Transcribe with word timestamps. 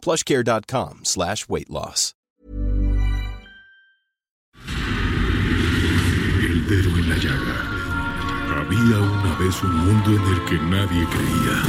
plushcare.com 0.00 1.00
slash 1.04 1.46
weight 1.48 1.70
loss. 1.70 2.14
El 6.42 6.66
dedo 6.66 6.90
en 6.98 7.08
la 7.08 7.16
llaga. 7.16 7.80
Había 8.60 8.98
una 8.98 9.36
vez 9.38 9.62
un 9.62 9.76
mundo 9.76 10.10
en 10.10 10.22
el 10.32 10.44
que 10.44 10.58
nadie 10.58 11.06
creía. 11.06 11.62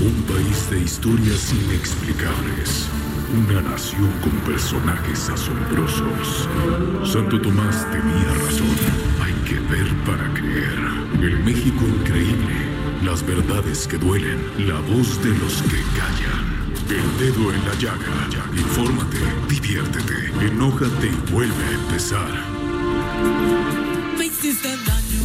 Un 0.00 0.22
país 0.22 0.70
de 0.70 0.80
historias 0.80 1.52
inexplicables. 1.52 2.88
Una 3.36 3.60
nación 3.62 4.10
con 4.22 4.32
personajes 4.40 5.28
asombrosos. 5.28 6.48
Santo 7.04 7.40
Tomás 7.40 7.86
tenía 7.90 8.34
razón. 8.44 8.76
Hay 9.22 9.34
que 9.44 9.58
ver 9.60 9.88
para 10.04 10.32
creer. 10.34 10.78
El 11.20 11.42
México 11.44 11.84
increíble. 11.86 12.54
Las 13.02 13.24
verdades 13.26 13.86
que 13.86 13.98
duelen. 13.98 14.68
La 14.68 14.80
voz 14.80 15.22
de 15.22 15.30
los 15.30 15.62
que 15.62 15.82
callan. 15.98 16.43
El 16.88 17.18
dedo 17.18 17.52
en 17.52 17.64
la 17.64 17.74
llaga. 17.78 18.12
Infórmate, 18.56 19.18
diviértete, 19.48 20.32
enójate 20.46 21.06
y 21.06 21.32
vuelve 21.32 21.64
a 21.64 21.70
empezar. 21.70 22.30
Me 24.18 24.26
hiciste 24.26 24.68
daño, 24.68 25.22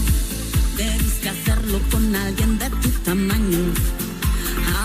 debiste 0.78 1.30
hacerlo 1.30 1.80
con 1.92 2.16
alguien 2.16 2.58
de 2.58 2.70
tu 2.70 2.90
tamaño. 3.04 3.60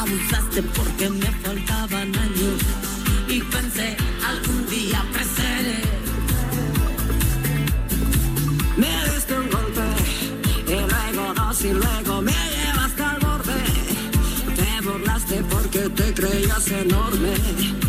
Abusaste 0.01 0.63
porque 0.63 1.11
me 1.11 1.31
faltaban 1.43 2.15
años 2.17 2.61
y 3.29 3.41
pensé 3.41 3.97
algún 4.27 4.67
día 4.69 5.05
creceré. 5.13 5.81
Me 8.77 8.93
diste 9.15 9.39
un 9.39 9.49
golpe 9.49 9.83
y 10.67 10.73
luego 10.73 11.35
dos 11.35 11.65
y 11.65 11.73
luego 11.73 12.04
porque 16.15 16.47
te 16.65 17.84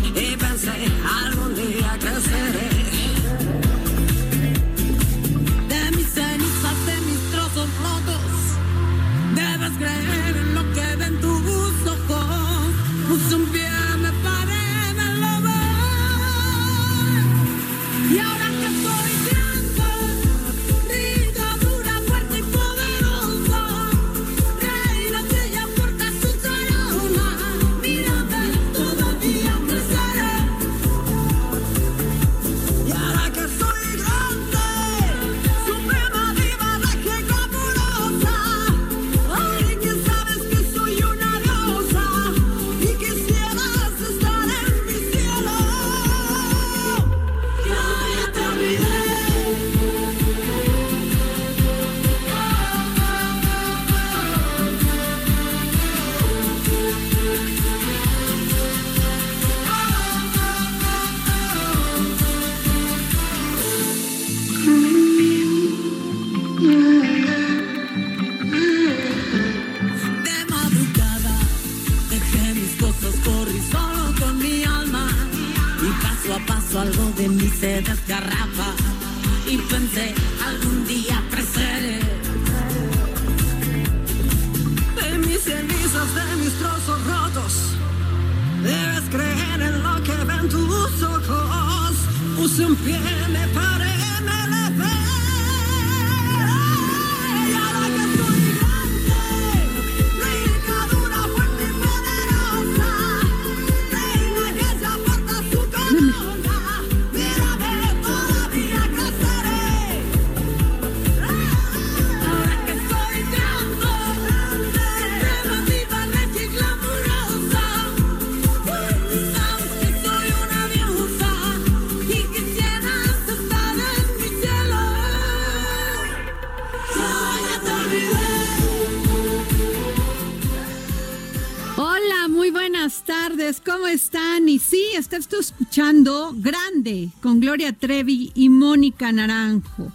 están? 133.96 134.48
Y 134.48 134.58
sí, 134.58 134.84
estás 134.94 135.26
tú 135.26 135.36
escuchando 135.40 136.34
Grande 136.36 137.10
con 137.22 137.40
Gloria 137.40 137.72
Trevi 137.72 138.30
y 138.34 138.50
Mónica 138.50 139.10
Naranjo. 139.10 139.90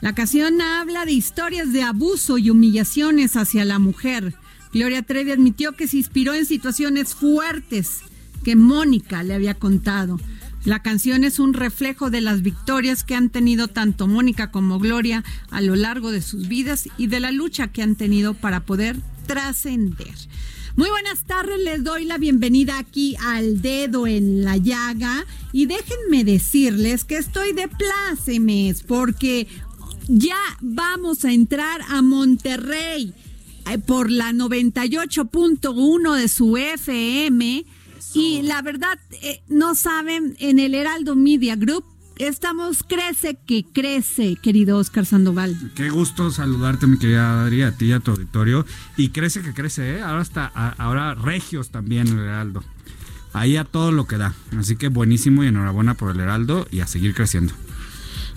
La 0.00 0.14
canción 0.14 0.60
habla 0.60 1.04
de 1.04 1.12
historias 1.12 1.72
de 1.72 1.82
abuso 1.82 2.38
y 2.38 2.48
humillaciones 2.48 3.34
hacia 3.36 3.64
la 3.64 3.80
mujer. 3.80 4.34
Gloria 4.72 5.02
Trevi 5.02 5.32
admitió 5.32 5.72
que 5.72 5.88
se 5.88 5.96
inspiró 5.96 6.32
en 6.32 6.46
situaciones 6.46 7.14
fuertes 7.16 8.02
que 8.44 8.54
Mónica 8.54 9.24
le 9.24 9.34
había 9.34 9.54
contado. 9.54 10.18
La 10.64 10.80
canción 10.80 11.24
es 11.24 11.40
un 11.40 11.52
reflejo 11.52 12.08
de 12.08 12.20
las 12.20 12.42
victorias 12.42 13.02
que 13.02 13.16
han 13.16 13.30
tenido 13.30 13.66
tanto 13.66 14.06
Mónica 14.06 14.52
como 14.52 14.78
Gloria 14.78 15.24
a 15.50 15.60
lo 15.60 15.74
largo 15.74 16.12
de 16.12 16.22
sus 16.22 16.46
vidas 16.46 16.88
y 16.96 17.08
de 17.08 17.18
la 17.18 17.32
lucha 17.32 17.68
que 17.68 17.82
han 17.82 17.96
tenido 17.96 18.34
para 18.34 18.60
poder 18.60 18.96
trascender. 19.26 20.14
Muy 20.76 20.88
buenas 20.88 21.24
tardes, 21.24 21.58
les 21.58 21.82
doy 21.82 22.04
la 22.04 22.16
bienvenida 22.16 22.78
aquí 22.78 23.16
al 23.20 23.60
dedo 23.60 24.06
en 24.06 24.44
la 24.44 24.56
llaga 24.56 25.26
y 25.52 25.66
déjenme 25.66 26.22
decirles 26.22 27.04
que 27.04 27.16
estoy 27.16 27.52
de 27.52 27.66
plácemes 27.66 28.84
porque 28.84 29.48
ya 30.06 30.38
vamos 30.60 31.24
a 31.24 31.32
entrar 31.32 31.80
a 31.88 32.02
Monterrey 32.02 33.12
eh, 33.68 33.78
por 33.78 34.12
la 34.12 34.30
98.1 34.30 36.14
de 36.14 36.28
su 36.28 36.56
FM 36.56 37.64
y 38.14 38.42
la 38.42 38.62
verdad 38.62 38.98
eh, 39.22 39.42
no 39.48 39.74
saben 39.74 40.36
en 40.38 40.60
el 40.60 40.76
Heraldo 40.76 41.16
Media 41.16 41.56
Group 41.56 41.84
estamos 42.26 42.82
crece 42.82 43.38
que 43.46 43.64
crece, 43.64 44.36
querido 44.36 44.78
Oscar 44.78 45.06
Sandoval. 45.06 45.56
Qué 45.74 45.90
gusto 45.90 46.30
saludarte, 46.30 46.86
mi 46.86 46.98
querida 46.98 47.42
Adri, 47.42 47.62
a 47.62 47.72
ti 47.72 47.86
y 47.86 47.92
a 47.92 48.00
tu 48.00 48.12
auditorio. 48.12 48.66
Y 48.96 49.08
crece 49.08 49.42
que 49.42 49.54
crece, 49.54 49.96
¿eh? 49.96 50.02
Ahora 50.02 50.22
está, 50.22 50.46
ahora 50.46 51.14
Regios 51.14 51.70
también, 51.70 52.08
el 52.08 52.18
Heraldo. 52.18 52.62
Ahí 53.32 53.56
a 53.56 53.64
todo 53.64 53.92
lo 53.92 54.06
que 54.06 54.16
da. 54.16 54.34
Así 54.58 54.76
que 54.76 54.88
buenísimo 54.88 55.44
y 55.44 55.48
enhorabuena 55.48 55.94
por 55.94 56.10
el 56.10 56.20
Heraldo 56.20 56.66
y 56.70 56.80
a 56.80 56.86
seguir 56.86 57.14
creciendo. 57.14 57.54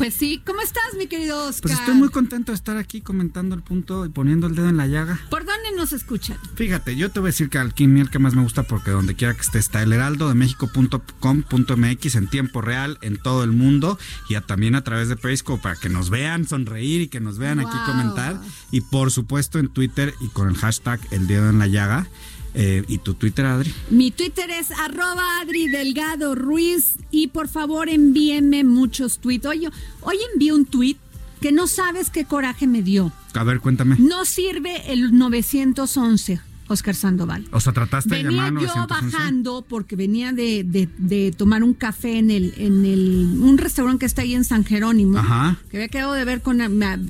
Pues 0.03 0.15
sí, 0.15 0.41
¿cómo 0.45 0.59
estás, 0.59 0.83
mi 0.97 1.07
querido 1.07 1.47
Oscar? 1.47 1.61
Pues 1.61 1.79
estoy 1.79 1.95
muy 1.95 2.09
contento 2.09 2.51
de 2.51 2.57
estar 2.57 2.75
aquí 2.75 2.99
comentando 2.99 3.55
el 3.55 3.61
punto 3.61 4.05
y 4.05 4.09
poniendo 4.09 4.47
el 4.47 4.55
dedo 4.55 4.67
en 4.67 4.75
la 4.75 4.85
llaga. 4.85 5.17
¿Por 5.29 5.45
dónde 5.45 5.71
nos 5.77 5.93
escuchan? 5.93 6.37
Fíjate, 6.55 6.97
yo 6.97 7.09
te 7.09 7.21
voy 7.21 7.27
a 7.27 7.31
decir 7.31 7.47
que 7.47 7.57
aquí 7.57 7.85
el 7.85 8.09
que 8.09 8.19
más 8.19 8.35
me 8.35 8.43
gusta 8.43 8.63
porque 8.63 8.91
donde 8.91 9.15
quiera 9.15 9.33
que 9.33 9.39
esté 9.39 9.59
está 9.59 9.81
el 9.81 9.93
heraldo 9.93 10.27
de 10.27 10.35
México.com.mx 10.35 12.15
en 12.15 12.27
tiempo 12.27 12.59
real 12.59 12.97
en 13.01 13.15
todo 13.15 13.45
el 13.45 13.53
mundo 13.53 13.97
y 14.27 14.35
también 14.41 14.75
a 14.75 14.83
través 14.83 15.07
de 15.07 15.15
Periscope 15.15 15.63
para 15.63 15.77
que 15.77 15.87
nos 15.87 16.09
vean 16.09 16.45
sonreír 16.49 17.03
y 17.03 17.07
que 17.07 17.21
nos 17.21 17.37
vean 17.37 17.61
aquí 17.61 17.77
comentar 17.85 18.41
y 18.71 18.81
por 18.81 19.09
supuesto 19.09 19.57
en 19.57 19.69
Twitter 19.69 20.13
y 20.19 20.27
con 20.27 20.49
el 20.49 20.57
hashtag 20.57 20.99
El 21.11 21.27
Dedo 21.27 21.49
en 21.49 21.59
la 21.59 21.67
Llaga. 21.67 22.09
Eh, 22.53 22.83
¿Y 22.87 22.99
tu 22.99 23.15
Twitter, 23.15 23.45
Adri? 23.45 23.73
Mi 23.89 24.11
Twitter 24.11 24.49
es 24.51 24.71
arroba 24.71 25.39
Adri 25.41 25.67
Delgado 25.67 26.35
Ruiz 26.35 26.95
y 27.09 27.27
por 27.27 27.47
favor 27.47 27.89
envíenme 27.89 28.63
muchos 28.63 29.19
tweets. 29.19 29.45
Hoy, 29.45 29.67
hoy 30.01 30.17
envié 30.33 30.53
un 30.53 30.65
tweet 30.65 30.97
que 31.41 31.51
no 31.51 31.67
sabes 31.67 32.09
qué 32.09 32.25
coraje 32.25 32.67
me 32.67 32.81
dio. 32.83 33.11
A 33.33 33.43
ver, 33.43 33.59
cuéntame. 33.59 33.95
No 33.99 34.25
sirve 34.25 34.93
el 34.93 35.17
911. 35.17 36.41
Oscar 36.67 36.95
Sandoval. 36.95 37.45
O 37.51 37.59
sea, 37.59 37.73
trataste 37.73 38.15
de 38.15 38.23
llamar 38.23 38.53
Venía 38.53 38.73
yo 38.73 38.87
bajando 38.87 39.65
porque 39.67 39.95
venía 39.95 40.31
de, 40.31 40.63
de, 40.63 41.31
tomar 41.31 41.63
un 41.63 41.73
café 41.73 42.17
en 42.17 42.31
el 42.31 42.53
en 42.57 42.85
el 42.85 43.37
un 43.41 43.57
restaurante 43.57 43.99
que 43.99 44.05
está 44.05 44.21
ahí 44.21 44.33
en 44.33 44.45
San 44.45 44.63
Jerónimo. 44.63 45.17
Ajá. 45.17 45.57
Que 45.69 45.77
había 45.77 45.89
quedado 45.89 46.13
de 46.13 46.23
ver 46.25 46.41
con, 46.41 46.59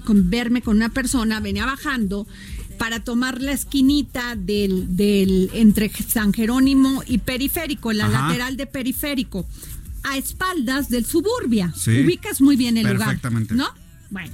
con 0.03 0.29
verme 0.29 0.61
con 0.61 0.77
una 0.77 0.89
persona, 0.89 1.39
venía 1.39 1.65
bajando 1.65 2.27
para 2.73 3.03
tomar 3.03 3.41
la 3.41 3.51
esquinita 3.51 4.35
del, 4.35 4.95
del 4.95 5.49
entre 5.53 5.89
San 5.89 6.33
Jerónimo 6.33 7.03
y 7.05 7.19
Periférico, 7.19 7.93
la 7.93 8.07
lateral 8.07 8.57
de 8.57 8.67
Periférico, 8.67 9.45
a 10.03 10.17
espaldas 10.17 10.89
del 10.89 11.05
Suburbia. 11.05 11.73
Ubicas 11.87 12.41
muy 12.41 12.55
bien 12.55 12.77
el 12.77 12.87
lugar. 12.93 13.19
¿No? 13.51 13.67
Bueno. 14.09 14.33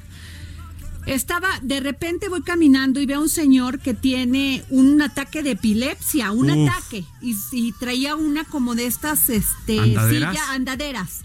Estaba, 1.05 1.47
de 1.63 1.79
repente 1.79 2.29
voy 2.29 2.43
caminando 2.43 2.99
y 2.99 3.05
veo 3.05 3.19
a 3.19 3.21
un 3.21 3.29
señor 3.29 3.79
que 3.79 3.93
tiene 3.93 4.63
un 4.69 5.01
ataque 5.01 5.41
de 5.41 5.51
epilepsia, 5.51 6.31
un 6.31 6.51
ataque, 6.51 7.03
y, 7.21 7.71
traía 7.79 8.15
una 8.15 8.43
como 8.43 8.75
de 8.75 8.85
estas 8.85 9.29
este, 9.29 9.79
¿Andaderas? 9.79 10.37
andaderas. 10.49 11.21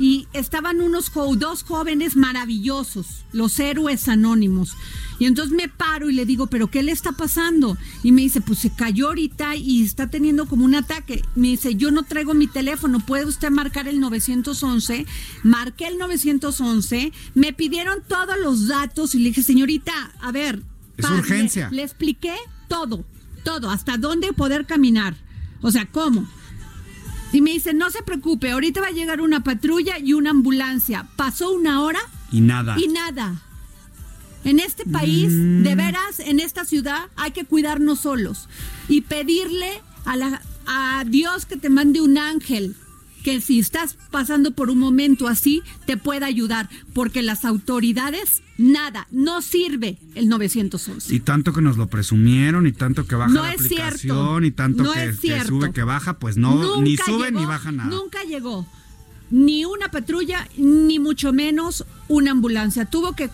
Y 0.00 0.28
estaban 0.32 0.80
unos 0.80 1.12
dos 1.36 1.62
jóvenes 1.62 2.16
maravillosos, 2.16 3.26
los 3.32 3.60
héroes 3.60 4.08
anónimos. 4.08 4.74
Y 5.18 5.26
entonces 5.26 5.54
me 5.54 5.68
paro 5.68 6.08
y 6.08 6.14
le 6.14 6.24
digo, 6.24 6.46
¿pero 6.46 6.70
qué 6.70 6.82
le 6.82 6.90
está 6.90 7.12
pasando? 7.12 7.76
Y 8.02 8.10
me 8.10 8.22
dice, 8.22 8.40
pues 8.40 8.60
se 8.60 8.70
cayó 8.70 9.08
ahorita 9.08 9.56
y 9.56 9.84
está 9.84 10.08
teniendo 10.08 10.46
como 10.46 10.64
un 10.64 10.74
ataque. 10.74 11.22
Me 11.34 11.48
dice, 11.48 11.74
yo 11.74 11.90
no 11.90 12.04
traigo 12.04 12.32
mi 12.32 12.46
teléfono, 12.46 13.00
¿puede 13.00 13.26
usted 13.26 13.50
marcar 13.50 13.88
el 13.88 14.00
911? 14.00 15.04
Marqué 15.42 15.88
el 15.88 15.98
911, 15.98 17.12
me 17.34 17.52
pidieron 17.52 17.98
todos 18.08 18.38
los 18.42 18.68
datos 18.68 19.14
y 19.14 19.18
le 19.18 19.28
dije, 19.28 19.42
señorita, 19.42 19.92
a 20.22 20.32
ver. 20.32 20.62
Es 20.96 21.10
urgencia. 21.10 21.68
Le, 21.68 21.76
le 21.76 21.82
expliqué 21.82 22.34
todo, 22.68 23.04
todo, 23.44 23.68
hasta 23.68 23.98
dónde 23.98 24.32
poder 24.32 24.64
caminar. 24.64 25.14
O 25.60 25.70
sea, 25.70 25.84
¿cómo? 25.84 26.26
Y 27.32 27.40
me 27.42 27.52
dice, 27.52 27.74
no 27.74 27.90
se 27.90 28.02
preocupe, 28.02 28.50
ahorita 28.50 28.80
va 28.80 28.88
a 28.88 28.92
llegar 28.92 29.20
una 29.20 29.44
patrulla 29.44 29.98
y 29.98 30.14
una 30.14 30.30
ambulancia. 30.30 31.06
Pasó 31.16 31.52
una 31.52 31.82
hora. 31.82 32.00
Y 32.32 32.40
nada. 32.40 32.76
Y 32.78 32.88
nada. 32.88 33.42
En 34.44 34.58
este 34.58 34.84
país, 34.84 35.30
mm. 35.30 35.62
de 35.62 35.74
veras, 35.74 36.18
en 36.18 36.40
esta 36.40 36.64
ciudad, 36.64 37.08
hay 37.16 37.32
que 37.32 37.44
cuidarnos 37.44 38.00
solos 38.00 38.48
y 38.88 39.02
pedirle 39.02 39.82
a, 40.04 40.16
la, 40.16 40.42
a 40.66 41.04
Dios 41.06 41.46
que 41.46 41.56
te 41.56 41.68
mande 41.68 42.00
un 42.00 42.16
ángel 42.16 42.74
que 43.20 43.40
si 43.40 43.58
estás 43.58 43.96
pasando 44.10 44.52
por 44.52 44.70
un 44.70 44.78
momento 44.78 45.28
así, 45.28 45.62
te 45.86 45.96
pueda 45.96 46.26
ayudar, 46.26 46.68
porque 46.92 47.22
las 47.22 47.44
autoridades, 47.44 48.42
nada, 48.58 49.06
no 49.10 49.42
sirve 49.42 49.98
el 50.14 50.28
911. 50.28 51.14
Y 51.14 51.20
tanto 51.20 51.52
que 51.52 51.62
nos 51.62 51.76
lo 51.76 51.88
presumieron, 51.88 52.66
y 52.66 52.72
tanto 52.72 53.06
que 53.06 53.14
baja 53.14 53.32
la 53.32 53.50
aplicación, 53.50 54.44
y 54.44 54.50
tanto 54.50 54.92
que, 54.92 55.12
sube, 55.44 55.72
que 55.72 55.82
baja, 55.82 56.18
pues 56.18 56.36
no, 56.36 56.80
ni 56.80 56.96
sube 56.96 57.30
ni 57.30 57.44
baja 57.44 57.72
nada. 57.72 57.88
Nunca 57.88 58.22
llegó 58.24 58.66
ni 59.30 59.64
una 59.64 59.90
patrulla, 59.90 60.48
ni 60.56 60.98
mucho 60.98 61.32
menos 61.32 61.84
una 62.08 62.32
ambulancia. 62.32 62.84
Tuvo 62.84 63.14
que 63.14 63.30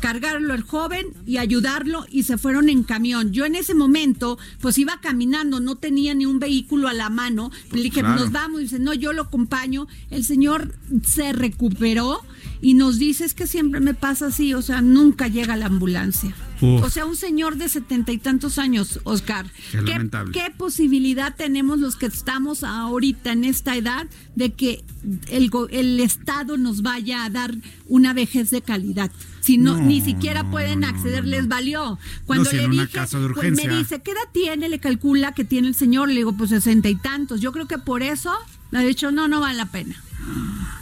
cargarlo 0.00 0.54
el 0.54 0.62
joven 0.62 1.06
y 1.26 1.38
ayudarlo 1.38 2.06
y 2.10 2.24
se 2.24 2.38
fueron 2.38 2.68
en 2.68 2.82
camión. 2.82 3.32
Yo 3.32 3.44
en 3.44 3.54
ese 3.54 3.74
momento 3.74 4.38
pues 4.60 4.78
iba 4.78 5.00
caminando, 5.00 5.60
no 5.60 5.76
tenía 5.76 6.14
ni 6.14 6.26
un 6.26 6.38
vehículo 6.38 6.88
a 6.88 6.94
la 6.94 7.10
mano. 7.10 7.50
Le 7.72 7.82
dije, 7.82 8.02
nos 8.02 8.32
vamos, 8.32 8.60
y 8.60 8.64
dice, 8.64 8.78
no, 8.78 8.94
yo 8.94 9.12
lo 9.12 9.22
acompaño. 9.22 9.86
El 10.10 10.24
señor 10.24 10.74
se 11.04 11.32
recuperó 11.32 12.20
y 12.60 12.74
nos 12.74 12.98
dice, 12.98 13.24
es 13.24 13.34
que 13.34 13.46
siempre 13.46 13.80
me 13.80 13.94
pasa 13.94 14.26
así, 14.26 14.54
o 14.54 14.62
sea, 14.62 14.80
nunca 14.80 15.28
llega 15.28 15.56
la 15.56 15.66
ambulancia. 15.66 16.34
O 16.60 16.90
sea, 16.90 17.06
un 17.06 17.16
señor 17.16 17.56
de 17.56 17.68
setenta 17.68 18.12
y 18.12 18.18
tantos 18.18 18.58
años, 18.58 19.00
Oscar. 19.04 19.46
Qué, 19.70 20.10
¿Qué, 20.32 20.52
posibilidad 20.56 21.34
tenemos 21.34 21.78
los 21.78 21.96
que 21.96 22.06
estamos 22.06 22.64
ahorita 22.64 23.32
en 23.32 23.44
esta 23.44 23.76
edad 23.76 24.06
de 24.34 24.52
que 24.52 24.84
el, 25.28 25.50
el 25.70 26.00
Estado 26.00 26.56
nos 26.56 26.82
vaya 26.82 27.24
a 27.24 27.30
dar 27.30 27.54
una 27.88 28.12
vejez 28.12 28.50
de 28.50 28.62
calidad? 28.62 29.10
Si 29.40 29.58
no, 29.58 29.76
ni 29.76 30.00
siquiera 30.00 30.50
pueden 30.50 30.82
acceder, 30.82 31.24
les 31.24 31.46
valió. 31.46 32.00
Cuando 32.24 32.50
le 32.50 32.68
dije, 32.68 32.88
pues 33.32 33.52
me 33.52 33.76
dice, 33.76 34.02
¿qué 34.02 34.10
edad 34.10 34.28
tiene? 34.32 34.68
Le 34.68 34.80
calcula 34.80 35.34
que 35.34 35.44
tiene 35.44 35.68
el 35.68 35.76
señor. 35.76 36.08
Le 36.08 36.16
digo, 36.16 36.32
pues 36.32 36.50
sesenta 36.50 36.88
y 36.88 36.96
tantos. 36.96 37.40
Yo 37.40 37.52
creo 37.52 37.68
que 37.68 37.78
por 37.78 38.02
eso 38.02 38.32
le 38.80 38.86
he 38.86 38.88
dicho, 38.88 39.10
no, 39.10 39.28
no 39.28 39.40
vale 39.40 39.56
la 39.56 39.66
pena. 39.66 39.96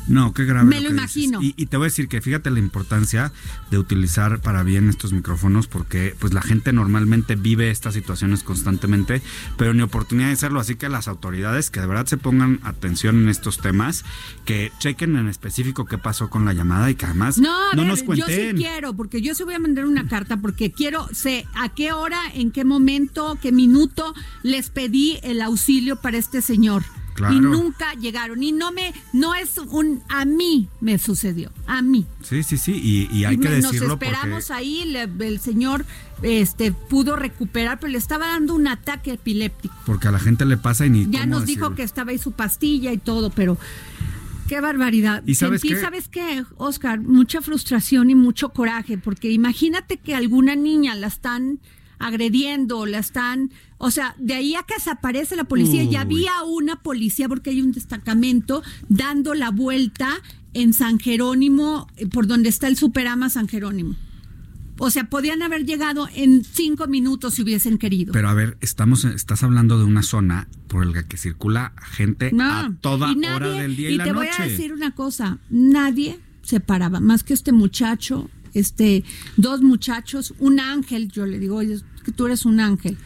No, 0.07 0.35
qué 0.35 0.45
grave. 0.45 0.69
Me 0.69 0.81
lo, 0.81 0.91
imagino. 0.91 1.41
Y, 1.41 1.53
te 1.67 1.77
voy 1.77 1.87
a 1.87 1.89
decir 1.89 2.09
que 2.09 2.21
fíjate 2.21 2.51
la 2.51 2.59
importancia 2.59 3.33
de 3.71 3.79
utilizar 3.79 4.41
para 4.41 4.63
bien 4.63 4.89
estos 4.89 5.13
micrófonos 5.13 5.67
porque 5.67 6.15
pues 6.19 6.35
la 6.35 6.43
gente 6.43 6.73
normalmente 6.73 7.37
vive 7.37 7.71
estas 7.71 7.95
situaciones 7.95 8.43
constantemente, 8.43 9.23
pero 9.57 9.73
ni 9.73 9.83
oportunidad 9.83 10.29
de 10.29 10.35
hacerlo. 10.35 10.61
Así 10.61 10.77
que 10.77 10.91
las 10.91 11.09
autoridades 11.09 11.71
que 11.71 11.81
de 11.81 11.87
verdad 11.87 12.07
se 12.07 12.19
pongan 12.19 12.61
atención 12.65 13.23
en 13.23 13.29
estos 13.31 13.59
temas, 13.59 14.05
que 14.45 14.73
chequen 14.79 15.17
en 15.17 15.29
específico 15.29 15.87
qué 15.87 15.97
pasó 15.97 16.29
con 16.29 16.45
la 16.45 16.53
llamada 16.53 16.91
y 16.91 16.97
que 16.97 17.07
además 17.07 17.39
no, 17.39 17.73
nos 17.75 18.03
cuenten. 18.03 18.29
Yo 18.29 18.59
sí 18.59 18.63
quiero, 18.63 18.95
porque 18.95 19.23
yo 19.23 19.35
se 19.35 19.45
voy 19.45 19.55
a 19.55 19.59
mandar 19.59 19.87
una 19.87 20.07
carta 20.07 20.37
porque 20.37 20.71
quiero 20.71 21.09
sé 21.13 21.47
a 21.55 21.71
qué 21.71 21.93
hora, 21.93 22.21
en 22.35 22.51
qué 22.51 22.65
momento, 22.65 23.39
qué 23.41 23.53
minuto 23.53 24.15
les 24.43 24.69
pedí 24.69 25.19
el 25.23 25.41
auxilio 25.41 25.97
para 25.97 26.19
este 26.19 26.43
señor. 26.43 26.83
Y 27.31 27.41
nunca 27.41 27.95
llegaron. 27.95 28.43
Y 28.43 28.53
no 28.53 28.73
me, 28.73 28.93
no 29.13 29.35
es 29.35 29.59
un, 29.59 30.03
a 30.09 30.25
mí 30.25 30.69
me 30.81 30.99
sucedió, 30.99 31.53
a 31.67 31.83
mí. 31.83 32.07
Sí, 32.23 32.43
sí, 32.43 32.59
sí, 32.59 32.73
y, 32.73 33.25
hay 33.25 33.39
que 33.39 33.49
decirlo. 33.49 33.89
Nos 33.89 34.03
esperamos 34.03 34.51
ahí, 34.51 34.97
el 34.97 35.41
señor 35.41 35.85
este 36.23 36.73
pudo 36.73 37.17
recuperar, 37.17 37.79
pero 37.81 37.93
le 37.93 37.99
estaba 37.99 38.29
dando 38.29 38.55
un 38.55 38.67
ataque 38.67 39.13
epiléptico. 39.13 39.75
Porque 39.87 40.09
a 40.09 40.11
la 40.11 40.19
gente 40.19 40.45
le 40.45 40.57
pasa 40.57 40.87
y 40.87 40.91
ni. 40.91 41.11
Ya 41.11 41.27
nos 41.27 41.47
dijo 41.47 41.75
que 41.75 41.83
estaba 41.83 42.11
ahí 42.11 42.19
su 42.19 42.33
pastilla 42.33 42.93
y 42.93 42.99
todo, 42.99 43.31
pero 43.31 43.59
qué 44.49 44.61
barbaridad. 44.61 45.23
¿Y 45.27 45.37
sabes 45.37 45.61
Sentí, 45.61 45.81
¿sabes 45.81 46.09
qué, 46.09 46.45
Oscar? 46.57 47.01
Mucha 47.01 47.41
frustración 47.41 48.11
y 48.11 48.15
mucho 48.15 48.51
coraje, 48.51 48.99
porque 48.99 49.31
imagínate 49.31 49.99
que 49.99 50.15
alguna 50.15 50.57
niña 50.57 50.95
la 50.95 51.07
están 51.07 51.61
agrediendo, 51.99 52.87
la 52.87 52.99
están, 52.99 53.51
o 53.79 53.91
sea, 53.91 54.15
de 54.19 54.35
ahí 54.35 54.55
a 54.55 54.63
que 54.63 54.75
desaparece 54.75 55.37
la 55.37 55.45
policía, 55.45 55.85
ya 55.85 56.03
había 56.03 56.43
una 56.47 56.77
policía 56.77 57.29
porque 57.29 57.51
hay 57.51 57.61
un 57.61 57.73
destacamento 57.73 58.63
dando 58.89 59.35
la 59.35 59.51
vuelta 59.51 60.09
en 60.55 60.73
San 60.73 60.99
Jerónimo, 60.99 61.89
eh, 61.97 62.07
por 62.07 62.27
donde 62.27 62.49
está 62.49 62.69
el 62.69 62.77
Superama 62.77 63.29
San 63.31 63.49
Jerónimo. 63.49 63.97
O 64.79 64.91
sea, 64.91 65.05
podían 65.05 65.43
haber 65.43 65.65
llegado 65.65 66.09
en 66.15 66.45
cinco 66.45 66.89
minutos 66.89 67.35
si 67.35 67.43
hubiesen 67.43 67.79
querido. 67.79 68.13
Pero 68.13 68.29
a 68.29 68.35
ver, 68.35 68.57
estamos, 68.61 69.05
estás 69.05 69.45
hablando 69.45 69.79
de 69.79 69.85
una 69.85 70.03
zona 70.03 70.49
por 70.67 70.85
la 70.85 71.05
que 71.05 71.17
circula 71.17 71.73
gente 71.93 72.33
a 72.41 72.73
toda 72.81 73.13
hora 73.13 73.51
del 73.51 73.77
día 73.77 73.91
y, 73.91 73.95
y 73.95 73.97
la 73.99 74.07
noche. 74.07 74.27
Y 74.27 74.31
te 74.31 74.37
voy 74.37 74.47
a 74.47 74.51
decir 74.51 74.73
una 74.73 74.95
cosa, 74.95 75.39
nadie 75.49 76.19
se 76.43 76.61
paraba, 76.61 77.01
más 77.01 77.23
que 77.23 77.35
este 77.35 77.53
muchacho 77.53 78.29
este, 78.55 79.05
dos 79.37 79.63
muchachos, 79.63 80.35
un 80.39 80.61
ángel, 80.61 81.11
yo 81.11 81.27
le 81.27 81.39
digo, 81.39 81.57
oye, 81.57 81.79
que 82.05 82.13
tú 82.13 82.27
eres 82.27 82.45
un 82.45 82.61
ángel. 82.61 82.97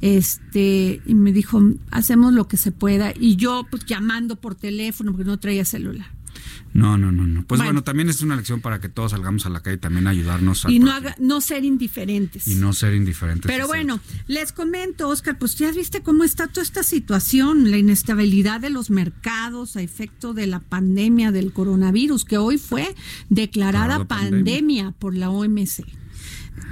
Este, 0.00 1.02
y 1.04 1.14
me 1.14 1.32
dijo, 1.32 1.62
hacemos 1.90 2.32
lo 2.32 2.48
que 2.48 2.56
se 2.56 2.72
pueda. 2.72 3.12
Y 3.18 3.36
yo, 3.36 3.66
pues 3.70 3.84
llamando 3.84 4.36
por 4.36 4.54
teléfono, 4.54 5.12
porque 5.12 5.24
no 5.24 5.38
traía 5.38 5.64
celular. 5.64 6.06
No, 6.72 6.96
no, 6.96 7.10
no, 7.10 7.26
no. 7.26 7.44
Pues 7.46 7.60
bueno. 7.60 7.82
también 7.82 8.08
es 8.08 8.22
una 8.22 8.36
lección 8.36 8.60
para 8.60 8.80
que 8.80 8.88
todos 8.88 9.10
salgamos 9.10 9.44
a 9.46 9.50
la 9.50 9.60
calle 9.60 9.76
y 9.76 9.80
también 9.80 10.06
ayudarnos 10.06 10.64
a. 10.64 10.70
Y 10.70 10.78
no, 10.78 10.92
no 11.18 11.40
ser 11.40 11.64
indiferentes. 11.64 12.46
Y 12.46 12.54
no 12.54 12.72
ser 12.72 12.94
indiferentes. 12.94 13.50
Pero 13.50 13.66
bueno, 13.66 14.00
les 14.28 14.52
comento, 14.52 15.08
Oscar, 15.08 15.38
pues 15.38 15.56
ya 15.56 15.72
viste 15.72 16.02
cómo 16.02 16.24
está 16.24 16.46
toda 16.46 16.62
esta 16.62 16.82
situación, 16.82 17.70
la 17.70 17.78
inestabilidad 17.78 18.60
de 18.60 18.70
los 18.70 18.90
mercados 18.90 19.76
a 19.76 19.82
efecto 19.82 20.32
de 20.32 20.46
la 20.46 20.60
pandemia 20.60 21.32
del 21.32 21.52
coronavirus, 21.52 22.24
que 22.24 22.38
hoy 22.38 22.58
fue 22.58 22.94
declarada 23.28 24.04
pandemia 24.04 24.92
por 24.92 25.16
la 25.16 25.30
OMC 25.30 25.84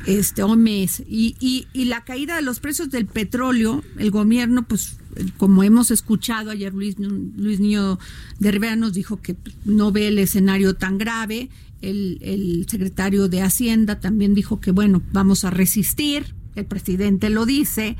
este 0.06 0.42
OMS 0.42 1.00
y, 1.00 1.36
y, 1.40 1.66
y, 1.72 1.84
la 1.86 2.04
caída 2.04 2.36
de 2.36 2.42
los 2.42 2.60
precios 2.60 2.90
del 2.90 3.06
petróleo, 3.06 3.82
el 3.98 4.10
gobierno, 4.10 4.66
pues 4.66 4.98
como 5.36 5.62
hemos 5.62 5.90
escuchado 5.90 6.50
ayer 6.50 6.72
Luis, 6.72 6.96
Luis 6.98 7.60
Niño 7.60 7.98
de 8.38 8.50
Rivera 8.50 8.76
nos 8.76 8.92
dijo 8.92 9.20
que 9.20 9.36
no 9.64 9.92
ve 9.92 10.08
el 10.08 10.18
escenario 10.18 10.74
tan 10.74 10.98
grave, 10.98 11.50
el, 11.80 12.18
el 12.20 12.66
secretario 12.68 13.28
de 13.28 13.42
Hacienda 13.42 14.00
también 14.00 14.34
dijo 14.34 14.60
que 14.60 14.70
bueno, 14.70 15.02
vamos 15.12 15.44
a 15.44 15.50
resistir, 15.50 16.34
el 16.54 16.66
presidente 16.66 17.30
lo 17.30 17.46
dice. 17.46 17.96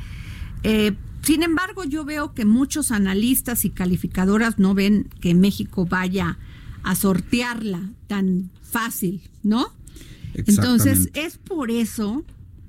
Eh, 0.62 0.94
sin 1.22 1.42
embargo, 1.42 1.84
yo 1.84 2.04
veo 2.04 2.34
que 2.34 2.44
muchos 2.44 2.90
analistas 2.90 3.64
y 3.64 3.70
calificadoras 3.70 4.58
no 4.58 4.74
ven 4.74 5.08
que 5.20 5.34
México 5.34 5.84
vaya 5.84 6.38
a 6.82 6.94
sortearla 6.94 7.90
tan 8.06 8.50
fácil, 8.62 9.20
¿no? 9.42 9.72
Entonces, 10.34 11.10
es 11.14 11.36
por 11.36 11.70
eso 11.70 12.24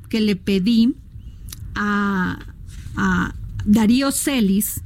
que 0.10 0.22
le 0.22 0.36
pedí 0.36 0.96
a, 1.75 2.39
a 2.96 3.36
Darío 3.66 4.12
Celis, 4.12 4.84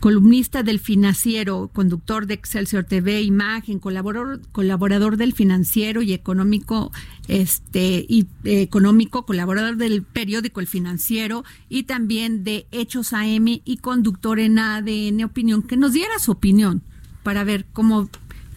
columnista 0.00 0.62
del 0.62 0.78
financiero, 0.78 1.70
conductor 1.72 2.26
de 2.26 2.34
Excelsior 2.34 2.84
TV, 2.84 3.22
Imagen, 3.22 3.78
colaborador, 3.78 4.40
colaborador 4.52 5.16
del 5.16 5.32
financiero 5.32 6.02
y 6.02 6.12
económico, 6.12 6.92
este, 7.26 8.06
y 8.08 8.26
eh, 8.44 8.62
económico, 8.62 9.26
colaborador 9.26 9.76
del 9.76 10.02
periódico 10.02 10.60
El 10.60 10.66
Financiero 10.66 11.44
y 11.68 11.84
también 11.84 12.44
de 12.44 12.66
Hechos 12.70 13.12
AM 13.12 13.60
y 13.64 13.78
conductor 13.80 14.38
en 14.38 14.58
ADN 14.58 15.24
Opinión, 15.24 15.62
que 15.62 15.76
nos 15.76 15.92
diera 15.92 16.18
su 16.18 16.32
opinión 16.32 16.82
para 17.22 17.44
ver 17.44 17.66
cómo 17.72 18.08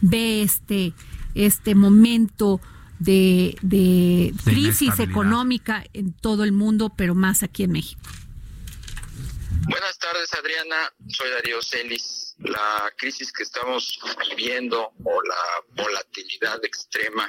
ve 0.02 0.44
este, 0.44 0.94
este 1.36 1.76
momento 1.76 2.62
de, 3.00 3.58
de 3.64 4.32
crisis 4.44 5.00
económica 5.00 5.84
en 5.94 6.14
todo 6.14 6.44
el 6.44 6.52
mundo, 6.52 6.94
pero 6.96 7.16
más 7.16 7.42
aquí 7.42 7.64
en 7.64 7.72
México. 7.72 8.02
Buenas 9.70 9.98
tardes, 10.00 10.34
Adriana. 10.34 10.94
Soy 11.08 11.30
Darío 11.30 11.62
Celis. 11.62 12.36
La 12.40 12.92
crisis 12.98 13.32
que 13.32 13.44
estamos 13.44 14.00
viviendo 14.30 14.92
o 15.04 15.22
la 15.22 15.84
volatilidad 15.84 16.64
extrema 16.66 17.28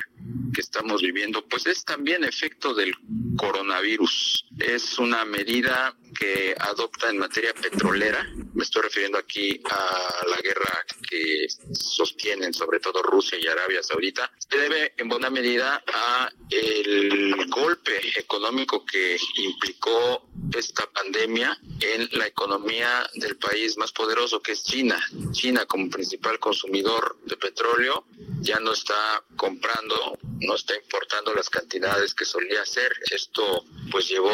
que 0.55 0.61
estamos 0.61 1.03
viviendo, 1.03 1.47
pues 1.49 1.67
es 1.67 1.85
también 1.85 2.25
efecto 2.25 2.75
del 2.75 2.95
coronavirus. 3.37 4.47
Es 4.59 4.99
una 4.99 5.25
medida 5.25 5.95
que 6.12 6.54
adopta 6.59 7.11
en 7.11 7.19
materia 7.19 7.54
petrolera. 7.54 8.26
Me 8.54 8.64
estoy 8.64 8.83
refiriendo 8.83 9.19
aquí 9.19 9.61
a 9.71 10.26
la 10.28 10.37
guerra 10.38 10.85
que 11.09 11.47
sostienen 11.73 12.52
sobre 12.54 12.81
todo 12.81 13.02
Rusia 13.02 13.38
y 13.40 13.47
Arabia 13.47 13.83
Saudita. 13.83 14.31
Se 14.38 14.59
debe 14.59 14.95
en 14.97 15.09
buena 15.09 15.31
medida 15.31 15.83
a 15.92 16.31
el 16.50 17.47
golpe 17.49 18.00
económico 18.19 18.85
que 18.85 19.16
implicó 19.37 20.28
esta 20.54 20.87
pandemia 20.90 21.59
en 21.81 22.09
la 22.12 22.26
economía 22.26 23.09
del 23.14 23.37
país 23.37 23.76
más 23.76 23.92
poderoso 23.92 24.40
que 24.42 24.52
es 24.52 24.62
China. 24.64 25.02
China 25.33 25.64
como 25.66 25.88
principal 25.90 26.38
consumidor 26.38 27.19
de 27.25 27.37
petróleo 27.37 28.04
ya 28.40 28.59
no 28.61 28.73
está 28.73 29.25
comprando, 29.37 30.19
no 30.40 30.54
está 30.54 30.76
importando 30.76 31.33
las 31.35 31.49
cantidades 31.49 32.14
que 32.14 32.25
solía 32.25 32.62
hacer. 32.62 32.92
Esto 33.11 33.64
pues 33.90 34.09
llevó 34.09 34.31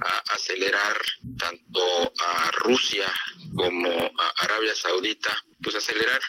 a 0.00 0.34
acelerar 0.34 0.96
tanto 1.38 2.12
a 2.20 2.50
Rusia 2.64 3.06
como 3.54 3.88
a 3.88 4.44
Arabia 4.44 4.74
Saudita 4.74 5.30
pues 5.62 5.76
acelerar 5.76 6.20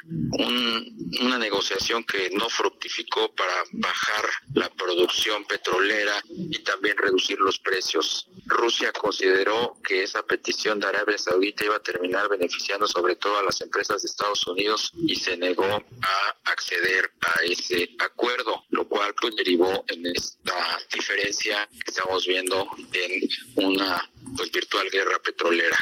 una 1.22 1.38
negociación 1.38 2.04
que 2.04 2.30
no 2.32 2.50
fructificó 2.50 3.34
para 3.34 3.54
bajar 3.72 4.26
la 4.54 4.70
producción 4.70 5.46
petrolera 5.46 6.22
y 6.30 6.60
también 6.60 6.98
reducir 6.98 7.40
los 7.40 7.60
precios. 7.60 8.28
Rusia 8.46 8.92
consideró 8.92 9.78
que 9.84 10.04
esa 10.04 10.24
petición 10.24 10.80
de 10.80 10.88
Arabia 10.88 11.18
Saudita 11.18 11.66
iba 11.66 11.76
a 11.76 11.84
terminar 11.84 12.30
beneficiando 12.30 12.88
sobre 12.88 13.16
todo 13.16 13.38
a 13.38 13.44
las 13.44 13.62
empresas 13.62 14.02
de 14.02 14.08
Estados 14.08 14.46
Unidos 14.48 14.92
y 14.96 15.16
se 15.16 15.38
negó 15.38 15.66
a 15.66 16.52
acceder 16.52 17.12
a 17.22 17.44
ese 17.44 17.90
acuerdo, 18.00 18.66
lo 18.70 18.88
cual 18.88 19.14
pues 19.20 19.36
derivó 19.36 19.84
en 19.88 20.06
esta 20.08 20.80
diferencia 20.94 21.68
que 21.72 21.92
estamos 21.92 22.26
viendo 22.28 22.70
en 22.94 23.30
una 23.56 24.10
pues 24.36 24.52
virtual 24.52 24.90
guerra 24.90 25.20
petrolera, 25.20 25.78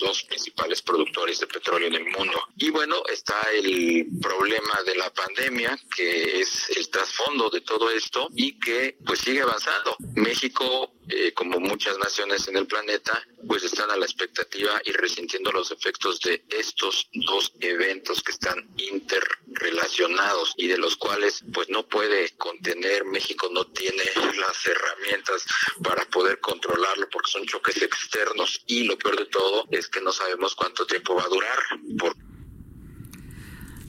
los 0.00 0.22
principales 0.24 0.82
productores 0.82 1.40
de 1.40 1.46
petróleo 1.46 1.88
en 1.88 1.94
el 1.94 2.04
mundo. 2.10 2.40
Y 2.56 2.70
bueno, 2.70 2.96
está 3.10 3.40
el 3.52 4.06
problema 4.20 4.74
de 4.86 4.96
la 4.96 5.12
pandemia, 5.12 5.78
que 5.94 6.40
es 6.40 6.70
el 6.76 6.88
trasfondo 6.88 7.50
de 7.50 7.60
todo 7.60 7.90
esto 7.90 8.28
y 8.34 8.58
que 8.58 8.96
pues 9.04 9.20
sigue 9.20 9.42
avanzando. 9.42 9.96
México, 10.14 10.93
eh, 11.08 11.32
como 11.34 11.60
muchas 11.60 11.98
naciones 11.98 12.48
en 12.48 12.56
el 12.56 12.66
planeta, 12.66 13.22
pues 13.46 13.62
están 13.62 13.90
a 13.90 13.96
la 13.96 14.04
expectativa 14.04 14.80
y 14.84 14.92
resintiendo 14.92 15.52
los 15.52 15.70
efectos 15.70 16.20
de 16.20 16.44
estos 16.48 17.08
dos 17.12 17.52
eventos 17.60 18.22
que 18.22 18.32
están 18.32 18.68
interrelacionados 18.76 20.54
y 20.56 20.68
de 20.68 20.78
los 20.78 20.96
cuales 20.96 21.44
pues 21.52 21.68
no 21.68 21.86
puede 21.86 22.30
contener, 22.36 23.04
México 23.04 23.48
no 23.52 23.66
tiene 23.66 24.02
las 24.38 24.66
herramientas 24.66 25.44
para 25.82 26.04
poder 26.06 26.40
controlarlo 26.40 27.08
porque 27.10 27.30
son 27.30 27.44
choques 27.46 27.82
externos 27.82 28.62
y 28.66 28.84
lo 28.84 28.96
peor 28.98 29.18
de 29.18 29.26
todo 29.26 29.66
es 29.70 29.88
que 29.88 30.00
no 30.00 30.12
sabemos 30.12 30.54
cuánto 30.54 30.86
tiempo 30.86 31.14
va 31.14 31.24
a 31.24 31.28
durar. 31.28 31.58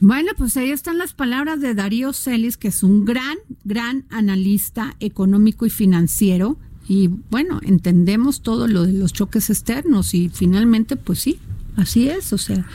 Bueno, 0.01 0.33
pues 0.37 0.57
ahí 0.57 0.71
están 0.71 0.97
las 0.97 1.13
palabras 1.13 1.61
de 1.61 1.73
Darío 1.73 2.11
Celis, 2.11 2.57
que 2.57 2.67
es 2.67 2.83
un 2.83 3.05
gran, 3.05 3.37
gran 3.63 4.05
analista 4.09 4.95
económico 4.99 5.65
y 5.65 5.69
financiero. 5.69 6.57
Y 6.87 7.07
bueno, 7.29 7.59
entendemos 7.63 8.41
todo 8.41 8.67
lo 8.67 8.85
de 8.85 8.93
los 8.93 9.13
choques 9.13 9.49
externos 9.49 10.13
y 10.13 10.29
finalmente, 10.29 10.95
pues 10.95 11.19
sí, 11.19 11.39
así 11.75 12.09
es. 12.09 12.31
O 12.33 12.37
sea, 12.37 12.65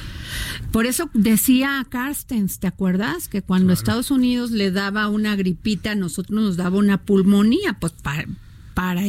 por 0.72 0.86
eso 0.86 1.10
decía 1.14 1.86
Carstens, 1.88 2.58
¿te 2.58 2.66
acuerdas? 2.66 3.28
Que 3.28 3.42
cuando 3.42 3.72
Estados 3.72 4.10
Unidos 4.10 4.50
le 4.50 4.70
daba 4.70 5.08
una 5.08 5.36
gripita, 5.36 5.92
a 5.92 5.94
nosotros 5.94 6.42
nos 6.42 6.56
daba 6.56 6.78
una 6.78 7.02
pulmonía, 7.02 7.76
pues 7.80 7.92
para, 7.92 8.26
para 8.74 9.02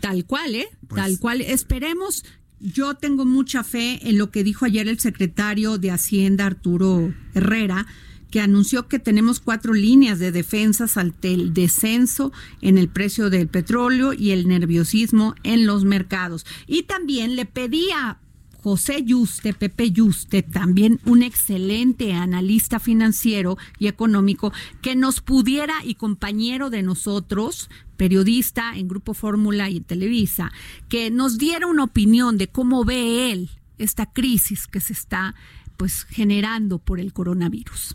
tal 0.00 0.24
cual, 0.26 0.54
¿eh? 0.54 0.68
Pues 0.86 1.02
tal 1.02 1.18
cual. 1.18 1.40
Esperemos 1.40 2.24
yo 2.60 2.94
tengo 2.94 3.26
mucha 3.26 3.62
fe 3.62 4.08
en 4.08 4.16
lo 4.16 4.30
que 4.30 4.42
dijo 4.42 4.64
ayer 4.64 4.88
el 4.88 4.98
secretario 4.98 5.76
de 5.76 5.90
Hacienda, 5.90 6.46
Arturo 6.46 7.12
Herrera, 7.34 7.86
que 8.34 8.40
anunció 8.40 8.88
que 8.88 8.98
tenemos 8.98 9.38
cuatro 9.38 9.74
líneas 9.74 10.18
de 10.18 10.32
defensas 10.32 10.96
ante 10.96 11.32
el 11.32 11.54
descenso 11.54 12.32
en 12.62 12.78
el 12.78 12.88
precio 12.88 13.30
del 13.30 13.46
petróleo 13.46 14.12
y 14.12 14.32
el 14.32 14.48
nerviosismo 14.48 15.36
en 15.44 15.66
los 15.66 15.84
mercados. 15.84 16.44
Y 16.66 16.82
también 16.82 17.36
le 17.36 17.46
pedía 17.46 18.18
José 18.60 19.04
Yuste, 19.04 19.54
Pepe 19.54 19.92
Yuste, 19.92 20.42
también 20.42 20.98
un 21.04 21.22
excelente 21.22 22.12
analista 22.12 22.80
financiero 22.80 23.56
y 23.78 23.86
económico, 23.86 24.52
que 24.82 24.96
nos 24.96 25.20
pudiera 25.20 25.74
y 25.84 25.94
compañero 25.94 26.70
de 26.70 26.82
nosotros, 26.82 27.70
periodista 27.96 28.76
en 28.76 28.88
Grupo 28.88 29.14
Fórmula 29.14 29.70
y 29.70 29.78
Televisa, 29.78 30.50
que 30.88 31.12
nos 31.12 31.38
diera 31.38 31.68
una 31.68 31.84
opinión 31.84 32.36
de 32.36 32.48
cómo 32.48 32.84
ve 32.84 33.30
él 33.30 33.50
esta 33.78 34.06
crisis 34.06 34.66
que 34.66 34.80
se 34.80 34.92
está 34.92 35.36
pues 35.76 36.02
generando 36.02 36.80
por 36.80 36.98
el 36.98 37.12
coronavirus. 37.12 37.94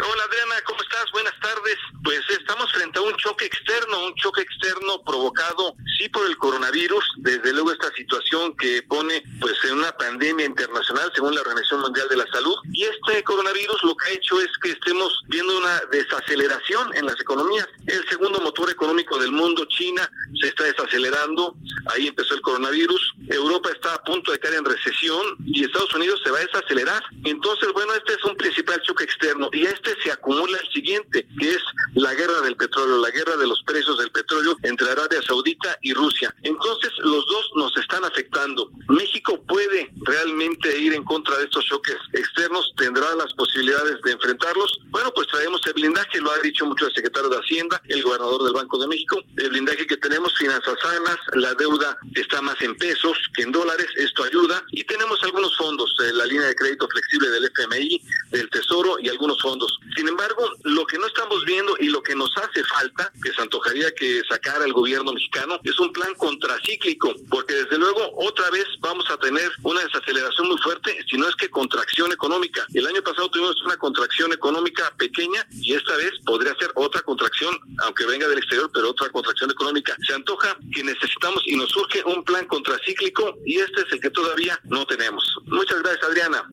Hola 0.00 0.22
Adriana, 0.24 0.54
¿cómo 0.64 0.80
estás? 0.80 1.10
Buenas 1.12 1.34
tardes. 1.40 1.76
Pues 2.04 2.20
estamos 2.30 2.72
frente 2.72 3.00
a 3.00 3.02
un 3.02 3.16
choque 3.16 3.46
externo, 3.46 4.06
un 4.06 4.14
choque 4.14 4.42
externo 4.42 5.02
provocado 5.04 5.74
sí 5.98 6.08
por 6.08 6.24
el 6.26 6.36
coronavirus, 6.38 7.04
desde 7.16 7.52
luego 7.52 7.72
esta 7.72 7.90
situación 7.92 8.56
que 8.56 8.82
pone 8.84 9.22
pues 9.40 9.54
en 9.64 9.78
una 9.78 9.90
pandemia 9.92 10.46
internacional 10.46 11.10
según 11.14 11.34
la 11.34 11.40
Organización 11.40 11.80
Mundial 11.80 12.08
de 12.08 12.16
la 12.16 12.26
Salud 12.32 12.54
y 12.72 12.84
este 12.84 13.24
coronavirus 13.24 13.82
lo 13.82 13.96
que 13.96 14.10
ha 14.10 14.12
hecho 14.12 14.40
es 14.40 14.48
que 14.62 14.70
estemos 14.70 15.20
viendo 15.26 15.58
una 15.58 15.80
desaceleración 15.90 16.94
en 16.94 17.06
las 17.06 17.20
economías. 17.20 17.66
El 17.86 18.08
segundo 18.08 18.40
motor 18.40 18.70
económico 18.70 19.18
del 19.18 19.32
mundo, 19.32 19.64
China, 19.66 20.08
se 20.40 20.48
está 20.48 20.64
desacelerando, 20.64 21.56
ahí 21.92 22.06
empezó 22.06 22.34
el 22.34 22.42
coronavirus, 22.42 23.14
Europa 23.28 23.70
está 23.70 23.94
a 23.94 24.02
punto 24.04 24.30
de 24.30 24.38
caer 24.38 24.54
en 24.54 24.64
recesión 24.64 25.36
y 25.44 25.64
Estados 25.64 25.92
Unidos 25.94 26.20
se 26.22 26.30
va 26.30 26.38
a 26.38 26.46
desacelerar. 26.46 27.02
Entonces, 27.24 27.72
bueno, 27.72 27.94
este 27.94 28.12
es 28.12 28.24
un 28.24 28.36
principal 28.36 28.80
choque 28.82 29.04
externo 29.04 29.50
y 29.52 29.66
este 29.66 29.87
se 30.02 30.12
acumula 30.12 30.58
el 30.58 30.68
siguiente, 30.72 31.26
que 31.38 31.50
es 31.50 31.62
la 31.94 32.14
guerra 32.14 32.40
del 32.42 32.56
petróleo, 32.56 32.98
la 32.98 33.10
guerra 33.10 33.36
de 33.36 33.46
los 33.46 33.62
precios 33.64 33.98
del 33.98 34.10
petróleo 34.10 34.56
entre 34.62 34.90
Arabia 34.90 35.20
Saudita 35.22 35.76
y 35.82 35.92
Rusia. 35.94 36.34
Entonces, 36.42 36.90
los 36.98 37.26
dos 37.26 37.50
nos 37.56 37.76
están 37.76 38.04
afectando. 38.04 38.70
México 38.88 39.42
puede 39.46 39.90
realmente 40.02 40.78
ir 40.78 40.94
en 40.94 41.04
contra 41.04 41.36
de 41.38 41.44
estos 41.44 41.64
choques 41.66 41.96
externos, 42.12 42.72
tendrá 42.76 43.14
las 43.16 43.32
posibilidades 43.34 44.00
de 44.02 44.12
enfrentarlos. 44.12 44.80
Bueno, 44.90 45.12
pues 45.14 45.28
traemos 45.28 45.60
el 45.66 45.74
blindaje, 45.74 46.20
lo 46.20 46.30
ha 46.30 46.38
dicho 46.38 46.66
mucho 46.66 46.86
el 46.86 46.94
secretario 46.94 47.28
de 47.28 47.36
Hacienda, 47.36 47.80
el 47.88 48.02
gobernador 48.02 48.44
del 48.44 48.52
Banco 48.52 48.78
de 48.78 48.88
México, 48.88 49.22
el 49.36 49.50
blindaje 49.50 49.86
que 49.86 49.96
tenemos, 49.96 50.36
finanzas 50.38 50.74
sanas, 50.82 51.16
la 51.34 51.54
deuda 51.54 51.98
está 52.14 52.40
más 52.42 52.60
en 52.60 52.74
pesos 52.76 53.18
que 53.34 53.42
en 53.42 53.52
dólares, 53.52 53.86
esto 53.96 54.24
ayuda, 54.24 54.62
y 54.72 54.84
tenemos 54.84 55.22
algunos 55.22 55.56
fondos, 55.56 55.94
eh, 56.04 56.12
la 56.12 56.26
línea 56.26 56.48
de 56.48 56.54
crédito 56.54 56.88
flexible 56.88 57.30
del 57.30 57.44
FMI, 57.46 58.02
del 58.30 58.50
Tesoro 58.50 58.98
y 59.00 59.08
algunos 59.08 59.40
fondos. 59.40 59.77
Sin 59.96 60.08
embargo, 60.08 60.50
lo 60.64 60.86
que 60.86 60.98
no 60.98 61.06
estamos 61.06 61.44
viendo 61.44 61.76
y 61.80 61.88
lo 61.88 62.02
que 62.02 62.14
nos 62.14 62.30
hace 62.36 62.62
falta, 62.64 63.10
que 63.22 63.32
se 63.32 63.42
antojaría 63.42 63.92
que 63.94 64.22
sacara 64.28 64.64
el 64.64 64.72
gobierno 64.72 65.12
mexicano, 65.12 65.58
es 65.64 65.78
un 65.80 65.92
plan 65.92 66.14
contracíclico, 66.14 67.14
porque 67.30 67.54
desde 67.54 67.78
luego 67.78 68.10
otra 68.16 68.50
vez 68.50 68.66
vamos 68.80 69.08
a 69.10 69.16
tener 69.18 69.50
una 69.62 69.82
desaceleración 69.82 70.48
muy 70.48 70.58
fuerte, 70.58 70.96
si 71.08 71.16
no 71.16 71.28
es 71.28 71.34
que 71.36 71.50
contracción 71.50 72.12
económica. 72.12 72.66
El 72.74 72.86
año 72.86 73.02
pasado 73.02 73.28
tuvimos 73.30 73.60
una 73.64 73.76
contracción 73.76 74.32
económica 74.32 74.92
pequeña 74.96 75.46
y 75.50 75.74
esta 75.74 75.96
vez 75.96 76.12
podría 76.24 76.54
ser 76.56 76.70
otra 76.74 77.00
contracción, 77.02 77.58
aunque 77.84 78.06
venga 78.06 78.28
del 78.28 78.38
exterior, 78.38 78.70
pero 78.72 78.90
otra 78.90 79.08
contracción 79.10 79.50
económica. 79.50 79.96
Se 80.06 80.14
antoja 80.14 80.56
que 80.74 80.84
necesitamos 80.84 81.42
y 81.46 81.56
nos 81.56 81.70
surge 81.70 82.02
un 82.04 82.24
plan 82.24 82.46
contracíclico 82.46 83.34
y 83.44 83.58
este 83.58 83.82
es 83.82 83.92
el 83.92 84.00
que 84.00 84.10
todavía 84.10 84.58
no 84.64 84.86
tenemos. 84.86 85.24
Muchas 85.46 85.82
gracias, 85.82 86.04
Adriana. 86.04 86.48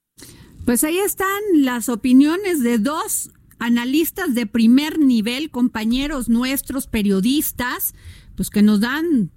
Pues 0.65 0.83
ahí 0.83 0.97
están 0.97 1.29
las 1.53 1.89
opiniones 1.89 2.61
de 2.61 2.79
dos 2.79 3.31
analistas 3.59 4.33
de 4.33 4.47
primer 4.47 4.99
nivel, 4.99 5.51
compañeros 5.51 6.27
nuestros, 6.27 6.87
periodistas, 6.87 7.93
pues 8.35 8.49
que 8.49 8.63
nos 8.63 8.79
dan 8.79 9.29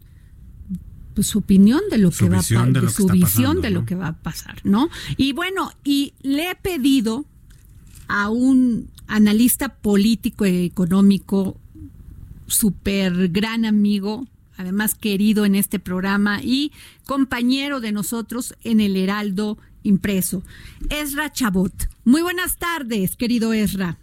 pues, 1.14 1.26
su 1.26 1.38
opinión 1.38 1.82
de 1.90 1.98
lo 1.98 2.10
que 2.10 2.28
va 2.28 2.38
a 2.38 2.40
pasar, 2.40 2.90
su 2.90 3.06
visión 3.08 3.60
de 3.60 3.70
lo 3.70 3.84
que 3.84 3.94
va 3.94 4.08
a 4.08 4.22
pasar, 4.22 4.60
¿no? 4.64 4.88
Y 5.16 5.32
bueno, 5.32 5.70
y 5.84 6.14
le 6.22 6.50
he 6.50 6.54
pedido 6.54 7.26
a 8.08 8.30
un 8.30 8.88
analista 9.06 9.68
político 9.68 10.46
y 10.46 10.64
económico, 10.64 11.60
súper 12.46 13.28
gran 13.28 13.64
amigo, 13.64 14.26
además 14.56 14.94
querido 14.94 15.44
en 15.44 15.54
este 15.54 15.78
programa 15.78 16.40
y 16.42 16.72
compañero 17.04 17.80
de 17.80 17.92
nosotros 17.92 18.54
en 18.64 18.80
el 18.80 18.96
Heraldo 18.96 19.58
impreso. 19.82 20.42
Esra 20.90 21.30
Chabot. 21.32 21.72
Muy 22.04 22.22
buenas 22.22 22.56
tardes, 22.56 23.16
querido 23.16 23.52
Esra. 23.52 23.98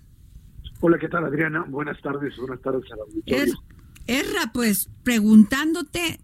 Hola, 0.81 0.97
¿qué 0.99 1.07
tal, 1.07 1.25
Adriana? 1.25 1.65
Buenas 1.67 1.99
tardes, 2.01 2.35
buenas 2.37 2.61
tardes 2.61 2.83
a 2.91 2.95
la 2.95 3.03
auditorio. 3.03 3.53
Esra, 4.07 4.51
pues 4.53 4.89
preguntándote, 5.03 6.19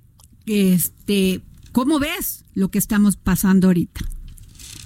este, 0.46 1.42
¿cómo 1.72 2.00
ves 2.00 2.46
lo 2.54 2.70
que 2.70 2.78
estamos 2.78 3.18
pasando 3.18 3.68
ahorita? 3.68 4.02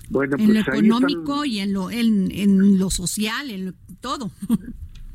Bueno, 0.09 0.37
en 0.39 0.53
lo 0.53 0.63
pues, 0.63 0.67
económico 0.67 1.45
y 1.45 1.59
en 1.59 1.73
lo, 1.73 1.89
en, 1.91 2.31
en 2.31 2.79
lo 2.79 2.89
social, 2.89 3.49
en 3.49 3.75
todo. 3.99 4.31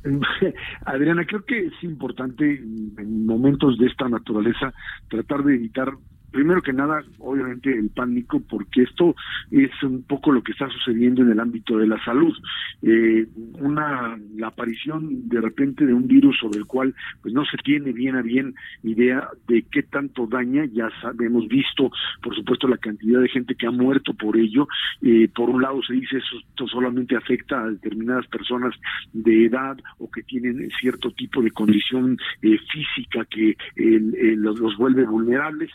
Adriana, 0.87 1.27
creo 1.27 1.45
que 1.45 1.67
es 1.67 1.73
importante 1.83 2.59
en 2.59 3.27
momentos 3.27 3.79
de 3.79 3.87
esta 3.87 4.09
naturaleza 4.09 4.73
tratar 5.09 5.45
de 5.45 5.55
evitar 5.55 5.93
primero 6.31 6.63
que 6.63 6.73
nada, 6.73 7.03
obviamente 7.19 7.73
el 7.73 7.91
pánico, 7.91 8.41
porque 8.41 8.83
esto 8.83 9.15
es 9.51 9.71
un 9.83 10.03
poco 10.03 10.33
lo 10.33 10.43
que 10.43 10.53
está 10.53 10.69
sucediendo 10.69 11.23
en 11.23 11.31
el 11.31 11.41
ámbito 11.41 11.77
de 11.79 11.87
la 11.87 12.03
salud. 12.05 12.37
Eh, 12.83 13.27
una 13.59 14.19
la 14.37 14.49
aparición 14.49 15.29
de 15.29 15.41
repente 15.41 15.85
de 15.87 15.95
un 15.95 16.07
virus 16.07 16.39
sobre 16.39 16.59
el 16.59 16.67
cual 16.67 16.95
pues 17.23 17.35
no 17.35 17.45
se 17.45 17.57
tiene 17.59 17.93
bien 17.93 18.17
a 18.17 18.23
bien 18.23 18.55
idea 18.83 19.29
de 19.49 19.65
qué 19.71 19.83
tanto 19.83 20.27
daña. 20.27 20.65
Ya 20.67 20.89
hemos 21.21 21.49
visto, 21.49 21.91
por 22.23 22.35
supuesto, 22.35 22.69
la 22.69 22.79
cantidad 22.79 23.21
de 23.21 23.29
gente 23.29 23.55
que 23.55 23.67
ha 23.67 23.71
muerto 23.71 24.15
por 24.15 24.37
ello. 24.37 24.69
Eh, 25.03 25.29
por 25.35 25.51
un 25.51 25.63
lado 25.63 25.83
se 25.83 25.95
dice 25.95 26.19
esto 26.19 26.67
solamente 26.69 27.17
afecta 27.17 27.63
a 27.63 27.71
determinadas 27.71 28.27
personas 28.29 28.75
de 29.13 29.47
edad 29.47 29.77
o 29.99 30.11
que 30.11 30.23
tienen 30.23 30.71
cierto 30.81 31.11
tipo 31.11 31.43
de 31.43 31.51
condición 31.51 32.19
eh, 32.43 32.59
física 32.73 33.25
que 33.25 33.57
los 33.77 34.77
vuelve 34.77 35.05
vulnerables 35.05 35.71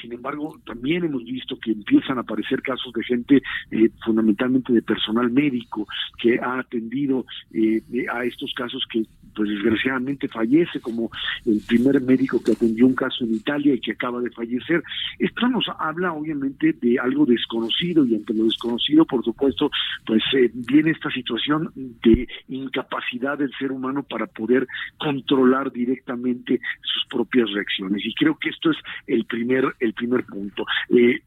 sin 0.00 0.12
embargo, 0.12 0.58
también 0.64 1.04
hemos 1.04 1.24
visto 1.24 1.58
que 1.58 1.72
empiezan 1.72 2.18
a 2.18 2.22
aparecer 2.22 2.62
casos 2.62 2.92
de 2.92 3.04
gente, 3.04 3.42
eh, 3.70 3.90
fundamentalmente 4.04 4.72
de 4.72 4.82
personal 4.82 5.30
médico, 5.30 5.86
que 6.18 6.38
ha 6.38 6.58
atendido 6.58 7.26
eh, 7.52 7.82
a 8.12 8.24
estos 8.24 8.52
casos 8.54 8.84
que 8.90 9.04
pues 9.34 9.48
desgraciadamente 9.48 10.28
fallece, 10.28 10.80
como 10.80 11.10
el 11.46 11.60
primer 11.66 12.00
médico 12.00 12.42
que 12.42 12.52
atendió 12.52 12.86
un 12.86 12.94
caso 12.94 13.24
en 13.24 13.34
Italia 13.34 13.74
y 13.74 13.80
que 13.80 13.92
acaba 13.92 14.20
de 14.20 14.30
fallecer. 14.30 14.82
Esto 15.18 15.48
nos 15.48 15.66
habla 15.78 16.12
obviamente 16.12 16.72
de 16.72 16.98
algo 16.98 17.26
desconocido 17.26 18.04
y 18.04 18.16
ante 18.16 18.34
lo 18.34 18.44
desconocido, 18.44 19.04
por 19.04 19.24
supuesto, 19.24 19.70
pues 20.04 20.22
eh, 20.34 20.50
viene 20.52 20.90
esta 20.90 21.10
situación 21.10 21.70
de 21.74 22.28
incapacidad 22.48 23.38
del 23.38 23.52
ser 23.58 23.72
humano 23.72 24.02
para 24.02 24.26
poder 24.26 24.66
controlar 24.98 25.72
directamente 25.72 26.60
sus 26.82 27.06
propias 27.06 27.50
reacciones. 27.52 28.04
Y 28.04 28.14
creo 28.14 28.36
que 28.36 28.50
esto 28.50 28.70
es 28.70 28.76
el 29.06 29.24
primer, 29.24 29.64
primer 29.92 30.24
punto. 30.24 30.64
Eh, 30.88 31.22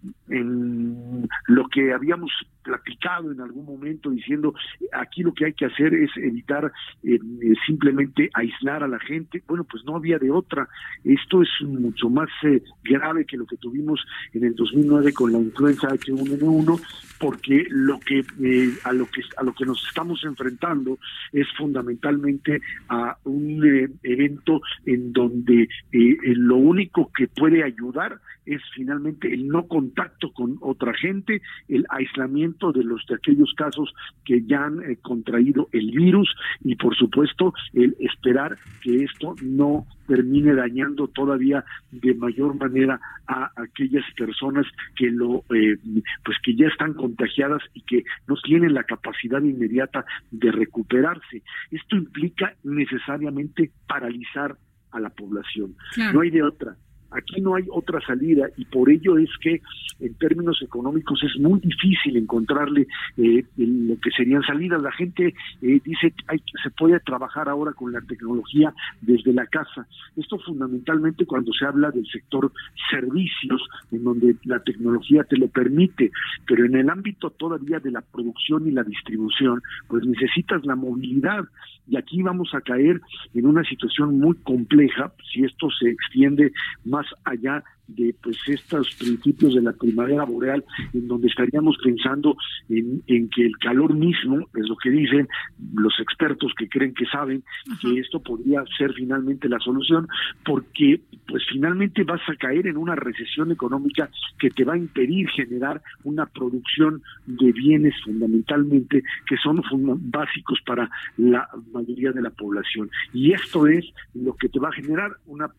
lo 1.48 1.68
que 1.68 1.94
habíamos 1.94 2.32
platicado 2.64 3.32
en 3.32 3.42
algún 3.42 3.66
momento 3.66 4.10
diciendo 4.10 4.56
aquí 4.94 5.22
lo 5.22 5.34
que 5.34 5.46
hay 5.46 5.54
que 5.54 5.66
hacer 5.66 5.94
es 5.94 6.10
evitar 6.16 6.72
eh, 7.04 7.20
simplemente 7.66 8.30
aislar 8.34 8.84
a 8.84 8.88
la 8.88 9.00
gente. 9.00 9.44
Bueno, 9.48 9.66
pues 9.66 9.84
no 9.84 9.96
había 9.96 10.18
de 10.18 10.32
otra. 10.32 10.68
Esto 11.04 11.44
es 11.44 11.50
mucho 11.62 12.10
más 12.10 12.30
eh, 12.44 12.64
grave 12.84 13.26
que 13.26 13.38
lo 13.38 13.46
que 13.46 13.58
tuvimos 13.58 14.04
en 14.34 14.46
el 14.46 14.56
2009 14.56 15.14
con 15.14 15.32
la 15.34 15.40
influenza 15.40 15.90
H1N1 15.90 16.82
porque 17.20 17.66
lo 17.70 18.00
que 18.00 18.20
eh, 18.42 18.74
a 18.84 18.94
lo 18.94 19.06
que 19.06 19.22
a 19.38 19.44
lo 19.44 19.54
que 19.54 19.66
nos 19.66 19.86
estamos 19.88 20.24
enfrentando 20.24 20.98
es 21.32 21.48
fundamentalmente 21.58 22.62
a 22.90 23.18
un 23.24 23.94
evento 24.04 24.62
en 24.86 25.14
donde 25.14 25.68
lo 25.92 26.58
único 26.58 27.12
que 27.16 27.28
puede 27.28 27.64
ayudar 27.64 28.20
es 28.46 28.62
finalmente 28.76 29.34
el 29.34 29.48
no 29.48 29.68
contacto 29.68 30.32
con 30.32 30.58
otra 30.62 30.94
gente, 30.94 31.42
el 31.68 31.86
aislamiento 31.90 32.72
de 32.72 32.84
los 32.84 33.06
de 33.08 33.16
aquellos 33.16 33.54
casos 33.56 33.94
que 34.26 34.44
ya 34.44 34.66
han 34.66 34.82
eh, 34.84 34.98
contraído 35.02 35.70
el 35.72 35.92
virus 35.92 36.34
y 36.64 36.76
por 36.76 36.96
supuesto 36.96 37.54
el 37.74 37.96
esperar 38.00 38.58
que 38.82 39.04
esto 39.04 39.36
no 39.42 39.86
termine 40.08 40.54
dañando 40.54 41.08
todavía 41.08 41.64
de 41.92 42.14
mayor 42.16 42.56
manera 42.56 43.00
a 43.28 43.52
aquellas 43.56 44.04
personas 44.18 44.66
que 44.96 45.10
lo 45.10 45.44
eh, 45.54 45.78
pues 46.26 46.38
que 46.44 46.56
ya 46.56 46.68
están 46.68 46.94
contagiadas 46.94 47.62
y 47.74 47.82
que 47.82 48.04
no 48.28 48.36
tienen 48.44 48.74
la 48.74 48.84
capacidad 48.84 49.42
inmediata 49.42 50.06
de 50.32 50.52
recuperarse. 50.52 51.44
Esto 51.72 51.96
implica 51.96 52.54
necesariamente 52.64 53.72
paralizar 53.88 54.58
a 54.92 55.00
la 55.00 55.10
población. 55.10 55.76
No 56.14 56.22
hay 56.22 56.30
de 56.30 56.44
otra. 56.44 56.76
Aquí 57.14 57.42
no 57.42 57.56
hay 57.56 57.66
otra 57.72 58.00
salida 58.02 58.48
y 58.58 58.66
por 58.66 58.90
ello 58.90 59.18
es 59.18 59.30
que 59.42 59.62
en 60.00 60.14
términos 60.16 60.62
económicos 60.62 61.22
es 61.24 61.40
muy 61.40 61.60
difícil 61.60 62.18
encontrarle 62.18 62.88
eh, 63.18 63.44
lo 63.58 63.96
que 64.00 64.12
serían 64.12 64.44
salidas. 64.44 64.82
La 64.82 64.92
gente 64.92 65.34
eh, 65.62 65.82
dice 65.84 66.14
hay, 66.28 66.42
se 66.62 66.70
puede 66.72 67.00
trabajar 67.00 67.50
ahora 67.50 67.74
con 67.74 67.92
la 67.92 68.02
tecnología 68.02 68.74
desde 69.02 69.34
la 69.34 69.46
casa. 69.48 69.88
Esto 70.16 70.38
fundamentalmente 70.40 71.26
cuando 71.26 71.54
se 71.54 71.66
habla 71.66 71.92
del 71.92 72.06
sector 72.08 72.52
servicios, 72.90 73.62
en 73.92 74.04
donde 74.04 74.36
la 74.44 74.60
tecnología 74.60 75.24
te 75.24 75.38
lo 75.38 75.48
permite, 75.48 76.12
pero 76.48 76.66
en 76.66 76.76
el 76.76 76.90
ámbito 76.90 77.30
todavía 77.30 77.80
de 77.80 77.92
la 77.92 78.02
producción 78.02 78.68
y 78.68 78.72
la 78.72 78.84
distribución, 78.84 79.62
pues 79.88 80.06
necesitas 80.06 80.66
la 80.66 80.76
movilidad 80.76 81.46
y 81.88 81.98
aquí 81.98 82.22
vamos 82.22 82.54
a 82.54 82.62
caer 82.62 83.02
en 83.34 83.46
una 83.46 83.64
situación 83.64 84.20
muy 84.20 84.36
compleja 84.38 85.12
si 85.32 85.44
esto 85.44 85.68
se 85.70 85.90
extiende 85.90 86.52
más 86.86 87.03
allá 87.24 87.64
de 87.88 88.16
pues 88.22 88.38
estos 88.48 88.96
principios 88.96 89.56
de 89.56 89.62
la 89.62 89.74
primavera 89.74 90.24
boreal 90.24 90.64
en 90.94 91.08
donde 91.08 91.28
estaríamos 91.28 91.78
pensando 91.84 92.38
en, 92.70 93.04
en, 93.08 93.30
que 93.30 93.46
el 93.46 93.58
calor 93.58 93.94
mismo 93.94 94.48
es 94.56 94.68
lo 94.70 94.78
que 94.78 94.90
dicen 94.90 95.28
los 95.74 96.00
expertos 96.00 96.54
que 96.58 96.70
creen 96.70 96.94
que 96.94 97.06
saben 97.06 97.44
que 97.82 98.00
esto 98.00 98.22
podría 98.22 98.64
ser 98.78 98.94
finalmente 98.94 99.50
la 99.50 99.60
solución 99.60 100.08
porque 100.46 101.02
pues 101.28 101.44
finalmente 101.52 102.04
vas 102.04 102.22
a 102.28 102.36
caer 102.36 102.68
en 102.68 102.78
una 102.78 102.96
recesión 102.96 103.52
económica 103.52 104.10
que 104.40 104.50
te 104.50 104.64
va 104.64 104.74
a 104.74 104.78
impedir 104.78 105.30
generar 105.30 105.82
una 106.04 106.26
producción 106.26 107.02
de 107.26 107.52
bienes 107.52 107.94
fundamentalmente 108.04 109.04
que 109.28 109.38
son 109.38 109.62
básicos 110.10 110.60
para 110.66 110.90
la 111.18 111.48
mayoría 111.72 112.12
de 112.12 112.22
la 112.22 112.30
población. 112.30 112.90
Y 113.14 113.34
esto 113.34 113.68
es 113.68 113.86
lo 114.14 114.36
que 114.36 114.50
te 114.50 114.60
va 114.60 114.70
a 114.70 114.74
generar 114.74 115.12
una 115.26 115.50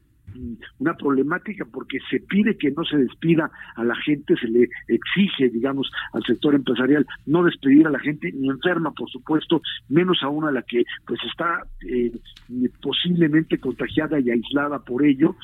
una 0.79 0.97
problemática 0.97 1.65
porque 1.65 1.99
se 2.11 2.21
pide 2.21 2.57
que 2.57 2.71
no 2.71 2.85
se 2.85 2.97
despida 2.97 3.51
a 3.77 3.85
la 3.85 3.95
gente, 3.97 4.35
se 4.37 4.49
le 4.49 4.69
exige, 4.89 5.49
digamos, 5.49 5.91
al 6.13 6.23
sector 6.25 6.55
empresarial 6.55 7.07
no 7.27 7.45
despedir 7.45 7.87
a 7.87 7.91
la 7.91 8.01
gente 8.01 8.33
ni 8.33 8.49
enferma, 8.49 8.93
por 8.93 9.11
supuesto, 9.11 9.63
menos 9.89 10.19
aún 10.23 10.45
a 10.45 10.51
la 10.51 10.63
que 10.63 10.85
pues 11.07 11.21
está 11.25 11.63
eh, 11.89 12.13
posiblemente 12.83 13.59
contagiada 13.59 14.19
y 14.21 14.31
aislada 14.31 14.79
por 14.81 15.05
ello, 15.05 15.37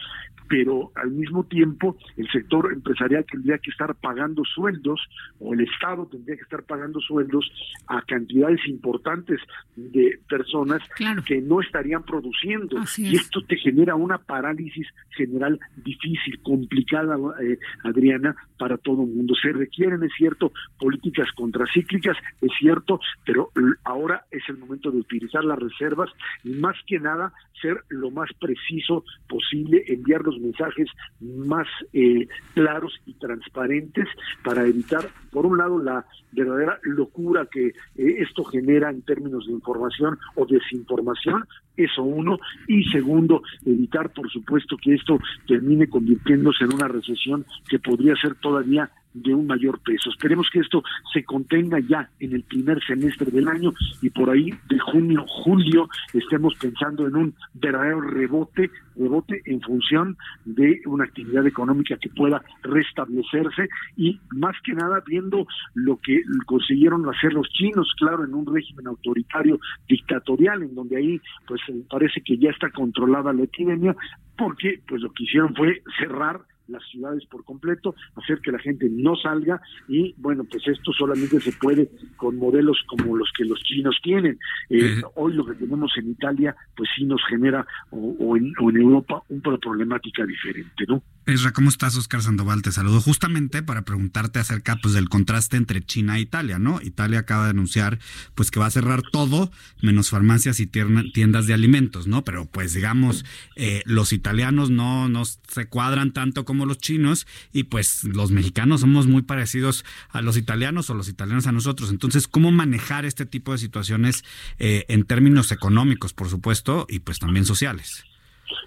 pero 0.51 0.91
al 0.97 1.13
mismo 1.13 1.45
tiempo 1.45 1.97
el 2.17 2.29
sector 2.29 2.73
empresarial 2.73 3.25
tendría 3.31 3.59
que 3.59 3.71
estar 3.71 3.95
pagando 3.95 4.43
sueldos 4.45 5.01
o 5.39 5.55
el 5.55 5.61
Estado 5.61 6.07
tendría 6.07 6.37
que 6.37 6.43
estar 6.43 6.65
pagando 6.65 7.01
sueldos 7.01 7.49
a 7.87 8.03
cantidades 8.03 8.59
importantes 8.67 9.41
de 9.77 10.19
personas 10.29 10.83
que 11.25 11.41
no 11.41 11.61
estarían 11.61 12.03
produciendo. 12.03 12.79
Y 12.99 13.15
esto 13.15 13.43
te 13.43 13.57
genera 13.57 13.95
una 13.95 14.19
parálisis 14.19 14.70
general 15.17 15.59
difícil, 15.77 16.41
complicada, 16.43 17.17
eh, 17.43 17.59
Adriana, 17.85 18.35
para 18.59 18.79
todo 18.79 19.03
el 19.03 19.09
mundo. 19.09 19.35
Se 19.41 19.53
requieren, 19.53 20.03
es 20.03 20.13
cierto, 20.17 20.53
políticas 20.79 21.29
contracíclicas, 21.33 22.17
es 22.41 22.51
cierto, 22.59 23.01
pero 23.25 23.51
ahora 23.85 24.25
es 24.31 24.43
el 24.49 24.59
momento 24.59 24.91
de 24.91 24.99
utilizar 24.99 25.45
las 25.45 25.59
reservas 25.59 26.11
y 26.45 26.51
más 26.51 26.77
que 26.87 26.99
nada 26.99 27.33
ser 27.61 27.85
lo 27.89 28.11
más 28.11 28.31
preciso 28.39 29.05
posible, 29.29 29.85
enviar 29.87 30.23
los 30.23 30.39
mensajes 30.39 30.89
más 31.21 31.67
eh, 31.93 32.27
claros 32.55 32.93
y 33.07 33.15
transparentes 33.15 34.09
para 34.45 34.67
evitar, 34.67 35.09
por 35.31 35.47
un 35.47 35.59
lado, 35.59 35.79
la 35.79 36.05
verdadera 36.33 36.79
locura 36.83 37.47
que 37.51 37.69
eh, 37.69 37.73
esto 37.97 38.45
genera 38.45 38.91
en 38.91 39.03
términos 39.03 39.47
de 39.47 39.53
información 39.53 40.19
o 40.37 40.47
desinformación, 40.47 41.45
eso 41.77 42.03
uno, 42.03 42.39
y 42.69 42.85
segundo, 42.85 43.43
evitar, 43.65 44.13
por 44.13 44.31
supuesto, 44.31 44.77
que 44.77 44.95
esto 44.95 45.19
termine 45.47 45.89
convirtiéndose 45.89 46.65
en 46.65 46.75
una 46.75 46.89
recesión 46.89 47.47
que 47.69 47.79
podría 47.79 48.15
ser 48.17 48.35
todavía 48.37 48.91
de 49.15 49.35
un 49.35 49.47
mayor 49.47 49.81
peso. 49.81 50.11
Esperemos 50.11 50.49
que 50.53 50.61
esto 50.61 50.83
se 51.13 51.25
contenga 51.25 51.79
ya 51.81 52.09
en 52.21 52.33
el 52.33 52.43
primer 52.45 52.83
semestre 52.85 53.31
del 53.31 53.49
año 53.49 53.73
y 54.03 54.11
por 54.11 54.31
ahí 54.31 54.51
de 54.69 54.79
junio, 54.79 55.25
julio 55.27 55.89
estemos 56.13 56.55
pensando 56.57 57.07
en 57.07 57.17
un 57.17 57.35
verdadero 57.55 58.01
rebote, 58.01 58.71
rebote 58.97 59.43
en 59.47 59.61
función 59.61 60.17
de 60.45 60.81
una 60.87 61.05
actividad 61.05 61.47
económica 61.47 61.97
que 61.97 62.11
pueda 62.11 62.43
restablecerse 62.63 63.69
y 63.97 64.21
más 64.31 64.57
que 64.65 64.73
nada 64.73 65.03
viendo 65.07 65.47
lo 65.75 65.97
que 65.97 66.23
consiguieron 66.47 67.09
hacer 67.09 67.33
los 67.33 67.49
chinos, 67.51 67.93
claro, 67.99 68.25
en 68.25 68.35
un 68.35 68.47
régimen 68.47 68.87
autoritario 68.87 69.59
dictatorial, 69.89 70.63
en 70.63 70.75
donde 70.75 70.97
ahí 70.97 71.21
pues 71.47 71.61
parece 71.89 72.21
que 72.21 72.39
ya 72.39 72.51
está 72.51 72.71
controlada 72.71 73.33
la 73.33 73.45
epidemia, 73.45 73.97
porque 74.37 74.81
pues 74.87 75.03
lo 75.03 75.13
que 75.13 75.25
hicieron 75.25 75.55
fue 75.55 75.83
cerrar 75.99 76.41
las 76.71 76.83
ciudades 76.89 77.25
por 77.27 77.45
completo, 77.45 77.95
hacer 78.17 78.41
que 78.41 78.53
la 78.53 78.59
gente 78.59 78.89
no 78.91 79.17
salga 79.17 79.61
y 79.89 80.15
bueno, 80.17 80.45
pues 80.45 80.67
esto 80.69 80.93
solamente 80.93 81.41
se 81.41 81.53
puede 81.53 81.91
con 82.17 82.37
modelos 82.37 82.79
como 82.87 83.17
los 83.17 83.31
que 83.37 83.45
los 83.45 83.61
chinos 83.63 83.99
tienen. 84.03 84.39
Eh, 84.69 85.03
hoy 85.15 85.35
lo 85.35 85.45
que 85.45 85.55
tenemos 85.55 85.93
en 85.97 86.11
Italia, 86.11 86.55
pues 86.77 86.89
sí 86.97 87.05
nos 87.05 87.21
genera, 87.29 87.67
o, 87.91 88.37
en, 88.37 88.53
o 88.61 88.71
en 88.71 88.77
Europa, 88.77 89.23
una 89.29 89.59
problemática 89.59 90.25
diferente, 90.25 90.85
¿no? 90.89 91.03
Esra, 91.31 91.53
¿cómo 91.53 91.69
estás? 91.69 91.97
Oscar 91.97 92.23
Sandoval 92.23 92.61
te 92.61 92.73
saludo 92.73 93.01
justamente 93.01 93.63
para 93.63 93.83
preguntarte 93.83 94.41
acerca 94.41 94.77
pues, 94.83 94.95
del 94.95 95.09
contraste 95.09 95.57
entre 95.57 95.81
China 95.81 96.19
e 96.19 96.23
Italia, 96.23 96.59
¿no? 96.59 96.81
Italia 96.83 97.21
acaba 97.21 97.45
de 97.45 97.51
anunciar 97.51 98.01
pues 98.35 98.51
que 98.51 98.59
va 98.59 98.67
a 98.67 98.71
cerrar 98.71 99.03
todo, 99.13 99.53
menos 99.81 100.11
farmacias 100.11 100.59
y 100.59 100.67
tiendas 100.67 101.47
de 101.47 101.55
alimentos, 101.55 102.09
¿no? 102.09 102.25
Pero 102.25 102.47
pues 102.47 102.75
digamos, 102.75 103.25
eh, 103.55 103.83
los 103.87 104.13
italianos 104.13 104.71
no, 104.71 105.09
no 105.09 105.25
se 105.25 105.67
cuadran 105.69 106.13
tanto 106.13 106.45
como 106.45 106.67
los 106.67 106.79
chinos 106.79 107.29
y 107.53 107.65
pues 107.65 108.03
los 108.03 108.33
mexicanos 108.33 108.81
somos 108.81 109.07
muy 109.07 109.23
parecidos 109.23 109.85
a 110.09 110.23
los 110.23 110.37
italianos 110.37 110.91
o 110.91 110.95
los 110.95 111.09
italianos 111.09 111.47
a 111.47 111.53
nosotros. 111.53 111.91
Entonces, 111.91 112.27
¿cómo 112.27 112.51
manejar 112.51 113.05
este 113.05 113.25
tipo 113.25 113.53
de 113.53 113.59
situaciones 113.59 114.25
eh, 114.59 114.85
en 114.89 115.05
términos 115.05 115.53
económicos, 115.53 116.13
por 116.13 116.29
supuesto, 116.29 116.87
y 116.89 116.99
pues 116.99 117.21
también 117.21 117.45
sociales? 117.45 118.05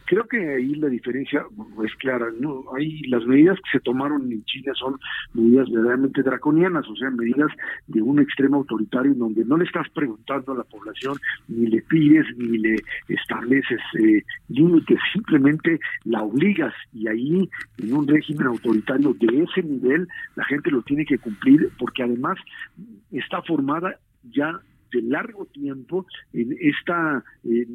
Creo 0.05 0.27
que 0.27 0.37
ahí 0.37 0.75
la 0.75 0.87
diferencia 0.87 1.45
es 1.83 1.95
clara. 1.95 2.27
No, 2.39 2.63
hay 2.75 3.01
las 3.03 3.25
medidas 3.25 3.57
que 3.57 3.77
se 3.77 3.83
tomaron 3.83 4.31
en 4.31 4.43
China 4.45 4.73
son 4.75 4.99
medidas 5.33 5.69
verdaderamente 5.69 6.23
draconianas, 6.23 6.87
o 6.87 6.95
sea, 6.95 7.09
medidas 7.09 7.51
de 7.87 8.01
un 8.01 8.19
extremo 8.19 8.57
autoritario 8.57 9.11
en 9.11 9.19
donde 9.19 9.45
no 9.45 9.57
le 9.57 9.65
estás 9.65 9.87
preguntando 9.89 10.53
a 10.53 10.57
la 10.57 10.63
población, 10.63 11.17
ni 11.47 11.67
le 11.67 11.81
pides, 11.81 12.25
ni 12.37 12.57
le 12.57 12.75
estableces 13.07 13.79
eh, 13.99 14.23
límites, 14.49 14.99
simplemente 15.11 15.79
la 16.05 16.23
obligas 16.23 16.73
y 16.93 17.07
ahí 17.07 17.49
en 17.77 17.93
un 17.93 18.07
régimen 18.07 18.47
autoritario 18.47 19.13
de 19.13 19.43
ese 19.43 19.63
nivel 19.63 20.07
la 20.35 20.45
gente 20.45 20.71
lo 20.71 20.81
tiene 20.81 21.05
que 21.05 21.17
cumplir 21.17 21.69
porque 21.77 22.03
además 22.03 22.37
está 23.11 23.41
formada 23.41 23.97
ya 24.23 24.59
de 24.93 25.01
largo 25.01 25.45
tiempo 25.47 26.05
en 26.33 26.55
esta 26.59 27.23
eh, 27.43 27.65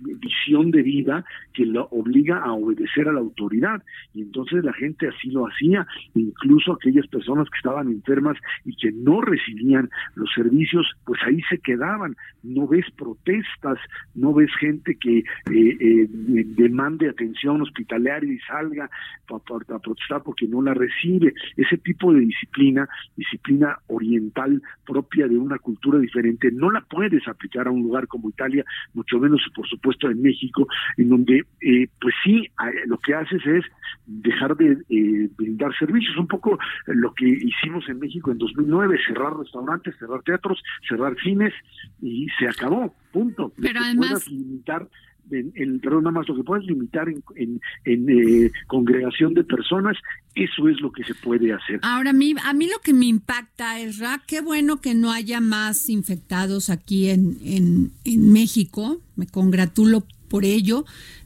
visión 0.00 0.70
de 0.70 0.82
vida 0.82 1.24
que 1.54 1.64
lo 1.64 1.86
obliga 1.90 2.38
a 2.38 2.52
obedecer 2.52 3.08
a 3.08 3.12
la 3.12 3.20
autoridad. 3.20 3.82
Y 4.14 4.22
entonces 4.22 4.64
la 4.64 4.72
gente 4.72 5.08
así 5.08 5.30
lo 5.30 5.46
hacía, 5.46 5.86
incluso 6.14 6.72
aquellas 6.72 7.06
personas 7.06 7.48
que 7.48 7.56
estaban 7.56 7.88
enfermas 7.88 8.36
y 8.64 8.74
que 8.76 8.92
no 8.92 9.20
recibían 9.20 9.88
los 10.14 10.30
servicios, 10.34 10.86
pues 11.04 11.20
ahí 11.24 11.40
se 11.48 11.58
quedaban. 11.58 12.16
No 12.42 12.66
ves 12.66 12.86
protestas, 12.96 13.78
no 14.14 14.34
ves 14.34 14.50
gente 14.58 14.96
que 14.96 15.18
eh, 15.18 15.24
eh, 15.50 16.08
demande 16.10 17.08
atención 17.08 17.62
hospitalaria 17.62 18.32
y 18.32 18.38
salga 18.40 18.90
para 19.26 19.80
protestar 19.80 20.22
porque 20.24 20.46
no 20.46 20.62
la 20.62 20.74
recibe. 20.74 21.34
Ese 21.56 21.78
tipo 21.78 22.12
de 22.12 22.20
disciplina, 22.20 22.88
disciplina 23.16 23.78
oriental 23.88 24.62
propia 24.86 25.28
de 25.28 25.38
una 25.38 25.58
cultura 25.58 25.98
diferente, 25.98 26.47
no 26.52 26.70
la 26.70 26.80
puedes 26.82 27.26
aplicar 27.28 27.66
a 27.66 27.70
un 27.70 27.82
lugar 27.82 28.06
como 28.06 28.28
Italia, 28.28 28.64
mucho 28.94 29.18
menos 29.18 29.40
por 29.54 29.66
supuesto 29.68 30.10
en 30.10 30.22
México, 30.22 30.66
en 30.96 31.08
donde 31.08 31.44
eh, 31.60 31.88
pues 32.00 32.14
sí, 32.24 32.46
lo 32.86 32.98
que 32.98 33.14
haces 33.14 33.44
es 33.46 33.64
dejar 34.06 34.56
de 34.56 34.78
eh, 34.88 35.28
brindar 35.36 35.76
servicios, 35.78 36.16
un 36.16 36.26
poco 36.26 36.58
lo 36.86 37.12
que 37.14 37.26
hicimos 37.26 37.88
en 37.88 37.98
México 37.98 38.30
en 38.30 38.38
2009, 38.38 38.98
cerrar 39.06 39.36
restaurantes, 39.36 39.96
cerrar 39.98 40.22
teatros, 40.22 40.62
cerrar 40.88 41.14
cines 41.22 41.52
y 42.00 42.28
se 42.38 42.48
acabó, 42.48 42.94
punto. 43.12 43.52
Pero 43.60 43.80
además 43.80 44.28
limitar 44.30 44.88
en, 45.30 45.80
perdón, 45.80 46.04
nada 46.04 46.12
más 46.12 46.28
lo 46.28 46.36
que 46.36 46.42
puedes 46.42 46.64
limitar 46.66 47.08
en, 47.08 47.60
en, 47.84 48.08
eh, 48.08 48.50
congregación 48.66 49.34
de 49.34 49.44
personas, 49.44 49.96
eso 50.34 50.68
es 50.68 50.80
lo 50.80 50.92
que 50.92 51.04
se 51.04 51.14
puede 51.14 51.52
hacer. 51.52 51.80
Ahora, 51.82 52.10
a 52.10 52.12
mí, 52.12 52.34
a 52.44 52.52
mí 52.52 52.66
lo 52.66 52.80
que 52.80 52.92
me 52.92 53.06
impacta 53.06 53.80
es, 53.80 53.98
Ra, 53.98 54.22
qué 54.26 54.40
bueno 54.40 54.80
que 54.80 54.94
no 54.94 55.12
haya 55.12 55.40
más 55.40 55.88
infectados 55.88 56.70
aquí 56.70 57.10
en, 57.10 57.38
en, 57.42 57.92
en 58.04 58.32
México, 58.32 59.00
me 59.16 59.26
congratulo 59.26 60.04
por 60.28 60.44
ello, 60.44 60.84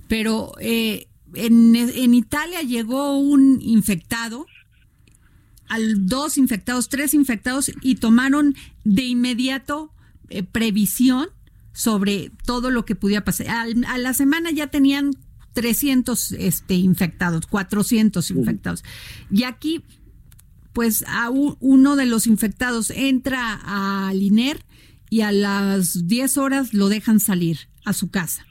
pero 0.09 0.53
eh, 0.61 1.07
en, 1.35 1.75
en 1.77 2.15
Italia 2.15 2.63
llegó 2.63 3.19
un 3.19 3.61
infectado, 3.61 4.47
al 5.69 6.07
dos 6.07 6.37
infectados, 6.37 6.89
tres 6.89 7.15
infectados 7.15 7.73
y 7.81 7.95
tomaron 7.95 8.55
de 8.85 9.05
inmediato 9.05 9.91
eh, 10.29 10.43
previsión 10.43 11.29
sobre 11.73 12.31
todo 12.45 12.71
lo 12.71 12.85
que 12.85 12.95
pudiera 12.95 13.25
pasar. 13.25 13.47
a 13.49 13.99
la 13.99 14.15
semana 14.15 14.51
ya 14.51 14.69
tenían 14.69 15.13
300 15.53 16.33
este, 16.33 16.75
infectados, 16.75 17.47
400 17.47 18.31
infectados. 18.31 18.85
Y 19.31 19.45
aquí, 19.45 19.85
pues, 20.73 21.05
a 21.07 21.31
uno 21.31 21.97
de 21.97 22.07
los 22.07 22.27
infectados 22.27 22.91
entra 22.91 23.61
a 23.65 24.15
INER 24.15 24.65
y 25.11 25.21
a 25.23 25.33
las 25.33 26.07
10 26.07 26.39
horas 26.39 26.73
lo 26.73 26.89
dejan 26.89 27.21
salir 27.21 27.69
a 27.85 27.93
su 27.93 28.11
casa. 28.11 28.47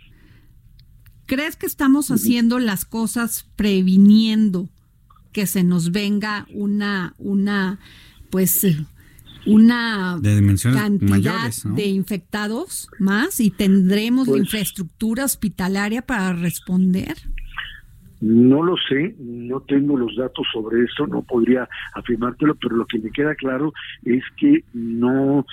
¿Crees 1.25 1.55
que 1.55 1.65
estamos 1.65 2.11
haciendo 2.11 2.59
las 2.59 2.85
cosas 2.85 3.45
previniendo 3.55 4.69
que 5.31 5.47
se 5.47 5.63
nos 5.63 5.91
venga 5.91 6.45
una, 6.53 7.15
una, 7.17 7.79
pues, 8.29 8.65
una 9.45 10.19
cantidad 10.73 11.51
de 11.75 11.85
infectados 11.85 12.89
más 12.99 13.39
y 13.39 13.49
tendremos 13.49 14.27
la 14.27 14.33
pues 14.33 14.43
infraestructura 14.43 15.25
hospitalaria 15.25 16.01
para 16.01 16.33
responder? 16.33 17.17
No 18.21 18.63
lo 18.63 18.75
sé, 18.77 19.15
no 19.19 19.61
tengo 19.61 19.97
los 19.97 20.15
datos 20.15 20.47
sobre 20.53 20.83
eso, 20.83 21.07
no 21.07 21.23
podría 21.23 21.67
afirmártelo, 21.95 22.55
pero 22.55 22.75
lo 22.75 22.85
que 22.85 22.99
me 22.99 23.09
queda 23.09 23.35
claro 23.35 23.73
es 24.03 24.23
que 24.37 24.63
no 24.73 25.45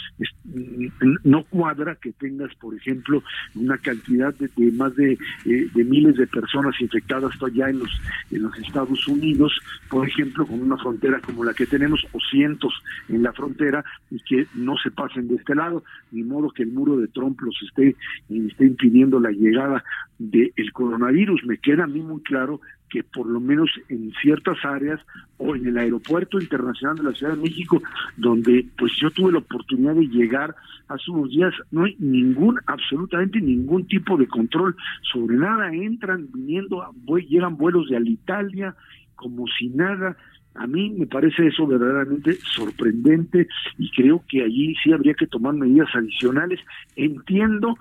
no 1.24 1.44
cuadra 1.44 1.96
que 1.96 2.12
tengas, 2.12 2.54
por 2.56 2.74
ejemplo, 2.74 3.22
una 3.54 3.78
cantidad 3.78 4.34
de, 4.34 4.72
más 4.72 4.94
de, 4.96 5.12
eh, 5.46 5.68
de, 5.74 5.84
miles 5.84 6.16
de 6.16 6.26
personas 6.26 6.78
infectadas 6.80 7.32
allá 7.42 7.70
en 7.70 7.78
los 7.80 8.00
en 8.30 8.42
los 8.42 8.58
Estados 8.58 9.06
Unidos, 9.08 9.58
por 9.88 10.06
ejemplo, 10.06 10.46
con 10.46 10.60
una 10.60 10.76
frontera 10.76 11.20
como 11.20 11.44
la 11.44 11.54
que 11.54 11.66
tenemos 11.66 12.04
o 12.12 12.18
cientos 12.30 12.74
en 13.08 13.22
la 13.22 13.32
frontera 13.32 13.84
y 14.10 14.20
que 14.20 14.46
no 14.54 14.76
se 14.76 14.90
pasen 14.90 15.28
de 15.28 15.36
este 15.36 15.54
lado, 15.54 15.84
ni 16.12 16.22
modo 16.22 16.50
que 16.50 16.62
el 16.62 16.72
muro 16.72 16.96
de 16.96 17.08
Trump 17.08 17.40
los 17.40 17.56
esté, 17.62 17.96
esté 18.28 18.66
impidiendo 18.66 19.20
la 19.20 19.30
llegada 19.30 19.84
del 20.18 20.72
coronavirus. 20.72 21.44
Me 21.44 21.58
queda 21.58 21.84
a 21.84 21.86
mí 21.86 22.00
muy 22.00 22.22
claro 22.22 22.57
que 22.88 23.02
por 23.02 23.26
lo 23.26 23.40
menos 23.40 23.70
en 23.88 24.12
ciertas 24.20 24.56
áreas 24.64 25.00
o 25.36 25.54
en 25.54 25.66
el 25.66 25.78
aeropuerto 25.78 26.40
internacional 26.40 26.96
de 26.96 27.02
la 27.04 27.12
Ciudad 27.12 27.34
de 27.34 27.42
México, 27.42 27.82
donde 28.16 28.66
pues 28.76 28.92
yo 29.00 29.10
tuve 29.10 29.32
la 29.32 29.38
oportunidad 29.38 29.94
de 29.94 30.08
llegar 30.08 30.54
hace 30.88 31.10
unos 31.10 31.30
días, 31.30 31.54
no 31.70 31.84
hay 31.84 31.96
ningún, 31.98 32.58
absolutamente 32.66 33.40
ningún 33.40 33.86
tipo 33.86 34.16
de 34.16 34.26
control 34.26 34.74
sobre 35.12 35.36
nada, 35.36 35.72
entran 35.72 36.28
viniendo, 36.32 36.82
llegan 37.28 37.56
vuelos 37.56 37.88
de 37.88 37.96
Alitalia 37.96 38.74
como 39.14 39.46
si 39.48 39.68
nada, 39.68 40.16
a 40.54 40.66
mí 40.66 40.90
me 40.90 41.06
parece 41.06 41.46
eso 41.46 41.66
verdaderamente 41.66 42.34
sorprendente 42.42 43.46
y 43.78 43.90
creo 43.90 44.22
que 44.28 44.42
allí 44.42 44.74
sí 44.82 44.92
habría 44.92 45.14
que 45.14 45.26
tomar 45.26 45.54
medidas 45.54 45.88
adicionales. 45.94 46.60
Entiendo 46.96 47.76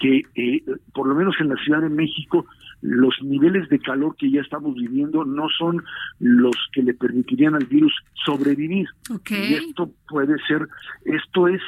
que 0.00 0.22
eh, 0.34 0.62
por 0.92 1.08
lo 1.08 1.14
menos 1.14 1.34
en 1.40 1.48
la 1.48 1.56
Ciudad 1.56 1.82
de 1.82 1.88
México 1.88 2.46
los 2.84 3.14
niveles 3.22 3.66
de 3.70 3.78
calor 3.78 4.14
que 4.16 4.30
ya 4.30 4.42
estamos 4.42 4.74
viviendo 4.74 5.24
no 5.24 5.48
son 5.48 5.82
los 6.18 6.54
que 6.70 6.82
le 6.82 6.92
permitirían 6.92 7.54
al 7.54 7.64
virus 7.64 7.94
sobrevivir. 8.26 8.86
Y 9.30 9.54
esto 9.54 9.90
puede 10.06 10.36
ser, 10.46 10.68
esto 11.06 11.48
es, 11.48 11.62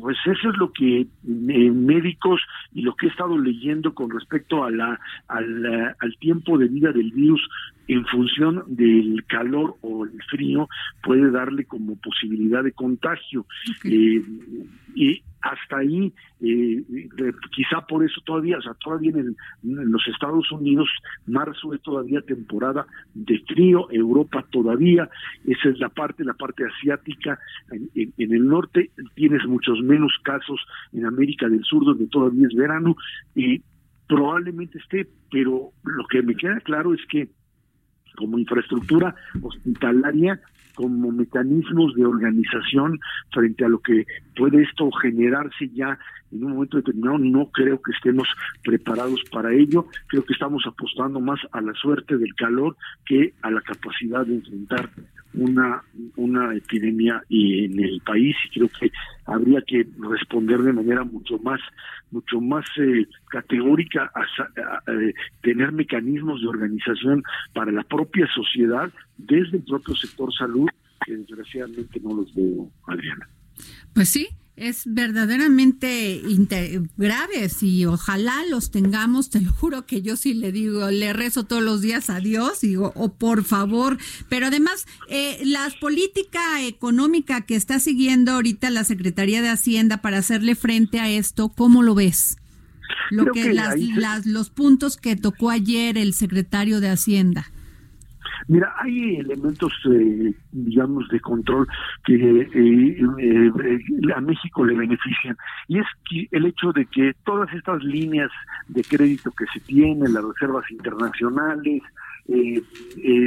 pues 0.00 0.16
eso 0.24 0.48
es 0.48 0.56
lo 0.56 0.72
que 0.72 1.00
eh, 1.02 1.70
médicos 1.70 2.40
y 2.72 2.80
lo 2.80 2.94
que 2.96 3.06
he 3.06 3.10
estado 3.10 3.36
leyendo 3.36 3.94
con 3.94 4.08
respecto 4.08 4.64
a 4.64 4.70
la, 4.70 4.98
al, 5.28 5.94
al 5.98 6.16
tiempo 6.18 6.56
de 6.56 6.68
vida 6.68 6.90
del 6.90 7.12
virus 7.12 7.46
en 7.88 8.06
función 8.06 8.64
del 8.66 9.24
calor 9.26 9.76
o 9.82 10.06
el 10.06 10.22
frío 10.30 10.70
puede 11.02 11.30
darle 11.30 11.66
como 11.66 11.96
posibilidad 11.96 12.64
de 12.64 12.72
contagio. 12.72 13.44
Eh, 13.84 14.24
y 14.94 15.22
hasta 15.42 15.78
ahí, 15.78 16.12
eh, 16.40 16.84
quizá 17.54 17.84
por 17.86 18.04
eso 18.04 18.20
todavía, 18.24 18.58
o 18.58 18.62
sea, 18.62 18.74
todavía 18.74 19.10
en, 19.10 19.36
los 19.62 20.06
Estados 20.08 20.50
Unidos, 20.52 20.88
marzo 21.26 21.74
es 21.74 21.82
todavía 21.82 22.20
temporada 22.22 22.86
de 23.14 23.38
frío, 23.40 23.88
Europa 23.90 24.46
todavía, 24.50 25.08
esa 25.44 25.68
es 25.68 25.78
la 25.78 25.88
parte, 25.88 26.24
la 26.24 26.34
parte 26.34 26.64
asiática, 26.64 27.38
en, 27.70 28.12
en 28.16 28.32
el 28.32 28.46
norte 28.46 28.90
tienes 29.14 29.44
muchos 29.46 29.80
menos 29.82 30.12
casos, 30.22 30.60
en 30.92 31.06
América 31.06 31.48
del 31.48 31.64
Sur 31.64 31.84
donde 31.84 32.06
todavía 32.06 32.46
es 32.46 32.54
verano, 32.54 32.96
y 33.34 33.62
probablemente 34.06 34.78
esté, 34.78 35.08
pero 35.30 35.70
lo 35.84 36.06
que 36.06 36.22
me 36.22 36.36
queda 36.36 36.60
claro 36.60 36.94
es 36.94 37.00
que 37.08 37.28
como 38.16 38.38
infraestructura 38.38 39.14
hospitalaria, 39.40 40.40
como 40.74 41.12
mecanismos 41.12 41.94
de 41.94 42.06
organización 42.06 42.98
frente 43.30 43.64
a 43.64 43.68
lo 43.68 43.80
que 43.80 44.06
puede 44.36 44.62
esto 44.62 44.90
generarse 44.92 45.68
ya 45.74 45.98
en 46.32 46.44
un 46.44 46.52
momento 46.54 46.78
determinado, 46.78 47.18
no 47.18 47.50
creo 47.50 47.80
que 47.82 47.92
estemos 47.92 48.26
preparados 48.64 49.22
para 49.30 49.52
ello, 49.52 49.86
creo 50.06 50.24
que 50.24 50.32
estamos 50.32 50.64
apostando 50.66 51.20
más 51.20 51.40
a 51.52 51.60
la 51.60 51.74
suerte 51.74 52.16
del 52.16 52.34
calor 52.34 52.76
que 53.04 53.34
a 53.42 53.50
la 53.50 53.60
capacidad 53.60 54.24
de 54.24 54.36
enfrentar 54.36 54.88
una, 55.34 55.82
una 56.16 56.54
epidemia 56.54 57.22
en 57.30 57.78
el 57.82 58.00
país 58.04 58.36
y 58.46 58.58
creo 58.58 58.68
que 58.68 58.90
habría 59.26 59.60
que 59.62 59.86
responder 59.98 60.60
de 60.62 60.72
manera 60.72 61.04
mucho 61.04 61.38
más 61.38 61.60
mucho 62.10 62.40
más 62.40 62.64
eh, 62.76 63.06
categórica 63.30 64.12
a, 64.14 64.92
eh, 64.92 65.14
tener 65.42 65.72
mecanismos 65.72 66.42
de 66.42 66.48
organización 66.48 67.22
para 67.54 67.72
la 67.72 67.82
propia 67.84 68.26
sociedad 68.34 68.92
desde 69.16 69.56
el 69.56 69.64
propio 69.64 69.94
sector 69.96 70.32
salud 70.34 70.68
que 71.06 71.16
desgraciadamente 71.16 72.00
no 72.00 72.14
los 72.14 72.34
veo 72.34 72.70
Adriana. 72.86 73.28
Pues 73.94 74.10
sí 74.10 74.28
es 74.56 74.82
verdaderamente 74.84 76.22
graves 76.96 77.62
y 77.62 77.86
ojalá 77.86 78.44
los 78.50 78.70
tengamos, 78.70 79.30
te 79.30 79.40
lo 79.40 79.50
juro 79.50 79.86
que 79.86 80.02
yo 80.02 80.16
sí 80.16 80.34
le 80.34 80.52
digo, 80.52 80.90
le 80.90 81.12
rezo 81.12 81.44
todos 81.44 81.62
los 81.62 81.80
días 81.80 82.10
a 82.10 82.20
Dios, 82.20 82.60
digo, 82.60 82.92
o 82.94 83.04
oh, 83.04 83.14
por 83.14 83.44
favor, 83.44 83.98
pero 84.28 84.48
además 84.48 84.86
eh, 85.08 85.40
la 85.44 85.72
política 85.80 86.62
económica 86.62 87.40
que 87.40 87.56
está 87.56 87.80
siguiendo 87.80 88.32
ahorita 88.32 88.68
la 88.70 88.84
Secretaría 88.84 89.40
de 89.40 89.48
Hacienda 89.48 90.02
para 90.02 90.18
hacerle 90.18 90.54
frente 90.54 91.00
a 91.00 91.08
esto, 91.08 91.48
¿cómo 91.48 91.82
lo 91.82 91.94
ves? 91.94 92.36
Lo 93.10 93.32
que, 93.32 93.52
las, 93.54 94.26
los 94.26 94.50
puntos 94.50 94.96
que 94.96 95.16
tocó 95.16 95.50
ayer 95.50 95.96
el 95.96 96.12
secretario 96.12 96.80
de 96.80 96.90
Hacienda. 96.90 97.50
Mira, 98.48 98.74
hay 98.78 99.16
elementos, 99.16 99.72
eh, 99.90 100.34
digamos, 100.50 101.08
de 101.08 101.20
control 101.20 101.66
que 102.04 102.14
eh, 102.14 102.50
eh, 102.54 104.12
a 104.14 104.20
México 104.20 104.64
le 104.64 104.74
benefician. 104.74 105.36
Y 105.68 105.78
es 105.78 105.86
el 106.30 106.46
hecho 106.46 106.72
de 106.72 106.86
que 106.86 107.14
todas 107.24 107.52
estas 107.54 107.82
líneas 107.82 108.30
de 108.68 108.82
crédito 108.82 109.30
que 109.32 109.46
se 109.52 109.60
tienen, 109.60 110.12
las 110.12 110.24
reservas 110.24 110.70
internacionales, 110.70 111.82
eh, 112.28 112.62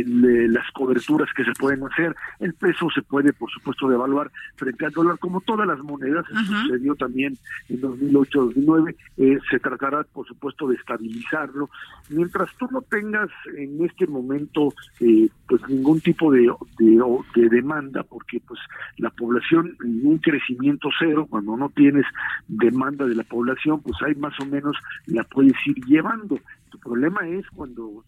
las 0.06 0.70
coberturas 0.72 1.30
que 1.36 1.44
se 1.44 1.52
pueden 1.54 1.84
hacer. 1.84 2.16
El 2.40 2.54
peso 2.54 2.88
se 2.94 3.02
puede, 3.02 3.34
por 3.34 3.52
supuesto, 3.52 3.88
devaluar 3.88 4.32
frente 4.56 4.86
al 4.86 4.92
dólar, 4.92 5.20
como 5.20 5.42
todas 5.42 5.68
las 5.68 5.80
monedas. 5.80 6.26
sucedió 6.28 6.96
también 6.96 7.38
en 7.70 7.82
2008-2009. 7.82 8.96
Eh, 9.18 9.38
se 9.50 9.60
tratará, 9.60 10.04
por 10.04 10.28
supuesto, 10.28 10.68
de 10.68 10.76
estabilizarlo. 10.76 11.70
Mientras 12.10 12.50
tú 12.58 12.68
no 12.72 12.82
tengas 12.82 13.30
en 13.58 13.84
este 13.84 14.08
momento 14.08 14.74
eh, 15.00 15.30
pues 15.48 15.62
ningún 15.68 16.02
tipo 16.02 16.32
de, 16.32 16.52
de, 16.80 17.50
demanda, 17.50 18.04
porque 18.04 18.40
pues 18.46 18.60
la 18.98 19.10
población, 19.10 19.76
un 19.84 20.18
crecimiento 20.20 20.90
cero, 20.98 21.28
cuando 21.30 21.56
no 21.58 21.70
tienes 21.70 22.06
demanda 22.48 23.06
de 23.06 23.16
la 23.16 23.24
población, 23.24 23.82
pues 23.82 23.96
hay 24.06 24.16
más 24.16 24.34
o 24.40 24.46
menos 24.46 24.76
la 25.06 25.24
puedes 25.24 25.56
ir 25.66 25.76
llevando. 25.86 26.40
Tu 26.70 26.80
problema 26.80 27.28
es 27.28 27.46
cuando 27.50 28.04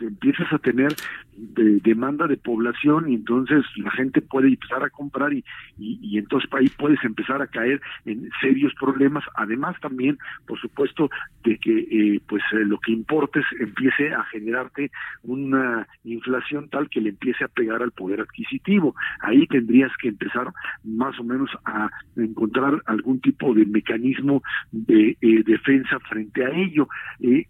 empiezas 0.00 0.52
a 0.52 0.58
tener 0.58 0.94
de 1.36 1.80
demanda 1.80 2.26
de 2.26 2.36
población 2.36 3.10
y 3.10 3.14
entonces 3.14 3.64
la 3.76 3.90
gente 3.92 4.20
puede 4.20 4.48
empezar 4.48 4.82
a 4.82 4.90
comprar 4.90 5.32
y, 5.32 5.44
y, 5.78 6.18
entonces 6.18 6.50
ahí 6.52 6.68
puedes 6.68 7.02
empezar 7.02 7.40
a 7.40 7.46
caer 7.46 7.80
en 8.04 8.30
serios 8.40 8.74
problemas. 8.78 9.24
Además 9.36 9.76
también 9.80 10.18
por 10.46 10.60
supuesto 10.60 11.10
de 11.44 11.56
que 11.58 11.78
eh, 11.78 12.20
pues 12.28 12.42
eh, 12.52 12.64
lo 12.64 12.78
que 12.78 12.92
importes 12.92 13.44
empiece 13.58 14.12
a 14.12 14.24
generarte 14.24 14.90
una 15.22 15.86
inflación 16.04 16.68
tal 16.68 16.90
que 16.90 17.00
le 17.00 17.10
empiece 17.10 17.44
a 17.44 17.48
pegar 17.48 17.82
al 17.82 17.92
poder 17.92 18.20
adquisitivo. 18.20 18.94
Ahí 19.20 19.46
tendrías 19.46 19.92
que 20.00 20.08
empezar 20.08 20.48
más 20.84 21.18
o 21.18 21.24
menos 21.24 21.50
a 21.64 21.88
encontrar 22.16 22.82
algún 22.86 23.20
tipo 23.20 23.54
de 23.54 23.64
mecanismo 23.64 24.42
de 24.72 25.16
eh, 25.20 25.42
defensa 25.44 25.98
frente 26.00 26.44
a 26.44 26.50
ello. 26.50 26.88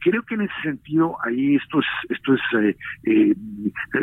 Creo 0.01 0.23
que 0.23 0.35
en 0.35 0.43
ese 0.43 0.63
sentido 0.63 1.17
ahí 1.25 1.57
esto 1.57 1.81
es 1.81 1.87
esto 2.09 2.35
es 2.35 2.40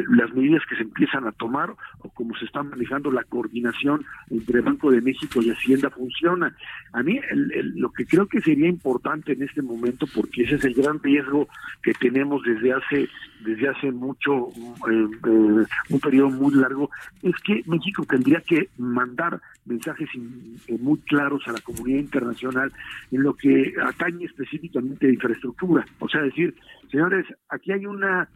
las 0.09 0.33
medidas 0.33 0.63
que 0.69 0.75
se 0.75 0.83
empiezan 0.83 1.27
a 1.27 1.31
tomar 1.31 1.71
o 1.99 2.09
cómo 2.09 2.35
se 2.37 2.45
está 2.45 2.63
manejando 2.63 3.11
la 3.11 3.23
coordinación 3.23 4.05
entre 4.29 4.61
Banco 4.61 4.91
de 4.91 5.01
México 5.01 5.41
y 5.41 5.49
Hacienda 5.49 5.89
funciona. 5.89 6.55
A 6.93 7.03
mí 7.03 7.19
lo 7.75 7.91
que 7.91 8.05
creo 8.05 8.27
que 8.27 8.41
sería 8.41 8.67
importante 8.67 9.33
en 9.33 9.43
este 9.43 9.61
momento, 9.61 10.05
porque 10.13 10.43
ese 10.43 10.55
es 10.55 10.65
el 10.65 10.73
gran 10.73 11.01
riesgo 11.01 11.47
que 11.81 11.93
tenemos 11.93 12.43
desde 12.43 12.73
hace 12.73 13.09
desde 13.39 13.69
hace 13.69 13.91
mucho 13.91 14.49
eh, 14.49 15.07
eh, 15.27 15.65
un 15.89 15.99
periodo 16.01 16.29
muy 16.29 16.55
largo, 16.55 16.89
es 17.21 17.35
que 17.43 17.63
México 17.65 18.05
tendría 18.07 18.41
que 18.41 18.69
mandar 18.77 19.39
mensajes 19.65 20.09
eh, 20.15 20.77
muy 20.79 20.99
claros 20.99 21.41
a 21.47 21.51
la 21.51 21.61
comunidad 21.61 21.99
internacional 21.99 22.71
en 23.11 23.23
lo 23.23 23.33
que 23.33 23.73
atañe 23.83 24.25
específicamente 24.25 25.07
a 25.07 25.13
infraestructura. 25.13 25.85
O 25.99 26.09
sea, 26.09 26.21
decir, 26.21 26.55
señores, 26.91 27.25
aquí 27.49 27.71
hay 27.71 27.85
una 27.85 28.27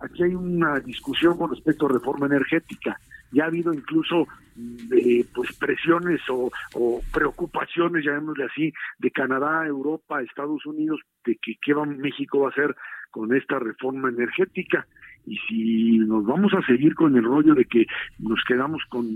aquí 0.00 0.22
hay 0.22 0.34
una 0.34 0.78
discusión 0.78 1.36
con 1.36 1.50
respecto 1.50 1.86
a 1.86 1.92
reforma 1.92 2.26
energética. 2.26 3.00
Ya 3.32 3.44
ha 3.44 3.48
habido 3.48 3.74
incluso 3.74 4.26
mm, 4.56 4.88
pues 5.34 5.52
presiones 5.56 6.20
o, 6.30 6.50
preocupaciones, 7.12 8.04
llamémosle 8.04 8.44
así, 8.44 8.72
de 8.98 9.10
Canadá, 9.10 9.66
Europa, 9.66 10.22
Estados 10.22 10.64
Unidos, 10.66 11.00
de 11.24 11.36
que 11.36 11.56
qué 11.60 11.74
va, 11.74 11.84
México 11.84 12.40
va 12.40 12.48
a 12.48 12.52
hacer 12.52 12.74
con 13.10 13.34
esta 13.34 13.58
reforma 13.58 14.08
energética. 14.08 14.86
Y 15.26 15.36
si 15.48 15.98
nos 15.98 16.24
vamos 16.24 16.52
a 16.54 16.64
seguir 16.66 16.94
con 16.94 17.16
el 17.16 17.24
rollo 17.24 17.54
de 17.54 17.64
que 17.64 17.86
nos 18.18 18.42
quedamos 18.46 18.82
con, 18.88 19.06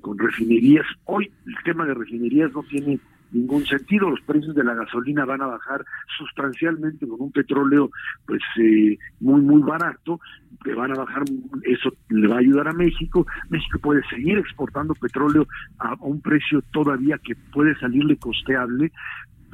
con 0.00 0.18
refinerías, 0.18 0.86
hoy 1.04 1.30
el 1.46 1.54
tema 1.64 1.84
de 1.86 1.94
refinerías 1.94 2.52
no 2.52 2.62
tiene 2.64 2.98
ningún 3.34 3.66
sentido. 3.66 4.10
Los 4.10 4.20
precios 4.22 4.54
de 4.54 4.64
la 4.64 4.74
gasolina 4.74 5.24
van 5.24 5.42
a 5.42 5.46
bajar 5.46 5.84
sustancialmente 6.16 7.06
con 7.06 7.20
un 7.20 7.32
petróleo 7.32 7.90
pues 8.26 8.40
eh, 8.58 8.96
muy 9.20 9.40
muy 9.42 9.62
barato, 9.62 10.20
que 10.62 10.74
van 10.74 10.92
a 10.92 10.94
bajar, 10.94 11.24
eso 11.64 11.92
le 12.08 12.28
va 12.28 12.36
a 12.36 12.40
ayudar 12.40 12.68
a 12.68 12.72
México. 12.72 13.26
México 13.50 13.78
puede 13.80 14.02
seguir 14.08 14.38
exportando 14.38 14.94
petróleo 14.94 15.46
a 15.78 15.94
un 16.00 16.20
precio 16.20 16.62
todavía 16.72 17.18
que 17.18 17.34
puede 17.52 17.76
salirle 17.78 18.16
costeable, 18.16 18.92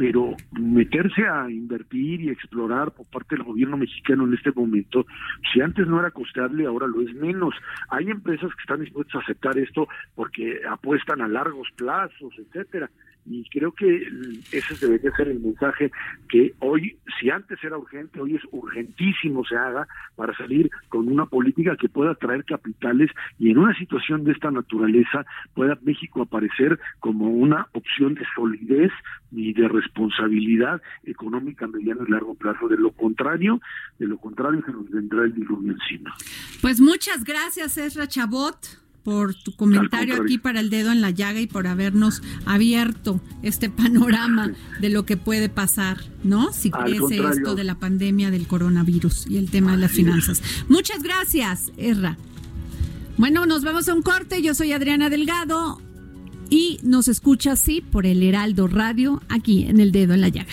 pero 0.01 0.35
meterse 0.59 1.29
a 1.29 1.51
invertir 1.51 2.23
y 2.23 2.31
explorar 2.31 2.91
por 2.91 3.05
parte 3.05 3.37
del 3.37 3.45
gobierno 3.45 3.77
mexicano 3.77 4.25
en 4.25 4.33
este 4.33 4.51
momento, 4.51 5.05
si 5.53 5.61
antes 5.61 5.87
no 5.87 6.01
era 6.01 6.11
costeable, 6.11 6.65
ahora 6.65 6.87
lo 6.87 7.03
es 7.03 7.15
menos. 7.17 7.55
Hay 7.91 8.09
empresas 8.09 8.49
que 8.55 8.63
están 8.63 8.81
dispuestas 8.81 9.17
a 9.17 9.25
aceptar 9.25 9.59
esto 9.59 9.89
porque 10.15 10.63
apuestan 10.67 11.21
a 11.21 11.29
largos 11.29 11.69
plazos, 11.77 12.33
etcétera 12.39 12.89
y 13.26 13.48
creo 13.50 13.72
que 13.72 14.09
ese 14.52 14.74
debería 14.80 15.11
ser 15.16 15.28
el 15.28 15.40
mensaje 15.40 15.90
que 16.28 16.54
hoy, 16.61 16.98
si 17.18 17.30
antes 17.30 17.62
era 17.62 17.78
urgente, 17.78 18.20
hoy 18.20 18.37
es 18.37 18.42
urgentísimo 18.50 19.44
se 19.44 19.56
haga 19.56 19.87
para 20.16 20.37
salir 20.37 20.70
con 20.88 21.09
una 21.09 21.26
política 21.26 21.76
que 21.76 21.88
pueda 21.88 22.14
traer 22.14 22.44
capitales 22.44 23.11
y 23.38 23.50
en 23.50 23.59
una 23.59 23.76
situación 23.78 24.24
de 24.24 24.33
esta 24.33 24.50
naturaleza 24.50 25.24
pueda 25.54 25.78
México 25.83 26.22
aparecer 26.22 26.78
como 26.98 27.28
una 27.28 27.66
opción 27.72 28.14
de 28.14 28.24
solidez 28.35 28.92
y 29.33 29.52
de 29.52 29.68
responsabilidad 29.68 30.83
económica 31.04 31.64
a 31.64 31.68
mediano 31.68 32.04
y 32.06 32.11
largo 32.11 32.35
plazo. 32.35 32.68
De 32.68 32.76
lo 32.76 32.90
contrario, 32.92 33.61
de 33.98 34.06
lo 34.06 34.18
contrario 34.18 34.62
se 34.64 34.72
nos 34.72 34.90
vendrá 34.90 35.24
el 35.24 35.35
diluvio 35.35 35.72
encima. 35.72 36.14
Pues 36.61 36.80
muchas 36.80 37.24
gracias, 37.24 37.76
Ezra 37.76 38.06
Chabot. 38.06 38.89
Por 39.03 39.35
tu 39.35 39.53
comentario 39.53 40.23
aquí 40.23 40.39
para 40.39 40.61
el 40.61 40.71
dedo 40.71 40.93
en 40.93 41.01
la 41.01 41.11
llaga 41.11 41.41
y 41.41 41.47
por 41.47 41.67
habernos 41.67 42.23
abierto 42.45 43.21
este 43.43 43.71
panorama 43.71 44.53
de 44.81 44.89
lo 44.91 45.05
que 45.07 45.17
puede 45.17 45.49
pasar, 45.49 45.99
¿no? 46.23 46.53
Si 46.53 46.71
crece 46.71 47.23
esto 47.31 47.55
de 47.55 47.65
la 47.65 47.77
pandemia 47.77 48.31
del 48.31 48.47
coronavirus 48.47 49.27
y 49.29 49.39
el 49.39 49.51
tema 49.51 49.73
de 49.73 49.79
las 49.79 49.93
finanzas. 49.93 50.43
Muchas 50.69 51.03
gracias, 51.03 51.73
Erra. 51.77 52.17
Bueno, 53.17 53.47
nos 53.47 53.65
vamos 53.65 53.89
a 53.89 53.95
un 53.95 54.03
corte. 54.03 54.43
Yo 54.43 54.55
soy 54.55 54.73
Adriana 54.73 55.11
Delgado 55.11 55.81
y 56.49 56.79
nos 56.83 57.09
escucha 57.09 57.53
así 57.53 57.81
por 57.81 58.07
el 58.07 58.23
Heraldo 58.23 58.67
Radio 58.67 59.23
aquí 59.29 59.65
en 59.65 59.81
el 59.81 59.93
dedo 59.93 60.15
en 60.15 60.21
la 60.21 60.29
llaga. 60.29 60.53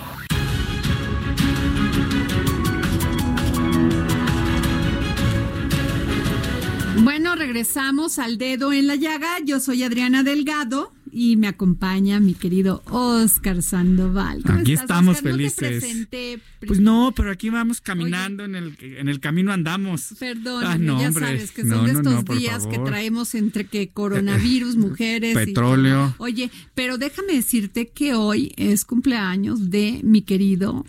Bueno, 6.99 7.35
regresamos 7.35 8.19
al 8.19 8.37
dedo 8.37 8.71
en 8.73 8.85
la 8.87 8.95
llaga. 8.95 9.37
Yo 9.43 9.59
soy 9.59 9.83
Adriana 9.83 10.23
Delgado 10.23 10.93
y 11.11 11.35
me 11.35 11.47
acompaña 11.47 12.19
mi 12.19 12.33
querido 12.33 12.83
Oscar 12.89 13.63
Sandoval. 13.63 14.43
¿Cómo 14.45 14.59
Aquí 14.59 14.73
estás, 14.73 14.83
estamos 14.85 15.17
Oscar? 15.17 15.31
No 15.31 15.37
te 15.37 15.51
felices. 15.51 16.07
Pues 16.67 16.79
no, 16.79 17.13
pero 17.15 17.31
aquí 17.31 17.49
vamos 17.49 17.81
caminando 17.81 18.45
en 18.45 18.55
el 18.55 18.77
en 18.81 19.09
el 19.09 19.19
camino 19.19 19.51
andamos. 19.51 20.13
Perdón, 20.19 20.63
Ah, 20.65 20.77
no, 20.77 20.99
ya 21.01 21.07
hombre. 21.07 21.25
sabes 21.25 21.51
que 21.51 21.63
No, 21.63 21.77
son 21.77 21.85
de 21.87 21.91
estos 21.93 22.37
días 22.37 22.67
que 22.67 22.77
traemos 22.79 23.33
entre 23.35 23.65
que 23.65 23.89
coronavirus, 23.89 24.75
mujeres. 24.77 25.31
y- 25.33 25.45
Petróleo. 25.45 26.13
Oye, 26.19 26.51
pero 26.75 26.97
déjame 26.97 27.33
decirte 27.33 27.87
que 27.89 28.13
hoy 28.13 28.53
es 28.57 28.85
cumpleaños 28.85 29.69
de 29.71 30.01
mi 30.03 30.21
querido, 30.21 30.85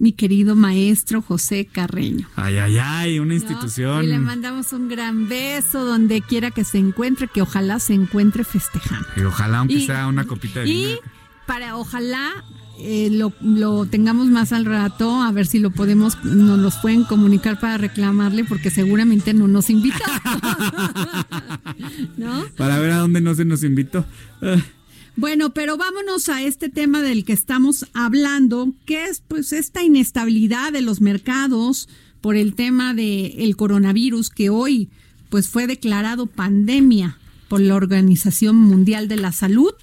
mi 0.00 0.12
querido 0.12 0.56
maestro 0.56 1.22
José 1.22 1.66
Carreño. 1.70 2.26
Ay, 2.34 2.56
ay, 2.56 2.78
ay, 2.82 3.18
una 3.20 3.28
¿no? 3.28 3.34
institución. 3.34 4.02
Y 4.02 4.08
le 4.08 4.18
mandamos 4.18 4.72
un 4.72 4.88
gran 4.88 5.28
beso 5.28 5.84
donde 5.84 6.22
quiera 6.22 6.50
que 6.50 6.64
se 6.64 6.78
encuentre, 6.78 7.28
que 7.28 7.42
ojalá 7.42 7.78
se 7.78 7.92
encuentre 7.94 8.42
festejando. 8.42 9.06
Y 9.16 9.20
ojalá 9.20 9.58
aunque 9.58 9.74
Y- 9.74 9.86
sea 9.86 10.06
una 10.08 10.24
copita 10.24 10.60
de 10.60 10.68
Y 10.68 10.84
vino. 10.86 10.98
para 11.46 11.76
ojalá 11.76 12.32
eh, 12.82 13.10
lo, 13.12 13.34
lo 13.42 13.84
tengamos 13.84 14.28
más 14.28 14.54
al 14.54 14.64
rato, 14.64 15.20
a 15.22 15.30
ver 15.32 15.46
si 15.46 15.58
lo 15.58 15.70
podemos, 15.70 16.24
nos 16.24 16.58
los 16.58 16.76
pueden 16.78 17.04
comunicar 17.04 17.60
para 17.60 17.76
reclamarle, 17.76 18.44
porque 18.44 18.70
seguramente 18.70 19.34
no 19.34 19.48
nos 19.48 19.68
invita. 19.68 19.98
¿No? 22.16 22.44
Para 22.56 22.78
ver 22.78 22.92
a 22.92 22.96
dónde 22.98 23.20
no 23.20 23.34
se 23.34 23.44
nos 23.44 23.62
invitó. 23.64 24.06
Bueno, 25.16 25.52
pero 25.52 25.76
vámonos 25.76 26.28
a 26.28 26.42
este 26.42 26.68
tema 26.68 27.02
del 27.02 27.24
que 27.24 27.32
estamos 27.32 27.86
hablando, 27.94 28.72
que 28.86 29.04
es 29.04 29.22
pues 29.26 29.52
esta 29.52 29.82
inestabilidad 29.82 30.72
de 30.72 30.80
los 30.80 31.00
mercados 31.00 31.88
por 32.20 32.36
el 32.36 32.54
tema 32.54 32.94
del 32.94 33.56
coronavirus 33.56 34.30
que 34.30 34.50
hoy 34.50 34.90
pues 35.28 35.48
fue 35.48 35.66
declarado 35.66 36.26
pandemia 36.26 37.18
por 37.48 37.60
la 37.60 37.74
Organización 37.74 38.56
Mundial 38.56 39.08
de 39.08 39.16
la 39.16 39.32
Salud. 39.32 39.74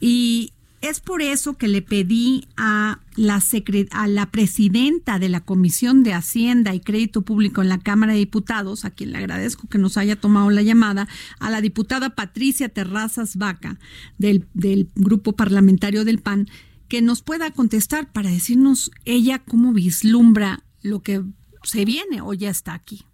Y 0.00 0.52
es 0.80 1.00
por 1.00 1.22
eso 1.22 1.54
que 1.54 1.68
le 1.68 1.82
pedí 1.82 2.46
a 2.56 3.00
la, 3.16 3.42
a 3.90 4.06
la 4.06 4.30
presidenta 4.30 5.18
de 5.18 5.28
la 5.28 5.40
Comisión 5.40 6.02
de 6.02 6.14
Hacienda 6.14 6.74
y 6.74 6.80
Crédito 6.80 7.22
Público 7.22 7.62
en 7.62 7.68
la 7.68 7.78
Cámara 7.78 8.12
de 8.12 8.18
Diputados, 8.20 8.84
a 8.84 8.90
quien 8.90 9.12
le 9.12 9.18
agradezco 9.18 9.68
que 9.68 9.78
nos 9.78 9.96
haya 9.96 10.16
tomado 10.16 10.50
la 10.50 10.62
llamada, 10.62 11.08
a 11.40 11.50
la 11.50 11.60
diputada 11.60 12.10
Patricia 12.10 12.68
Terrazas 12.68 13.36
Vaca 13.36 13.78
del, 14.18 14.46
del 14.54 14.90
Grupo 14.94 15.32
Parlamentario 15.32 16.04
del 16.04 16.20
PAN, 16.20 16.48
que 16.86 17.02
nos 17.02 17.22
pueda 17.22 17.50
contestar 17.50 18.12
para 18.12 18.30
decirnos 18.30 18.90
ella 19.04 19.40
cómo 19.40 19.72
vislumbra 19.72 20.62
lo 20.82 21.02
que 21.02 21.22
se 21.64 21.84
viene 21.84 22.20
o 22.20 22.34
ya 22.34 22.50
está 22.50 22.74
aquí. 22.74 23.04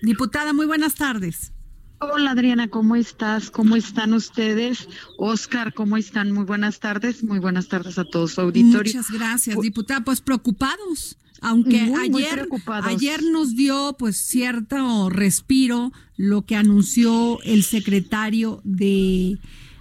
Diputada, 0.00 0.52
muy 0.52 0.66
buenas 0.66 0.94
tardes. 0.94 1.52
Hola 2.00 2.30
Adriana, 2.30 2.68
¿cómo 2.68 2.94
estás? 2.94 3.50
¿Cómo 3.50 3.74
están 3.74 4.12
ustedes? 4.12 4.88
Oscar, 5.16 5.74
¿cómo 5.74 5.96
están? 5.96 6.30
Muy 6.30 6.44
buenas 6.44 6.78
tardes. 6.78 7.24
Muy 7.24 7.40
buenas 7.40 7.66
tardes 7.66 7.98
a 7.98 8.04
todo 8.04 8.28
su 8.28 8.40
auditorio. 8.40 8.92
Muchas 8.94 9.10
gracias, 9.10 9.60
diputada. 9.60 10.04
Pues 10.04 10.20
preocupados, 10.20 11.18
aunque 11.40 11.82
Muy, 11.82 12.08
muy 12.10 12.22
ayer, 12.22 12.34
preocupados. 12.46 12.86
ayer 12.86 13.22
nos 13.24 13.56
dio 13.56 13.96
pues 13.98 14.16
cierto 14.16 15.10
respiro 15.10 15.92
lo 16.16 16.42
que 16.46 16.54
anunció 16.54 17.40
el 17.42 17.64
secretario 17.64 18.60
de, 18.62 19.38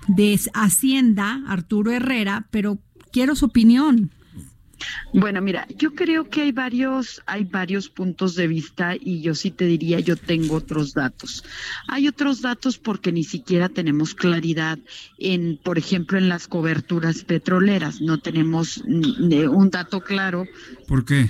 de 0.08 0.40
Hacienda, 0.56 1.44
Arturo 1.48 1.92
Herrera, 1.92 2.48
pero 2.50 2.80
quiero 3.12 3.36
su 3.36 3.46
opinión. 3.46 4.12
Bueno, 5.14 5.42
mira, 5.42 5.68
yo 5.78 5.94
creo 5.94 6.30
que 6.30 6.42
hay 6.42 6.52
varios, 6.52 7.22
hay 7.26 7.44
varios 7.44 7.90
puntos 7.90 8.36
de 8.36 8.48
vista 8.48 8.96
y 9.00 9.22
yo 9.22 9.36
sí 9.36 9.52
te 9.52 9.66
diría, 9.66 10.00
yo 10.00 10.16
tengo 10.16 10.56
otros 10.56 10.94
datos. 10.94 11.44
Hay 11.88 12.08
otros 12.08 12.42
datos 12.42 12.78
porque 12.78 13.12
ni 13.12 13.24
siquiera 13.24 13.70
tenemos 13.70 14.14
claridad 14.14 14.78
en, 15.18 15.58
por 15.58 15.78
ejemplo, 15.78 16.18
en 16.18 16.30
las 16.30 16.48
coberturas 16.48 17.24
petroleras. 17.24 18.02
No 18.02 18.20
tenemos 18.20 18.78
un 18.78 19.70
dato 19.70 20.02
claro 20.02 20.46
¿Por 20.88 21.06
qué? 21.06 21.30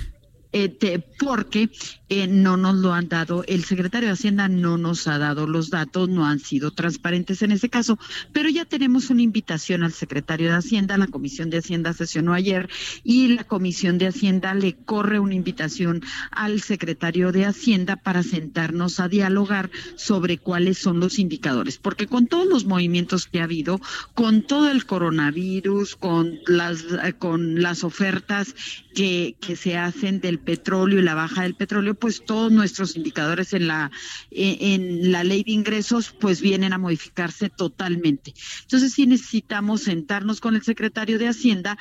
Eh, 0.52 1.02
porque 1.18 1.70
eh, 2.08 2.26
no 2.26 2.56
nos 2.56 2.76
lo 2.76 2.94
han 2.94 3.08
dado, 3.08 3.44
el 3.46 3.64
secretario 3.64 4.08
de 4.08 4.14
Hacienda 4.14 4.48
no 4.48 4.78
nos 4.78 5.06
ha 5.06 5.18
dado 5.18 5.46
los 5.46 5.68
datos, 5.68 6.08
no 6.08 6.26
han 6.26 6.38
sido 6.38 6.70
transparentes 6.70 7.42
en 7.42 7.52
ese 7.52 7.68
caso, 7.68 7.98
pero 8.32 8.48
ya 8.48 8.64
tenemos 8.64 9.10
una 9.10 9.20
invitación 9.20 9.82
al 9.82 9.92
secretario 9.92 10.48
de 10.48 10.56
Hacienda, 10.56 10.96
la 10.96 11.08
Comisión 11.08 11.50
de 11.50 11.58
Hacienda 11.58 11.92
sesionó 11.92 12.32
ayer 12.32 12.70
y 13.04 13.28
la 13.28 13.44
Comisión 13.44 13.98
de 13.98 14.06
Hacienda 14.06 14.54
le 14.54 14.74
corre 14.74 15.20
una 15.20 15.34
invitación 15.34 16.02
al 16.30 16.62
secretario 16.62 17.30
de 17.30 17.44
Hacienda 17.44 17.96
para 17.96 18.22
sentarnos 18.22 19.00
a 19.00 19.08
dialogar 19.08 19.70
sobre 19.96 20.38
cuáles 20.38 20.78
son 20.78 21.00
los 21.00 21.18
indicadores, 21.18 21.76
porque 21.76 22.06
con 22.06 22.26
todos 22.26 22.46
los 22.46 22.64
movimientos 22.64 23.26
que 23.26 23.40
ha 23.40 23.44
habido, 23.44 23.80
con 24.14 24.42
todo 24.42 24.70
el 24.70 24.86
coronavirus, 24.86 25.96
con 25.96 26.38
las, 26.46 26.84
eh, 27.04 27.12
con 27.18 27.60
las 27.60 27.84
ofertas 27.84 28.54
que, 28.94 29.36
que 29.40 29.54
se 29.56 29.76
hacen 29.76 30.20
del 30.20 30.37
petróleo 30.38 30.98
y 30.98 31.02
la 31.02 31.14
baja 31.14 31.42
del 31.42 31.54
petróleo, 31.54 31.94
pues 31.94 32.24
todos 32.24 32.52
nuestros 32.52 32.96
indicadores 32.96 33.52
en 33.52 33.66
la, 33.66 33.90
eh, 34.30 34.58
en 34.60 35.12
la 35.12 35.24
ley 35.24 35.44
de 35.44 35.52
ingresos 35.52 36.14
pues 36.18 36.40
vienen 36.40 36.72
a 36.72 36.78
modificarse 36.78 37.50
totalmente. 37.50 38.34
Entonces 38.62 38.92
sí 38.92 39.06
necesitamos 39.06 39.82
sentarnos 39.82 40.40
con 40.40 40.56
el 40.56 40.62
secretario 40.62 41.18
de 41.18 41.28
Hacienda, 41.28 41.78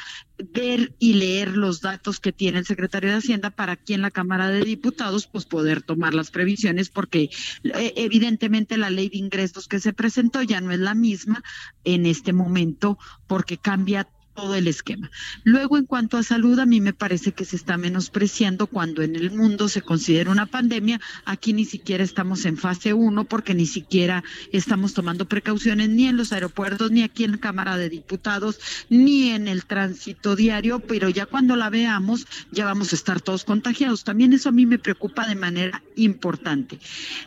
ver 0.53 0.93
y 0.99 1.13
leer 1.13 1.57
los 1.57 1.81
datos 1.81 2.19
que 2.19 2.31
tiene 2.31 2.59
el 2.59 2.65
secretario 2.65 3.09
de 3.09 3.17
Hacienda 3.17 3.49
para 3.49 3.73
aquí 3.73 3.93
en 3.93 4.01
la 4.01 4.11
Cámara 4.11 4.49
de 4.49 4.63
Diputados 4.63 5.27
pues 5.27 5.45
poder 5.45 5.81
tomar 5.81 6.13
las 6.13 6.31
previsiones 6.31 6.89
porque 6.89 7.29
eh, 7.63 7.93
evidentemente 7.95 8.77
la 8.77 8.89
ley 8.89 9.09
de 9.09 9.17
ingresos 9.17 9.67
que 9.67 9.79
se 9.79 9.93
presentó 9.93 10.41
ya 10.41 10.61
no 10.61 10.71
es 10.71 10.79
la 10.79 10.95
misma 10.95 11.43
en 11.83 12.05
este 12.05 12.33
momento 12.33 12.97
porque 13.27 13.57
cambia 13.57 14.07
todo 14.37 14.53
el 14.53 14.67
esquema. 14.67 15.09
Luego, 15.43 15.77
en 15.77 15.85
cuanto 15.85 16.15
a 16.15 16.21
salud, 16.21 16.59
a 16.59 16.67
mí 16.67 16.79
me 16.79 16.93
parece 16.93 17.31
que 17.31 17.43
se 17.43 17.55
está 17.55 17.75
menospreciando 17.75 18.67
cuando 18.67 19.01
en 19.01 19.15
el 19.15 19.31
mundo 19.31 19.67
se 19.67 19.81
considera 19.81 20.29
una 20.29 20.45
pandemia. 20.45 21.01
Aquí 21.25 21.53
ni 21.53 21.65
siquiera 21.65 22.03
estamos 22.03 22.45
en 22.45 22.55
fase 22.55 22.93
1 22.93 23.23
porque 23.23 23.55
ni 23.55 23.65
siquiera 23.65 24.23
estamos 24.51 24.93
tomando 24.93 25.27
precauciones 25.27 25.89
ni 25.89 26.05
en 26.05 26.17
los 26.17 26.31
aeropuertos, 26.33 26.91
ni 26.91 27.01
aquí 27.01 27.23
en 27.23 27.31
la 27.31 27.37
Cámara 27.39 27.77
de 27.77 27.89
Diputados, 27.89 28.59
ni 28.89 29.31
en 29.31 29.47
el 29.47 29.65
tránsito 29.65 30.35
diario, 30.35 30.81
pero 30.81 31.09
ya 31.09 31.25
cuando 31.25 31.55
la 31.55 31.71
veamos 31.71 32.27
ya 32.51 32.65
vamos 32.65 32.93
a 32.93 32.95
estar 32.95 33.19
todos 33.19 33.43
contagiados. 33.43 34.03
También 34.03 34.33
eso 34.33 34.49
a 34.49 34.51
mí 34.51 34.67
me 34.67 34.77
preocupa 34.77 35.27
de 35.27 35.35
manera 35.35 35.81
importante. 35.95 36.77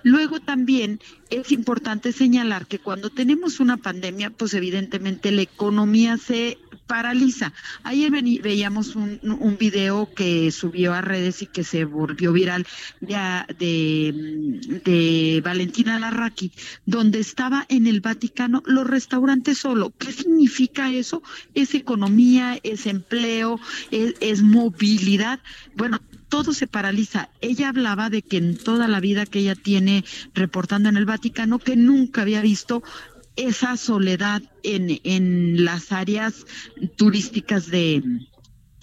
Luego 0.05 0.39
también 0.39 1.01
es 1.29 1.51
importante 1.51 2.13
señalar 2.13 2.67
que 2.67 2.79
cuando 2.79 3.11
tenemos 3.11 3.59
una 3.59 3.79
pandemia, 3.79 4.31
pues 4.31 4.55
evidentemente 4.55 5.33
la 5.33 5.43
economía 5.43 6.17
se 6.17 6.59
paraliza. 6.91 7.53
Ayer 7.85 8.11
veíamos 8.43 8.97
un, 8.97 9.57
video 9.61 10.13
que 10.13 10.51
subió 10.51 10.93
a 10.93 11.01
redes 11.01 11.41
y 11.43 11.47
que 11.47 11.63
se 11.63 11.85
volvió 11.85 12.33
viral 12.33 12.67
de, 13.01 13.21
de, 14.85 15.41
Valentina 15.45 16.01
Larraqui, 16.01 16.51
donde 16.87 17.21
estaba 17.21 17.65
en 17.69 17.87
el 17.87 18.01
Vaticano 18.01 18.65
los 18.67 18.89
restaurantes 18.89 19.59
solo. 19.59 19.93
¿Qué 19.99 20.11
significa 20.11 20.91
eso? 20.91 21.23
Es 21.55 21.77
economía, 21.77 22.59
es 22.65 22.87
empleo, 22.87 23.61
es, 23.93 24.15
es 24.21 24.43
movilidad. 24.43 25.39
Bueno, 25.77 26.01
todo 26.31 26.55
se 26.55 26.67
paraliza. 26.67 27.29
Ella 27.41 27.69
hablaba 27.69 28.09
de 28.09 28.23
que 28.23 28.39
en 28.39 28.57
toda 28.57 28.89
la 28.89 29.01
vida 29.01 29.27
que 29.27 29.41
ella 29.41 29.57
tiene 29.57 30.05
reportando 30.33 30.89
en 30.89 30.97
el 30.97 31.05
Vaticano, 31.05 31.59
que 31.59 31.77
nunca 31.77 32.23
había 32.23 32.41
visto 32.41 32.83
esa 33.37 33.77
soledad 33.77 34.43
en, 34.63 35.01
en 35.05 35.65
las 35.65 35.93
áreas 35.93 36.47
turísticas 36.97 37.71
de, 37.71 38.03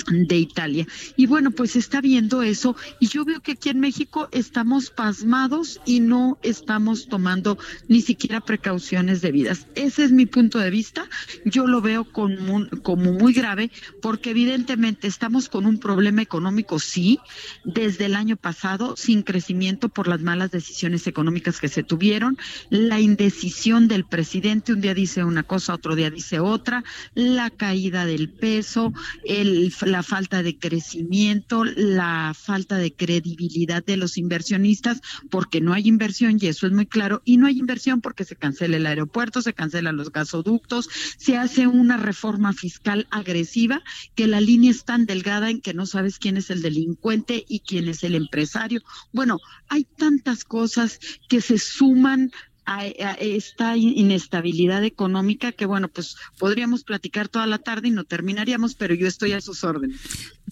de 0.10 0.38
Italia. 0.38 0.88
Y 1.16 1.26
bueno, 1.26 1.52
pues 1.52 1.76
está 1.76 2.02
viendo 2.02 2.42
eso 2.42 2.76
y 3.00 3.08
yo 3.08 3.26
veo 3.26 3.42
que 3.42 3.54
aquí 3.54 3.70
en 3.70 3.80
México 3.80 4.30
estamos 4.32 4.90
pasmados 4.90 5.82
y 5.86 6.00
no 6.00 6.38
estamos 6.44 7.08
tomando 7.08 7.58
ni 7.88 8.02
siquiera 8.02 8.42
precauciones 8.42 9.22
debidas. 9.22 9.68
Ese 9.76 10.04
es 10.04 10.12
mi 10.12 10.26
punto 10.26 10.60
de 10.60 10.70
vista. 10.70 11.10
Yo 11.46 11.68
lo 11.68 11.82
veo 11.82 12.06
como, 12.06 12.68
como 12.84 13.14
muy 13.14 13.34
grave 13.34 13.72
porque 14.02 14.32
evidentemente 14.32 15.08
estamos 15.08 15.50
con 15.50 15.66
un 15.66 15.78
problema 15.78 16.22
económico, 16.22 16.80
sí, 16.80 17.20
desde 17.66 18.06
el 18.06 18.16
año 18.16 18.38
pasado, 18.38 18.96
sin 18.96 19.24
crecimiento 19.24 19.90
por 19.90 20.08
las 20.08 20.22
malas 20.22 20.52
decisiones 20.52 21.08
económicas 21.08 21.60
que 21.60 21.68
se 21.68 21.84
tuvieron, 21.84 22.38
la 22.70 23.00
indecisión 23.00 23.88
del 23.88 24.06
presidente, 24.06 24.74
un 24.74 24.82
día 24.82 24.94
dice 24.94 25.24
una 25.24 25.44
cosa, 25.44 25.74
otro 25.74 25.96
día 25.96 26.10
dice 26.10 26.40
otra, 26.40 26.84
la 27.14 27.50
caída 27.50 28.06
del 28.06 28.30
peso, 28.30 28.94
el, 29.26 29.74
la 29.82 29.97
la 29.98 30.04
falta 30.04 30.44
de 30.44 30.60
crecimiento, 30.60 31.64
la 31.66 32.36
falta 32.40 32.78
de 32.78 32.94
credibilidad 32.94 33.84
de 33.84 33.98
los 33.98 34.20
inversionistas, 34.20 35.02
porque 35.32 35.60
no 35.60 35.74
hay 35.74 35.88
inversión 35.88 36.38
y 36.40 36.46
eso 36.46 36.68
es 36.68 36.72
muy 36.72 36.86
claro, 36.86 37.24
y 37.26 37.38
no 37.38 37.48
hay 37.48 37.58
inversión 37.58 38.00
porque 38.00 38.24
se 38.24 38.36
cancela 38.36 38.78
el 38.78 38.86
aeropuerto, 38.86 39.42
se 39.42 39.54
cancelan 39.54 39.98
los 39.98 40.12
gasoductos, 40.12 40.88
se 41.18 41.36
hace 41.36 41.66
una 41.66 41.98
reforma 41.98 42.54
fiscal 42.54 43.08
agresiva, 43.10 43.82
que 44.14 44.28
la 44.28 44.40
línea 44.40 44.70
es 44.70 44.86
tan 44.86 45.08
delgada 45.08 45.50
en 45.50 45.62
que 45.62 45.74
no 45.74 45.88
sabes 45.88 46.20
quién 46.20 46.38
es 46.38 46.52
el 46.52 46.62
delincuente 46.62 47.44
y 47.50 47.62
quién 47.62 47.88
es 47.88 48.04
el 48.04 48.14
empresario. 48.14 48.84
Bueno, 49.12 49.40
hay 49.68 49.84
tantas 49.98 50.44
cosas 50.44 51.00
que 51.28 51.42
se 51.42 51.58
suman 51.58 52.30
a, 52.68 52.86
esta 52.86 53.78
inestabilidad 53.78 54.84
económica 54.84 55.54
que, 55.54 55.66
bueno, 55.66 55.88
pues 55.88 56.18
podríamos 56.38 56.84
platicar 56.84 57.30
toda 57.30 57.48
la 57.48 57.60
tarde 57.60 57.88
y 57.88 57.92
no 57.92 58.04
terminaríamos, 58.04 58.76
pero 58.76 58.94
yo 58.94 59.08
estoy 59.08 59.32
a 59.32 59.40
sus 59.40 59.64
órdenes. 59.64 60.02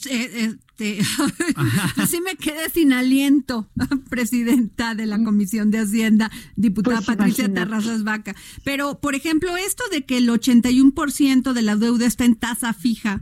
Este, 0.06 1.00
así 1.98 2.22
me 2.26 2.38
quedé 2.38 2.70
sin 2.70 2.94
aliento, 2.94 3.70
presidenta 4.10 4.96
de 4.96 5.08
la 5.08 5.22
Comisión 5.22 5.72
de 5.72 5.80
Hacienda, 5.80 6.32
diputada 6.56 7.02
pues 7.02 7.18
Patricia 7.18 7.54
Terrazas 7.54 8.06
Vaca. 8.06 8.34
Pero, 8.64 9.00
por 9.02 9.14
ejemplo, 9.14 9.58
esto 9.58 9.84
de 9.92 10.06
que 10.06 10.18
el 10.18 10.30
81% 10.30 11.52
de 11.52 11.62
la 11.62 11.76
deuda 11.76 12.06
está 12.06 12.24
en 12.24 12.36
tasa 12.36 12.74
fija, 12.74 13.22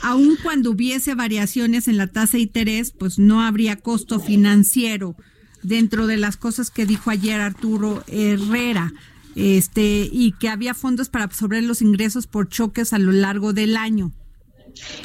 aun 0.00 0.36
cuando 0.40 0.70
hubiese 0.70 1.16
variaciones 1.16 1.88
en 1.88 1.96
la 1.96 2.06
tasa 2.06 2.36
de 2.36 2.44
interés, 2.44 2.92
pues 2.92 3.18
no 3.18 3.42
habría 3.42 3.76
costo 3.76 4.20
financiero 4.20 5.16
dentro 5.62 6.06
de 6.06 6.16
las 6.16 6.36
cosas 6.36 6.70
que 6.70 6.86
dijo 6.86 7.10
ayer 7.10 7.40
Arturo 7.40 8.04
Herrera, 8.06 8.92
este, 9.34 10.08
y 10.10 10.32
que 10.32 10.48
había 10.48 10.74
fondos 10.74 11.08
para 11.08 11.24
absorber 11.24 11.62
los 11.62 11.82
ingresos 11.82 12.26
por 12.26 12.48
choques 12.48 12.92
a 12.92 12.98
lo 12.98 13.12
largo 13.12 13.52
del 13.52 13.76
año. 13.76 14.12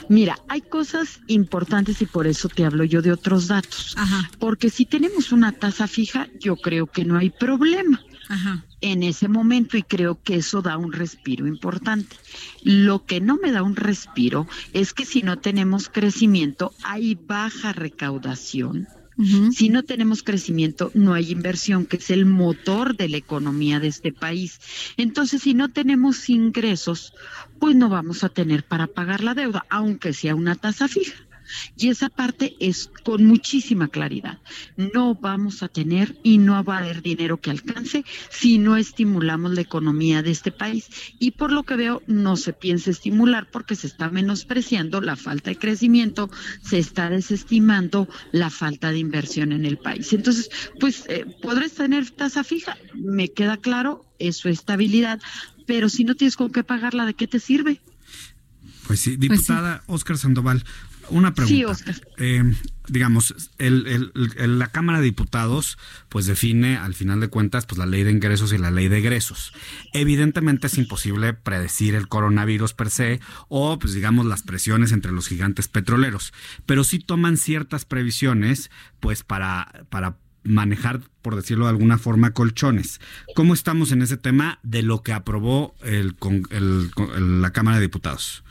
Mira, 0.10 0.40
hay 0.48 0.62
cosas 0.62 1.20
importantes 1.28 2.02
y 2.02 2.06
por 2.06 2.28
eso 2.28 2.50
te 2.50 2.66
hablo 2.66 2.84
yo 2.84 3.02
de 3.02 3.12
otros 3.12 3.48
datos. 3.48 3.96
Porque 4.40 4.70
si 4.70 4.86
tenemos 4.86 5.32
una 5.32 5.52
tasa 5.52 5.88
fija, 5.88 6.28
yo 6.40 6.56
creo 6.56 6.88
que 6.88 7.06
no 7.06 7.18
hay 7.18 7.30
problema. 7.30 8.02
En 8.82 9.04
ese 9.04 9.28
momento 9.28 9.78
y 9.78 9.84
creo 9.84 10.22
que 10.22 10.36
eso 10.36 10.62
da 10.62 10.78
un 10.78 10.94
respiro 10.94 11.48
importante. 11.48 12.16
Lo 12.64 13.06
que 13.06 13.22
no 13.22 13.38
me 13.38 13.52
da 13.52 13.62
un 13.62 13.76
respiro 13.76 14.48
es 14.74 14.94
que 14.94 15.06
si 15.06 15.22
no 15.22 15.38
tenemos 15.38 15.90
crecimiento 15.90 16.74
hay 16.84 17.16
baja 17.16 17.74
recaudación 17.74 18.88
si 19.52 19.70
no 19.70 19.84
tenemos 19.84 20.24
crecimiento, 20.24 20.92
no 20.94 21.14
hay 21.14 21.32
inversión, 21.32 21.86
que 21.86 21.98
es 21.98 22.10
el 22.10 22.26
motor 22.26 22.98
de 22.98 23.10
la 23.10 23.18
economía 23.18 23.80
de 23.80 23.88
este 23.88 24.12
país. 24.12 24.60
Entonces, 24.98 25.44
si 25.44 25.54
no 25.54 25.70
tenemos 25.70 26.30
ingresos, 26.30 27.14
pues 27.60 27.76
no 27.76 27.90
vamos 27.90 28.24
a 28.24 28.30
tener 28.30 28.64
para 28.64 28.88
pagar 28.88 29.24
la 29.24 29.34
deuda, 29.34 29.66
aunque 29.70 30.14
sea 30.14 30.36
una 30.36 30.56
tasa 30.56 30.88
fija. 30.88 31.16
Y 31.78 31.90
esa 31.90 32.10
parte 32.10 32.56
es 32.60 32.90
con 33.04 33.26
muchísima 33.26 33.88
claridad. 33.88 34.40
No 34.78 35.16
vamos 35.16 35.64
a 35.64 35.68
tener 35.68 36.18
y 36.24 36.38
no 36.38 36.64
va 36.64 36.78
a 36.78 36.80
haber 36.80 37.02
dinero 37.02 37.40
que 37.40 37.52
alcance 37.52 38.06
si 38.30 38.58
no 38.58 38.78
estimulamos 38.78 39.54
la 39.54 39.62
economía 39.62 40.22
de 40.22 40.32
este 40.32 40.52
país. 40.52 40.90
Y 41.20 41.32
por 41.32 41.52
lo 41.52 41.64
que 41.64 41.76
veo, 41.76 42.02
no 42.08 42.38
se 42.38 42.54
piensa 42.54 42.92
estimular 42.92 43.50
porque 43.52 43.76
se 43.76 43.88
está 43.88 44.10
menospreciando 44.10 45.02
la 45.02 45.16
falta 45.16 45.50
de 45.50 45.58
crecimiento, 45.58 46.30
se 46.62 46.80
está 46.80 47.10
desestimando 47.10 48.08
la 48.32 48.50
falta 48.50 48.92
de 48.92 49.00
inversión 49.00 49.52
en 49.52 49.66
el 49.66 49.78
país. 49.78 50.12
Entonces, 50.14 50.50
pues, 50.80 51.06
eh, 51.08 51.26
¿podrás 51.42 51.74
tener 51.74 52.10
tasa 52.12 52.44
fija? 52.44 52.78
Me 52.94 53.30
queda 53.30 53.58
claro, 53.58 54.06
eso 54.20 54.50
es 54.50 54.60
estabilidad, 54.60 55.22
pero 55.66 55.90
si 55.90 56.04
no 56.04 56.16
tienes 56.16 56.36
con 56.36 56.52
qué 56.52 56.64
pagarla, 56.64 57.06
¿de 57.06 57.14
qué 57.14 57.28
te 57.28 57.40
sirve? 57.40 57.82
Pues 58.88 59.00
sí, 59.00 59.18
pues 59.18 59.20
diputada 59.20 59.84
Oscar 59.88 60.18
Sandoval, 60.18 60.64
una 61.10 61.34
pregunta. 61.34 61.76
Eh, 62.18 62.44
digamos, 62.88 63.34
el, 63.58 64.12
la 64.14 64.68
Cámara 64.68 65.00
de 65.00 65.06
Diputados 65.06 65.78
pues 66.10 66.26
define 66.26 66.78
al 66.78 66.94
final 66.94 67.20
de 67.20 67.28
cuentas 67.28 67.66
pues 67.66 67.78
la 67.78 67.86
ley 67.86 68.04
de 68.04 68.12
ingresos 68.12 68.54
y 68.54 68.58
la 68.58 68.72
ley 68.72 68.88
de 68.88 69.00
egresos. 69.00 69.54
Evidentemente 69.94 70.68
es 70.68 70.78
imposible 70.78 71.34
predecir 71.34 71.96
el 71.96 72.08
coronavirus 72.08 72.74
per 72.74 72.90
se 72.90 73.20
o 73.48 73.80
pues 73.80 73.94
digamos 73.94 74.26
las 74.26 74.44
presiones 74.44 74.92
entre 74.92 75.12
los 75.12 75.28
gigantes 75.28 75.68
petroleros, 75.68 76.34
pero 76.66 76.84
sí 76.84 77.00
toman 77.00 77.38
ciertas 77.38 77.86
previsiones 77.86 78.70
pues 79.00 79.24
para 79.24 79.86
para 79.90 80.18
manejar, 80.46 81.02
por 81.22 81.36
decirlo 81.36 81.66
de 81.66 81.72
alguna 81.72 81.98
forma, 81.98 82.32
colchones. 82.32 83.02
¿Cómo 83.36 83.54
estamos 83.54 83.92
en 83.92 84.02
ese 84.02 84.16
tema 84.16 84.60
de 84.64 84.84
lo 84.84 85.02
que 85.02 85.12
aprobó 85.12 85.76
el, 85.84 86.16
el, 86.52 87.42
la 87.42 87.52
Cámara 87.52 87.78
de 87.78 87.84
Diputados? 87.84 88.45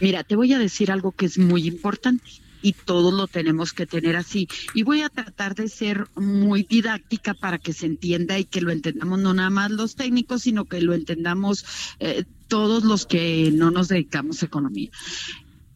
Mira, 0.00 0.24
te 0.24 0.36
voy 0.36 0.52
a 0.52 0.58
decir 0.58 0.90
algo 0.90 1.12
que 1.12 1.26
es 1.26 1.38
muy 1.38 1.66
importante 1.66 2.24
y 2.62 2.72
todos 2.72 3.12
lo 3.12 3.26
tenemos 3.26 3.72
que 3.72 3.86
tener 3.86 4.16
así. 4.16 4.48
Y 4.74 4.82
voy 4.82 5.02
a 5.02 5.08
tratar 5.08 5.54
de 5.54 5.68
ser 5.68 6.08
muy 6.14 6.62
didáctica 6.62 7.34
para 7.34 7.58
que 7.58 7.72
se 7.72 7.86
entienda 7.86 8.38
y 8.38 8.44
que 8.44 8.60
lo 8.60 8.70
entendamos 8.70 9.18
no 9.18 9.34
nada 9.34 9.50
más 9.50 9.70
los 9.70 9.96
técnicos, 9.96 10.42
sino 10.42 10.64
que 10.64 10.80
lo 10.80 10.94
entendamos 10.94 11.64
eh, 11.98 12.24
todos 12.48 12.84
los 12.84 13.06
que 13.06 13.50
no 13.52 13.70
nos 13.70 13.88
dedicamos 13.88 14.42
a 14.42 14.46
economía. 14.46 14.90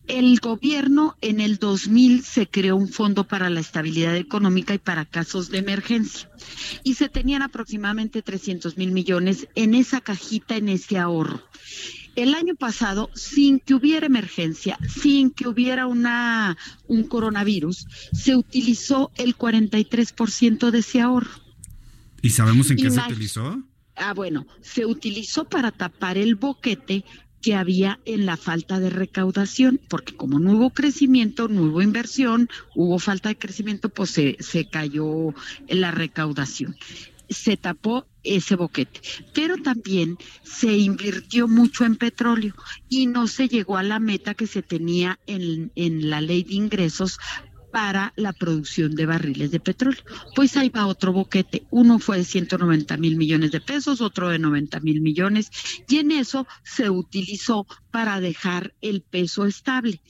El 0.07 0.39
gobierno 0.39 1.17
en 1.23 1.41
el 1.41 1.57
2000 1.57 2.25
se 2.25 2.47
creó 2.47 2.77
un 2.77 2.89
fondo 2.89 3.25
para 3.25 3.49
la 3.49 3.61
estabilidad 3.61 4.15
económica 4.17 4.75
y 4.75 4.79
para 4.79 5.07
casos 5.07 5.49
de 5.49 5.59
emergencia 5.59 6.29
y 6.83 6.95
se 6.95 7.09
tenían 7.09 7.41
aproximadamente 7.41 8.21
300 8.21 8.77
mil 8.77 8.93
millones 8.93 9.49
en 9.55 9.75
esa 9.75 10.03
cajita, 10.03 10.57
en 10.57 10.69
ese 10.69 10.99
ahorro. 10.99 11.41
El 12.17 12.35
año 12.35 12.55
pasado, 12.55 13.11
sin 13.15 13.59
que 13.59 13.75
hubiera 13.75 14.07
emergencia, 14.07 14.79
sin 14.89 15.31
que 15.31 15.49
hubiera 15.49 15.87
una, 15.87 16.57
un 16.87 17.05
coronavirus, 17.05 17.87
se 18.13 18.37
utilizó 18.37 19.11
el 19.17 19.37
43% 19.37 20.71
de 20.71 20.79
ese 20.79 21.01
ahorro. 21.01 21.31
¿Y 22.23 22.31
sabemos 22.31 22.71
en 22.71 22.77
qué 22.77 22.91
se 22.91 23.01
utilizó? 23.01 23.63
Ah, 23.97 24.15
bueno, 24.15 24.47
se 24.61 24.87
utilizó 24.87 25.45
para 25.45 25.71
tapar 25.71 26.19
el 26.19 26.35
boquete 26.37 27.05
que 27.43 27.55
había 27.55 28.01
en 28.07 28.25
la 28.25 28.37
falta 28.37 28.81
de 28.81 28.89
recaudación, 28.91 29.79
porque 29.89 30.17
como 30.17 30.41
no 30.41 30.53
hubo 30.53 30.71
crecimiento, 30.71 31.49
no 31.49 31.65
hubo 31.65 31.83
inversión, 31.83 32.49
hubo 32.75 32.99
falta 32.99 33.29
de 33.29 33.37
crecimiento, 33.37 33.91
pues 33.91 34.11
se, 34.11 34.37
se 34.41 34.67
cayó 34.67 35.35
la 35.69 35.91
recaudación 35.91 36.77
se 37.35 37.57
tapó 37.57 38.07
ese 38.23 38.57
boquete. 38.57 39.01
Pero 39.35 39.59
también 39.59 40.17
se 40.43 40.77
invirtió 40.77 41.47
mucho 41.47 41.85
en 41.85 41.97
petróleo 41.97 42.55
y 42.89 43.07
no 43.07 43.27
se 43.27 43.49
llegó 43.49 43.77
a 43.77 43.83
la 43.83 43.99
meta 43.99 44.35
que 44.35 44.47
se 44.47 44.63
tenía 44.63 45.19
en, 45.27 45.73
en 45.75 46.09
la 46.09 46.21
ley 46.21 46.43
de 46.43 46.55
ingresos 46.55 47.19
para 47.75 48.13
la 48.15 48.33
producción 48.33 48.95
de 48.95 49.05
barriles 49.05 49.51
de 49.51 49.59
petróleo. 49.59 50.01
Pues 50.37 50.57
ahí 50.57 50.69
va 50.69 50.87
otro 50.87 51.13
boquete. 51.13 51.67
Uno 51.71 51.99
fue 51.99 52.19
de 52.19 52.25
190 52.25 52.97
mil 52.99 53.17
millones 53.17 53.51
de 53.51 53.61
pesos, 53.61 54.01
otro 54.01 54.29
de 54.29 54.39
90 54.39 54.79
mil 54.79 55.01
millones, 55.01 55.51
y 55.89 55.97
en 55.97 56.13
eso 56.13 56.47
se 56.63 56.89
utilizó 56.89 57.67
para 57.95 58.21
dejar 58.21 58.75
el 58.81 59.03
peso 59.03 59.47
estable. 59.47 60.01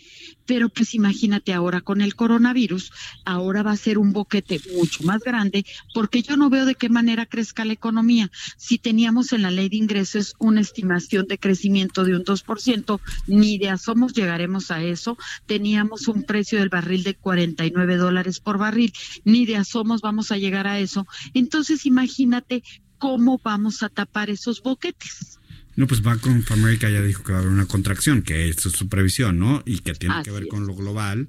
Pero 0.46 0.70
pues 0.70 0.94
imagínate 0.94 1.52
ahora 1.52 1.82
con 1.82 2.00
el 2.00 2.14
coronavirus, 2.14 2.90
ahora 3.26 3.62
va 3.62 3.72
a 3.72 3.76
ser 3.76 3.98
un 3.98 4.14
boquete 4.14 4.58
mucho 4.74 5.04
más 5.04 5.20
grande 5.20 5.66
porque 5.92 6.22
yo 6.22 6.38
no 6.38 6.48
veo 6.48 6.64
de 6.64 6.76
qué 6.76 6.88
manera 6.88 7.26
crezca 7.26 7.62
la 7.66 7.74
economía. 7.74 8.30
Si 8.56 8.78
teníamos 8.78 9.34
en 9.34 9.42
la 9.42 9.50
ley 9.50 9.68
de 9.68 9.76
ingresos 9.76 10.34
una 10.38 10.62
estimación 10.62 11.26
de 11.26 11.36
crecimiento 11.36 12.04
de 12.04 12.16
un 12.16 12.24
2%, 12.24 13.00
ni 13.26 13.58
de 13.58 13.68
asomos 13.68 14.14
llegaremos 14.14 14.70
a 14.70 14.82
eso. 14.82 15.18
Teníamos 15.44 16.08
un 16.08 16.22
precio 16.22 16.60
del 16.60 16.70
barril 16.70 17.02
de 17.02 17.16
49 17.16 17.96
dólares 17.96 18.40
por 18.40 18.56
barril, 18.56 18.94
ni 19.24 19.44
de 19.44 19.58
asomos 19.58 20.00
vamos 20.00 20.32
a 20.32 20.38
llegar 20.38 20.66
a 20.66 20.78
eso. 20.78 21.06
Entonces 21.34 21.84
imagínate 21.84 22.62
cómo 22.96 23.38
vamos 23.44 23.82
a 23.82 23.90
tapar 23.90 24.30
esos 24.30 24.62
boquetes. 24.62 25.38
No, 25.76 25.86
pues 25.86 26.02
Bank 26.02 26.26
of 26.26 26.52
America 26.52 26.88
ya 26.88 27.02
dijo 27.02 27.22
que 27.22 27.32
va 27.32 27.38
a 27.38 27.40
haber 27.40 27.52
una 27.52 27.66
contracción, 27.66 28.22
que 28.22 28.48
esto 28.48 28.68
es 28.68 28.76
su 28.76 28.88
previsión, 28.88 29.38
¿no? 29.38 29.62
Y 29.66 29.78
que 29.78 29.94
tiene 29.94 30.22
que 30.22 30.30
ver 30.30 30.46
con 30.48 30.66
lo 30.66 30.74
global, 30.74 31.28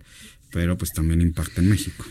pero 0.52 0.78
pues 0.78 0.94
también 0.94 1.22
impacta 1.22 1.62
en 1.62 1.70
México. 1.70 2.06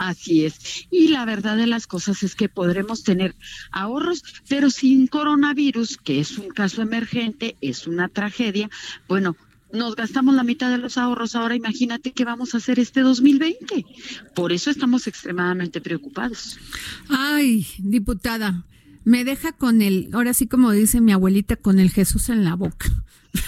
Así 0.00 0.46
es. 0.46 0.86
Y 0.90 1.08
la 1.08 1.26
verdad 1.26 1.58
de 1.58 1.66
las 1.66 1.86
cosas 1.86 2.22
es 2.22 2.34
que 2.34 2.48
podremos 2.48 3.04
tener 3.04 3.34
ahorros, 3.70 4.24
pero 4.48 4.70
sin 4.70 5.06
coronavirus, 5.06 5.98
que 5.98 6.20
es 6.20 6.38
un 6.38 6.48
caso 6.48 6.80
emergente, 6.80 7.56
es 7.60 7.86
una 7.86 8.08
tragedia. 8.08 8.70
Bueno, 9.08 9.36
nos 9.72 9.96
gastamos 9.96 10.34
la 10.34 10.42
mitad 10.42 10.70
de 10.70 10.78
los 10.78 10.96
ahorros 10.96 11.36
ahora, 11.36 11.54
imagínate 11.54 12.12
qué 12.12 12.24
vamos 12.24 12.54
a 12.54 12.58
hacer 12.58 12.78
este 12.78 13.00
2020. 13.00 13.84
Por 14.34 14.52
eso 14.52 14.70
estamos 14.70 15.06
extremadamente 15.06 15.82
preocupados. 15.82 16.58
Ay, 17.10 17.66
diputada, 17.78 18.64
me 19.10 19.24
deja 19.24 19.50
con 19.50 19.82
el, 19.82 20.08
ahora 20.12 20.32
sí 20.34 20.46
como 20.46 20.70
dice 20.70 21.00
mi 21.00 21.10
abuelita, 21.10 21.56
con 21.56 21.80
el 21.80 21.90
Jesús 21.90 22.28
en 22.28 22.44
la 22.44 22.54
boca. 22.54 22.86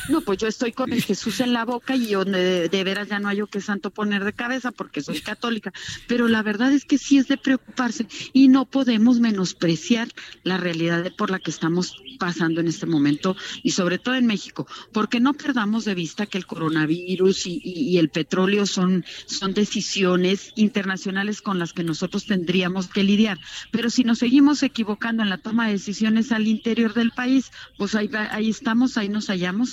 No, 0.08 0.20
pues 0.20 0.38
yo 0.38 0.48
estoy 0.48 0.72
con 0.72 0.92
el 0.92 1.02
Jesús 1.02 1.40
en 1.40 1.52
la 1.52 1.64
boca 1.64 1.96
y 1.96 2.12
donde 2.12 2.68
de, 2.68 2.84
veras 2.84 3.08
ya 3.08 3.18
no 3.18 3.28
hay 3.28 3.38
yo 3.38 3.46
que 3.46 3.60
santo 3.60 3.90
poner 3.90 4.24
de 4.24 4.32
cabeza 4.32 4.70
porque 4.70 5.00
soy 5.00 5.20
católica. 5.20 5.72
Pero 6.06 6.28
la 6.28 6.42
verdad 6.42 6.72
es 6.72 6.84
que 6.84 6.98
sí 6.98 7.18
es 7.18 7.28
de 7.28 7.36
preocuparse 7.36 8.06
y 8.32 8.48
no 8.48 8.64
podemos 8.64 9.20
menospreciar 9.20 10.08
la 10.44 10.56
realidad 10.56 11.12
por 11.16 11.30
la 11.30 11.38
que 11.38 11.50
estamos 11.50 11.96
pasando 12.18 12.60
en 12.60 12.68
este 12.68 12.86
momento 12.86 13.36
y 13.62 13.72
sobre 13.72 13.98
todo 13.98 14.14
en 14.14 14.26
México, 14.26 14.66
porque 14.92 15.20
no 15.20 15.34
perdamos 15.34 15.84
de 15.84 15.94
vista 15.94 16.26
que 16.26 16.38
el 16.38 16.46
coronavirus 16.46 17.46
y, 17.46 17.60
y 17.64 17.98
el 17.98 18.08
petróleo 18.08 18.66
son, 18.66 19.04
son 19.26 19.54
decisiones 19.54 20.52
internacionales 20.56 21.42
con 21.42 21.58
las 21.58 21.72
que 21.72 21.84
nosotros 21.84 22.26
tendríamos 22.26 22.88
que 22.88 23.02
lidiar. 23.02 23.38
Pero 23.70 23.90
si 23.90 24.04
nos 24.04 24.18
seguimos 24.18 24.62
equivocando 24.62 25.22
en 25.22 25.30
la 25.30 25.38
toma 25.38 25.66
de 25.66 25.72
decisiones 25.72 26.32
al 26.32 26.46
interior 26.46 26.94
del 26.94 27.10
país, 27.10 27.50
pues 27.78 27.94
ahí, 27.94 28.10
ahí 28.30 28.50
estamos, 28.50 28.96
ahí 28.96 29.08
nos 29.08 29.26
hallamos. 29.26 29.71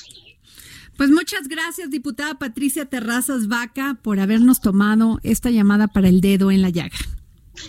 Pues 1.00 1.12
muchas 1.12 1.47
gracias, 1.47 1.89
diputada 1.89 2.38
Patricia 2.38 2.84
Terrazas 2.84 3.47
Vaca, 3.47 3.97
por 4.02 4.20
habernos 4.20 4.60
tomado 4.60 5.22
esta 5.24 5.50
llamada 5.50 5.88
para 5.88 6.10
el 6.10 6.20
dedo 6.20 6.52
en 6.52 6.62
la 6.62 6.72
llaga. 6.72 6.97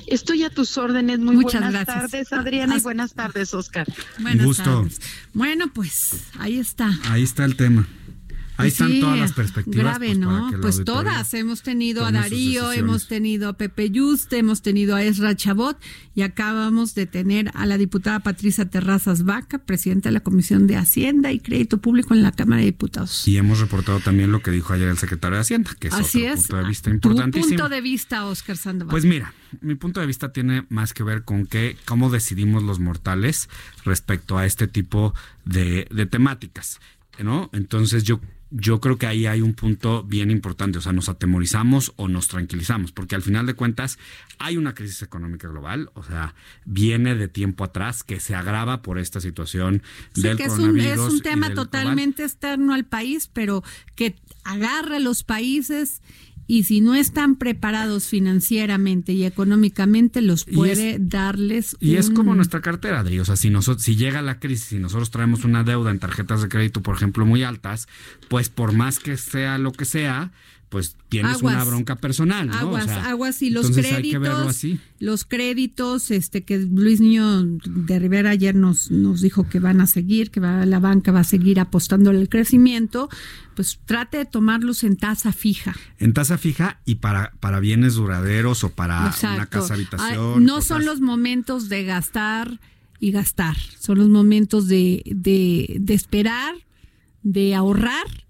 Estoy 0.09 0.43
a 0.43 0.51
tus 0.51 0.77
órdenes. 0.77 1.21
Muy 1.21 1.37
buenas 1.37 1.87
tardes, 1.87 2.33
Adriana, 2.33 2.79
y 2.79 2.81
buenas 2.81 3.15
tardes, 3.15 3.55
Oscar. 3.55 3.87
Buenas 4.19 4.45
gusto. 4.45 4.65
Tardes. 4.65 5.01
Bueno, 5.33 5.73
pues 5.73 6.25
ahí 6.41 6.59
está. 6.59 6.91
Ahí 7.05 7.23
está 7.23 7.45
el 7.45 7.55
tema. 7.55 7.87
Ahí 8.61 8.71
Pues 8.71 8.81
están 8.81 9.01
todas 9.01 9.19
las 9.19 9.33
perspectivas. 9.33 9.85
Grave, 9.85 10.07
pues, 10.09 10.19
para 10.19 10.39
¿no? 10.39 10.51
que 10.51 10.59
Pues 10.59 10.85
todas. 10.85 11.35
Hemos 11.35 11.63
tenido 11.63 12.05
a 12.05 12.13
Darío, 12.13 12.73
hemos 12.73 13.09
tenido 13.09 13.49
a 13.49 13.53
Pepe 13.55 13.91
Yuste, 13.91 14.39
hemos 14.39 14.63
tenido 14.63 14.95
a 14.97 15.03
Ezra 15.03 15.35
Chabot 15.37 15.77
y 16.15 16.23
acabamos 16.23 16.95
de 16.95 17.07
tener 17.07 17.51
a 17.55 17.67
la 17.67 17.79
diputada 17.79 18.21
Patricia 18.21 18.69
Terrazas 18.69 19.25
Vaca, 19.25 19.59
presidenta 19.59 20.09
de 20.09 20.13
la 20.15 20.21
Comisión 20.21 20.67
de 20.67 20.77
Hacienda 20.77 21.33
y 21.33 21.41
Crédito 21.41 21.79
Público 21.79 22.15
en 22.15 22.23
la 22.23 22.33
Cámara 22.33 22.61
de 22.61 22.67
Diputados. 22.67 23.27
Y 23.27 23.37
hemos 23.37 23.61
reportado 23.61 24.01
también 24.01 24.33
lo 24.33 24.43
que 24.43 24.51
dijo 24.51 24.73
ayer 24.73 24.89
el 24.89 24.99
secretario 24.99 25.37
de 25.37 25.41
Hacienda, 25.43 25.71
que 25.79 25.89
es 25.89 25.95
Así 25.95 26.23
otro 26.23 26.35
es. 26.35 26.41
punto 26.41 26.57
de 26.57 26.65
vista 26.69 26.91
Tu 26.91 26.95
importantísimo. 26.95 27.49
punto 27.49 27.69
de 27.69 27.81
vista, 27.81 28.27
Oscar 28.27 28.57
Sandoval. 28.57 28.91
Pues 28.91 29.05
mira, 29.05 29.33
mi 29.61 29.75
punto 29.75 30.01
de 30.01 30.07
vista 30.07 30.33
tiene 30.33 30.67
más 30.69 30.93
que 30.93 31.03
ver 31.03 31.25
con 31.25 31.47
que 31.47 31.77
cómo 31.85 32.11
decidimos 32.11 32.63
los 32.63 32.79
mortales 32.81 33.49
respecto 33.85 34.39
a 34.39 34.47
este 34.47 34.69
tipo 34.69 35.15
de, 35.45 35.87
de 35.91 36.07
temáticas, 36.07 36.81
¿no? 37.23 37.51
Entonces 37.53 38.05
yo 38.05 38.21
yo 38.51 38.81
creo 38.81 38.99
que 38.99 39.07
ahí 39.07 39.27
hay 39.27 39.41
un 39.43 39.55
punto 39.55 40.03
bien 40.03 40.31
importante, 40.31 40.79
o 40.79 40.81
sea, 40.81 40.93
nos 40.93 41.09
atemorizamos 41.09 41.93
o 41.97 42.09
nos 42.09 42.27
tranquilizamos, 42.29 42.91
porque 42.93 43.15
al 43.15 43.23
final 43.23 43.47
de 43.47 43.55
cuentas 43.55 43.99
hay 44.39 44.57
una 44.57 44.75
crisis 44.75 45.03
económica 45.03 45.47
global, 45.49 45.91
o 45.95 46.03
sea, 46.03 46.35
viene 46.65 47.15
de 47.15 47.29
tiempo 47.29 47.63
atrás 47.65 48.03
que 48.03 48.19
se 48.19 48.35
agrava 48.35 48.83
por 48.83 48.99
esta 48.99 49.21
situación 49.21 49.83
Sí, 50.15 50.23
del 50.23 50.37
que 50.37 50.45
es 50.45 50.59
un, 50.59 50.79
es 50.81 50.99
un 50.99 51.21
tema 51.21 51.49
global. 51.49 51.65
totalmente 51.67 52.25
externo 52.25 52.75
al 52.75 52.85
país, 52.85 53.31
pero 53.33 53.63
que 53.95 54.17
agarre 54.45 54.97
a 54.97 55.01
los 55.01 55.23
países 55.23 56.03
y 56.53 56.65
si 56.65 56.81
no 56.81 56.97
están 56.97 57.37
preparados 57.37 58.09
financieramente 58.09 59.13
y 59.13 59.25
económicamente, 59.25 60.21
los 60.21 60.45
Y 60.49 60.57
puede 60.57 60.97
darles 60.99 61.77
Y 61.79 61.95
es 61.95 62.09
un- 62.09 62.15
como 62.17 62.35
nuestra 62.35 62.61
cartera, 62.61 63.01
Adri. 63.01 63.21
O 63.21 63.25
sea, 63.25 63.37
si, 63.37 63.51
nosotros, 63.51 63.85
si 63.85 63.95
llega 63.95 64.21
la 64.21 64.41
crisis 64.41 64.73
y 64.73 64.79
nosotros 64.79 65.11
traemos 65.11 65.45
una 65.45 65.63
deuda 65.63 65.91
en 65.93 66.01
tarjetas 66.01 66.43
de 66.43 66.49
crédito, 66.49 66.83
por 66.83 66.97
ejemplo, 66.97 67.25
muy 67.25 67.45
altas, 67.45 67.87
pues 68.29 68.49
por 68.49 68.73
más 68.73 68.99
que 68.99 69.17
sea 69.17 69.59
lo 69.59 69.71
que 69.73 69.85
sea, 69.85 70.33
pues 70.71 70.97
tienes 71.09 71.39
Aguas. 71.39 71.55
una 71.57 71.65
bronca 71.65 71.97
personal, 71.97 72.47
¿no? 72.47 72.55
Aguas, 72.55 72.85
o 72.85 72.87
sea, 72.87 73.11
aguas 73.11 73.43
y 73.43 73.51
los 73.51 73.67
entonces 73.67 73.93
hay 73.93 74.09
que 74.09 74.19
verlo 74.19 74.37
créditos, 74.37 74.57
así. 74.57 74.81
los 75.01 75.25
créditos, 75.25 76.11
este 76.13 76.45
que 76.45 76.59
Luis 76.59 77.01
Niño 77.01 77.43
de 77.43 77.99
Rivera 77.99 78.31
ayer 78.31 78.55
nos, 78.55 78.89
nos 78.89 79.21
dijo 79.21 79.49
que 79.49 79.59
van 79.59 79.81
a 79.81 79.89
seguir, 79.89 80.31
que 80.31 80.39
va, 80.39 80.65
la 80.67 80.79
banca 80.79 81.11
va 81.11 81.21
a 81.21 81.25
seguir 81.25 81.59
apostando 81.59 82.11
al 82.11 82.29
crecimiento, 82.29 83.09
pues 83.57 83.81
trate 83.85 84.19
de 84.19 84.25
tomarlos 84.27 84.85
en 84.85 84.97
tasa 84.97 85.33
fija. 85.33 85.75
En 85.99 86.15
tasa 86.15 86.39
fija 86.39 86.81
y 86.85 86.95
para, 86.97 87.33
para 87.41 87.59
bienes 87.59 87.97
duraderos 87.97 88.63
o 88.63 88.71
para 88.71 89.13
una 89.23 89.47
casa 89.47 89.75
habitación. 89.75 90.45
No 90.45 90.63
son 90.63 90.85
los 90.85 91.01
momentos 91.01 91.69
de 91.69 91.83
gastar 91.83 92.61
y 93.01 93.11
gastar, 93.11 93.57
son 93.57 93.99
los 93.99 94.09
momentos 94.09 94.69
de, 94.69 95.03
de, 95.05 95.79
de 95.81 95.95
esperar, 95.95 96.55
de 97.25 97.57
ahorrar 97.57 98.30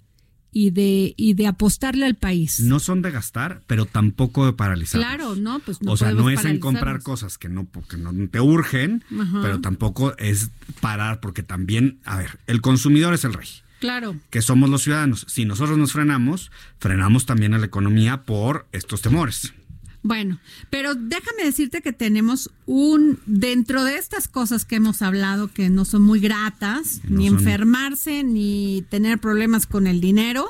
y 0.52 0.70
de, 0.70 1.14
y 1.16 1.34
de 1.34 1.46
apostarle 1.46 2.06
al 2.06 2.16
país. 2.16 2.60
No 2.60 2.80
son 2.80 3.02
de 3.02 3.10
gastar, 3.10 3.62
pero 3.66 3.86
tampoco 3.86 4.46
de 4.46 4.52
paralizar. 4.52 5.00
Claro, 5.00 5.36
no, 5.36 5.60
pues 5.60 5.82
no 5.82 5.92
o 5.92 5.96
sea, 5.96 6.12
no 6.12 6.30
es 6.30 6.44
en 6.44 6.58
comprar 6.58 7.02
cosas 7.02 7.38
que 7.38 7.48
no, 7.48 7.68
que 7.88 7.96
no 7.96 8.12
te 8.28 8.40
urgen, 8.40 9.04
Ajá. 9.18 9.40
pero 9.42 9.60
tampoco 9.60 10.16
es 10.18 10.50
parar, 10.80 11.20
porque 11.20 11.42
también, 11.42 12.00
a 12.04 12.16
ver, 12.16 12.38
el 12.46 12.60
consumidor 12.60 13.14
es 13.14 13.24
el 13.24 13.34
rey. 13.34 13.48
Claro. 13.80 14.14
que 14.28 14.42
somos 14.42 14.68
los 14.68 14.82
ciudadanos. 14.82 15.24
Si 15.26 15.46
nosotros 15.46 15.78
nos 15.78 15.92
frenamos, 15.92 16.50
frenamos 16.78 17.24
también 17.24 17.54
a 17.54 17.58
la 17.58 17.64
economía 17.64 18.24
por 18.24 18.68
estos 18.72 19.00
temores. 19.00 19.54
Bueno, 20.02 20.38
pero 20.70 20.94
déjame 20.94 21.44
decirte 21.44 21.82
que 21.82 21.92
tenemos 21.92 22.50
un, 22.66 23.18
dentro 23.26 23.84
de 23.84 23.96
estas 23.96 24.28
cosas 24.28 24.64
que 24.64 24.76
hemos 24.76 25.02
hablado 25.02 25.48
que 25.48 25.68
no 25.68 25.84
son 25.84 26.00
muy 26.02 26.20
gratas, 26.20 27.00
No 27.04 27.18
ni 27.18 27.28
son- 27.28 27.38
enfermarse, 27.38 28.24
ni 28.24 28.82
tener 28.88 29.18
problemas 29.18 29.66
con 29.66 29.86
el 29.86 30.00
dinero, 30.00 30.48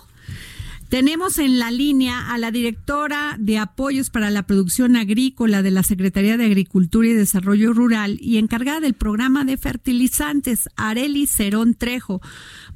tenemos 0.89 1.39
en 1.39 1.59
la 1.61 1.71
línea 1.71 2.33
a 2.33 2.39
la 2.39 2.51
directora 2.51 3.37
de 3.39 3.59
apoyos 3.59 4.11
para 4.11 4.29
la 4.31 4.43
producción 4.45 4.97
agrícola 4.97 5.63
de 5.63 5.71
la 5.71 5.85
Secretaría 5.85 6.37
de 6.37 6.45
Agricultura 6.47 7.07
y 7.09 7.13
Desarrollo 7.13 7.73
Rural 7.73 8.19
y 8.21 8.39
encargada 8.39 8.81
del 8.81 8.95
programa 8.95 9.45
de 9.45 9.57
fertilizantes, 9.57 10.69
Areli 10.77 11.27
Cerón 11.29 11.75
Trejo. 11.75 12.21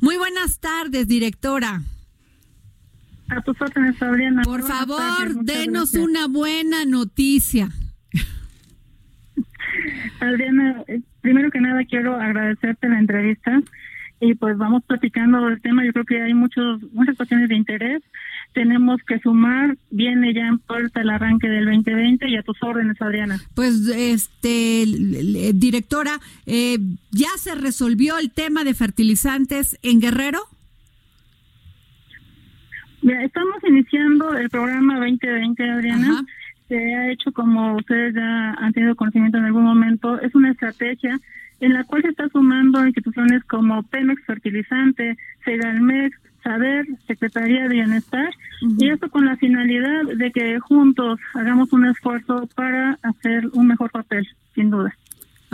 Muy 0.01 0.17
buenas 0.17 0.59
tardes, 0.61 1.09
directora. 1.09 1.83
A 3.29 3.41
tus 3.43 3.61
órdenes, 3.61 4.01
Adriana. 4.03 4.43
Por 4.43 4.61
Buenas 4.61 4.79
favor, 4.79 4.99
tardes, 4.99 5.37
denos 5.45 5.93
gracias. 5.93 6.03
una 6.05 6.27
buena 6.29 6.85
noticia. 6.85 7.71
Adriana, 10.21 10.83
eh, 10.89 11.01
primero 11.21 11.51
que 11.51 11.61
nada 11.61 11.85
quiero 11.85 12.17
agradecerte 12.21 12.89
la 12.89 12.99
entrevista 12.99 13.61
y 14.21 14.35
pues 14.35 14.57
vamos 14.57 14.83
platicando 14.87 15.45
del 15.47 15.61
tema. 15.61 15.85
Yo 15.85 15.93
creo 15.93 16.05
que 16.05 16.23
hay 16.23 16.35
muchos 16.35 16.81
muchas 16.93 17.17
cuestiones 17.17 17.49
de 17.49 17.57
interés. 17.57 18.03
Tenemos 18.53 19.01
que 19.07 19.19
sumar, 19.19 19.77
viene 19.91 20.33
ya 20.33 20.47
en 20.47 20.59
puerta 20.61 21.01
el 21.01 21.11
arranque 21.11 21.49
del 21.49 21.65
2020 21.65 22.29
y 22.31 22.37
a 22.37 22.43
tus 22.43 22.57
órdenes, 22.63 23.01
Adriana. 23.03 23.41
Pues, 23.55 23.89
este, 23.89 24.85
l- 24.85 25.53
directora, 25.55 26.21
eh, 26.47 26.79
¿ya 27.11 27.29
se 27.37 27.57
resolvió 27.57 28.17
el 28.19 28.31
tema 28.31 28.63
de 28.63 28.75
fertilizantes 28.75 29.77
en 29.83 30.01
Guerrero? 30.01 30.39
Mira, 33.05 33.23
estamos 33.23 33.63
iniciando 33.69 34.35
el 34.35 34.49
programa 34.49 34.99
2020, 34.99 35.71
Adriana. 35.71 36.11
Ajá. 36.11 36.25
se 36.69 36.95
ha 36.95 37.13
hecho, 37.13 37.33
como 37.33 37.77
ustedes 37.77 38.15
ya 38.15 38.53
han 38.55 38.73
tenido 38.73 38.97
conocimiento 38.97 39.37
en 39.37 39.45
algún 39.45 39.65
momento, 39.65 40.19
es 40.23 40.35
una 40.35 40.51
estrategia 40.51 41.21
en 41.61 41.75
la 41.75 41.85
cual 41.85 42.01
se 42.01 42.09
está 42.09 42.31
sumando 42.31 42.87
instituciones 42.87 43.45
como 43.45 43.83
Pemex 43.83 44.25
Fertilizante, 44.25 45.19
Segalmex, 45.45 46.17
Saber, 46.43 46.87
Secretaría 47.07 47.65
de 47.65 47.69
Bienestar, 47.69 48.31
y 48.79 48.89
esto 48.89 49.11
con 49.11 49.27
la 49.27 49.37
finalidad 49.37 50.05
de 50.17 50.33
que 50.33 50.59
juntos 50.61 51.21
hagamos 51.35 51.75
un 51.75 51.85
esfuerzo 51.85 52.49
para 52.55 52.99
hacer 53.03 53.49
un 53.53 53.67
mejor 53.67 53.91
papel, 53.91 54.27
sin 54.55 54.71
duda. 54.71 54.97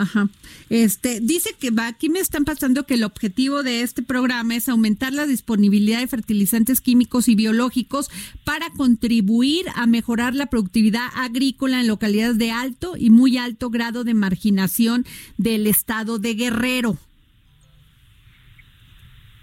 Ajá. 0.01 0.29
Este, 0.71 1.19
dice 1.21 1.51
que 1.59 1.69
va, 1.69 1.85
aquí 1.85 2.09
me 2.09 2.17
están 2.17 2.43
pasando 2.43 2.87
que 2.87 2.95
el 2.95 3.03
objetivo 3.03 3.61
de 3.61 3.83
este 3.83 4.01
programa 4.01 4.55
es 4.55 4.67
aumentar 4.67 5.13
la 5.13 5.27
disponibilidad 5.27 5.99
de 5.99 6.07
fertilizantes 6.07 6.81
químicos 6.81 7.27
y 7.27 7.35
biológicos 7.35 8.09
para 8.43 8.71
contribuir 8.75 9.67
a 9.75 9.85
mejorar 9.85 10.33
la 10.33 10.47
productividad 10.47 11.05
agrícola 11.15 11.81
en 11.81 11.87
localidades 11.87 12.39
de 12.39 12.49
alto 12.49 12.93
y 12.97 13.11
muy 13.11 13.37
alto 13.37 13.69
grado 13.69 14.03
de 14.03 14.15
marginación 14.15 15.05
del 15.37 15.67
estado 15.67 16.17
de 16.17 16.33
Guerrero. 16.33 16.97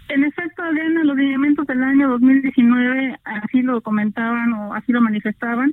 En 0.09 0.25
efecto, 0.25 0.65
Adriana, 0.65 1.05
los 1.05 1.17
lineamientos 1.17 1.69
del 1.69 1.85
año 1.85 2.09
2019 2.09 3.21
así 3.23 3.63
lo 3.63 3.81
comentaban 3.81 4.53
o 4.55 4.75
así 4.75 4.91
lo 4.91 5.01
manifestaban. 5.03 5.73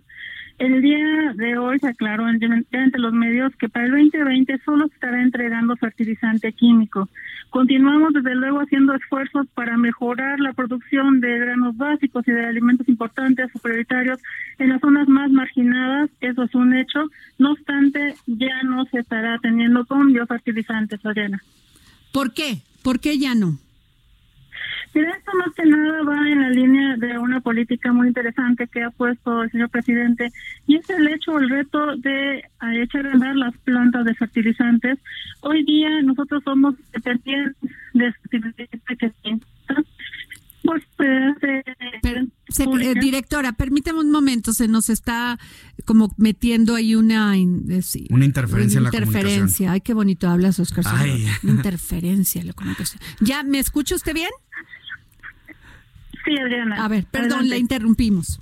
El 0.57 0.81
día 0.81 1.33
de 1.35 1.57
hoy 1.57 1.79
se 1.79 1.89
aclaró 1.89 2.25
ante 2.25 2.97
los 2.97 3.13
medios 3.13 3.53
que 3.57 3.67
para 3.67 3.85
el 3.85 3.91
2020 3.91 4.57
solo 4.63 4.87
se 4.87 4.93
estará 4.93 5.21
entregando 5.21 5.75
fertilizante 5.75 6.53
químico. 6.53 7.09
Continuamos 7.49 8.13
desde 8.13 8.35
luego 8.35 8.59
haciendo 8.59 8.93
esfuerzos 8.95 9.47
para 9.53 9.75
mejorar 9.77 10.39
la 10.39 10.53
producción 10.53 11.19
de 11.19 11.39
granos 11.39 11.75
básicos 11.75 12.25
y 12.27 12.31
de 12.31 12.45
alimentos 12.45 12.87
importantes 12.87 13.49
o 13.53 13.59
prioritarios 13.59 14.19
en 14.57 14.69
las 14.69 14.79
zonas 14.79 15.09
más 15.09 15.29
marginadas. 15.29 16.09
Eso 16.21 16.43
es 16.43 16.55
un 16.55 16.73
hecho. 16.73 17.09
No 17.37 17.51
obstante, 17.51 18.15
ya 18.25 18.63
no 18.63 18.85
se 18.85 18.99
estará 18.99 19.37
teniendo 19.39 19.85
con 19.85 20.13
biofertilizantes, 20.13 21.05
Adriana. 21.05 21.41
¿Por 22.13 22.33
qué? 22.33 22.59
¿Por 22.81 23.01
qué 23.01 23.17
ya 23.17 23.35
no? 23.35 23.59
Mira, 24.95 25.11
esto 25.11 25.31
más 25.37 25.53
que 25.53 25.65
nada 25.65 26.03
va 26.03 26.29
en 26.29 26.41
la 26.41 26.49
línea 26.51 26.95
de 26.95 27.19
una 27.19 27.41
política 27.41 27.91
muy 27.91 28.07
interesante 28.07 28.65
que 28.67 28.81
ha 28.81 28.91
puesto 28.91 29.43
el 29.43 29.51
señor 29.51 29.69
presidente 29.69 30.31
y 30.67 30.77
es 30.77 30.89
el 30.89 31.05
hecho, 31.09 31.37
el 31.37 31.49
reto 31.49 31.97
de 31.97 32.37
eh, 32.37 32.43
echar 32.81 33.05
a 33.05 33.11
andar 33.11 33.35
las 33.35 33.57
plantas 33.57 34.05
de 34.05 34.15
fertilizantes. 34.15 34.97
Hoy 35.41 35.65
día 35.65 36.01
nosotros 36.01 36.41
somos 36.45 36.75
dependientes 36.93 37.57
de 37.93 38.13
fertilizantes 38.13 38.79
que 38.97 39.11
pues, 40.63 40.81
eh, 40.99 41.63
eh, 42.03 42.93
directora, 42.99 43.51
permítame 43.51 43.99
un 43.99 44.11
momento, 44.11 44.53
se 44.53 44.67
nos 44.67 44.89
está 44.89 45.37
como 45.83 46.15
metiendo 46.17 46.73
ahí 46.73 46.95
una 46.95 47.33
una 48.09 48.25
interferencia 48.25 48.77
en 48.77 48.83
la 48.83 48.89
interferencia. 48.89 49.71
Ay, 49.73 49.81
qué 49.81 49.93
bonito 49.93 50.29
hablas, 50.29 50.59
Oscar. 50.59 50.85
Interferencia 51.43 52.41
en 52.41 52.47
la 52.47 52.53
comunicación. 52.53 53.01
¿Ya 53.19 53.43
me 53.43 53.59
escucha 53.59 53.93
usted 53.95 54.13
bien? 54.13 54.31
Sí, 56.25 56.37
Adriana. 56.37 56.83
A 56.83 56.87
ver, 56.87 57.05
perdón, 57.11 57.47
la 57.49 57.57
interrumpimos. 57.57 58.39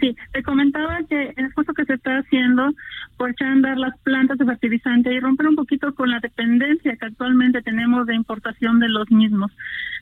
Sí, 0.00 0.16
te 0.32 0.42
comentaba 0.44 1.00
que 1.08 1.34
el 1.36 1.46
esfuerzo 1.46 1.74
que 1.74 1.84
se 1.84 1.94
está 1.94 2.18
haciendo 2.18 2.72
por 3.16 3.30
echar 3.30 3.48
a 3.48 3.52
andar 3.52 3.76
las 3.78 3.98
plantas 3.98 4.38
de 4.38 4.44
fertilizante 4.44 5.12
y 5.12 5.18
romper 5.18 5.48
un 5.48 5.56
poquito 5.56 5.92
con 5.92 6.08
la 6.08 6.20
dependencia 6.20 6.96
que 6.96 7.06
actualmente 7.06 7.62
tenemos 7.62 8.06
de 8.06 8.14
importación 8.14 8.78
de 8.78 8.88
los 8.88 9.10
mismos. 9.10 9.50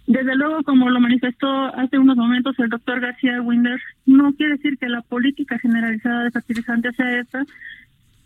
Desde 0.07 0.37
luego, 0.37 0.63
como 0.65 0.91
lo 0.91 1.01
manifestó 1.01 1.49
hace 1.75 1.99
unos 1.99 2.17
momentos 2.17 2.59
el 2.59 2.69
doctor 2.69 3.01
García 3.01 3.41
Winder, 3.41 3.81
no 4.05 4.35
quiere 4.35 4.57
decir 4.57 4.77
que 4.77 4.89
la 4.89 5.01
política 5.01 5.59
generalizada 5.59 6.25
de 6.25 6.31
fertilizantes 6.31 6.95
sea 6.95 7.21
esta, 7.21 7.45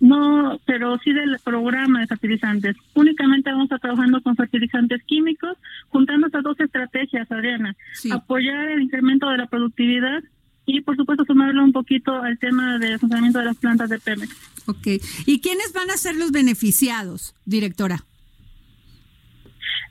no, 0.01 0.59
pero 0.65 0.99
sí 1.05 1.13
del 1.13 1.39
programa 1.45 2.01
de 2.01 2.07
fertilizantes. 2.07 2.75
Únicamente 2.95 3.51
vamos 3.51 3.71
a 3.71 3.79
trabajando 3.79 4.21
con 4.23 4.35
fertilizantes 4.35 5.03
químicos, 5.05 5.59
juntando 5.89 6.27
estas 6.27 6.43
dos 6.43 6.59
estrategias, 6.59 7.31
Adriana. 7.31 7.77
Apoyar 8.11 8.71
el 8.71 8.83
incremento 8.83 9.29
de 9.29 9.37
la 9.37 9.47
productividad 9.47 10.23
y, 10.65 10.81
por 10.81 10.97
supuesto, 10.97 11.25
sumarle 11.25 11.63
un 11.63 11.73
poquito 11.73 12.23
al 12.23 12.39
tema 12.39 12.79
de 12.79 12.99
funcionamiento 12.99 13.41
de 13.41 13.45
las 13.45 13.57
plantas 13.59 13.91
de 13.91 13.99
Pemex. 13.99 14.35
Ok. 14.67 14.87
¿Y 15.27 15.41
quiénes 15.41 15.73
van 15.75 15.91
a 15.91 15.97
ser 15.99 16.17
los 16.17 16.33
beneficiados, 16.33 17.35
directora? 17.45 18.05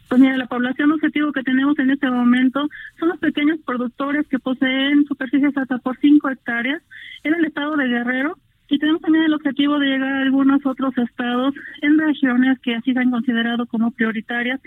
Pues 0.07 0.19
mira, 0.19 0.37
la 0.37 0.47
población 0.47 0.91
objetivo 0.91 1.31
que 1.31 1.43
tenemos 1.43 1.77
en 1.77 1.91
este 1.91 2.09
momento 2.09 2.67
son 2.99 3.09
los 3.09 3.19
pequeños 3.19 3.59
productores 3.63 4.27
que 4.27 4.39
poseen 4.39 5.05
superficies 5.05 5.55
hasta 5.55 5.77
por 5.77 5.99
5 5.99 6.29
hectáreas 6.31 6.81
en 7.23 7.35
el 7.35 7.45
estado 7.45 7.77
de 7.77 7.87
Guerrero 7.87 8.35
y 8.69 8.77
tenemos 8.77 9.01
también 9.01 9.25
el 9.25 9.33
objetivo 9.33 9.79
de 9.79 9.87
llegar 9.87 10.13
a 10.13 10.21
algunos 10.21 10.63
otros 10.65 10.95
estados 10.97 11.53
en 11.81 11.97
regiones 11.97 12.59
que 12.59 12.75
así 12.75 12.93
se 12.93 12.99
han 12.99 13.11
considerado 13.11 13.58
como 13.69 13.91
prioritarias 13.91 14.59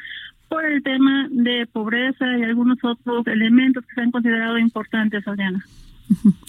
por 0.49 0.65
el 0.65 0.83
tema 0.83 1.29
de 1.31 1.67
pobreza 1.67 2.25
y 2.39 2.43
algunos 2.43 2.79
otros 2.83 3.27
elementos 3.27 3.85
que 3.87 3.95
se 3.95 4.01
han 4.01 4.11
considerado 4.11 4.59
importantes, 4.59 5.27
Adriana. 5.27 5.65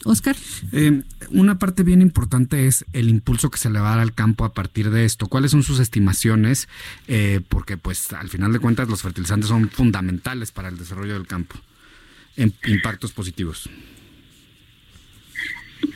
Oscar. 0.04 0.36
Eh, 0.72 1.04
una 1.30 1.58
parte 1.58 1.84
bien 1.84 2.02
importante 2.02 2.68
es 2.68 2.86
el 2.94 3.10
impulso 3.10 3.50
que 3.50 3.58
se 3.58 3.70
le 3.70 3.80
va 3.80 3.94
a 3.94 3.96
dar 3.96 4.00
al 4.00 4.14
campo 4.14 4.46
a 4.46 4.54
partir 4.54 4.90
de 4.90 5.06
esto. 5.06 5.28
¿Cuáles 5.28 5.52
son 5.52 5.64
sus 5.64 5.80
estimaciones? 5.80 6.68
Eh, 7.08 7.42
porque 7.48 7.78
pues 7.78 8.12
al 8.14 8.30
final 8.30 8.52
de 8.52 8.60
cuentas 8.60 8.90
los 8.90 9.02
fertilizantes 9.02 9.48
son 9.48 9.70
fundamentales 9.70 10.52
para 10.52 10.70
el 10.70 10.78
desarrollo 10.78 11.14
del 11.14 11.28
campo. 11.28 11.56
En 12.36 12.54
impactos 12.66 13.14
positivos. 13.14 13.70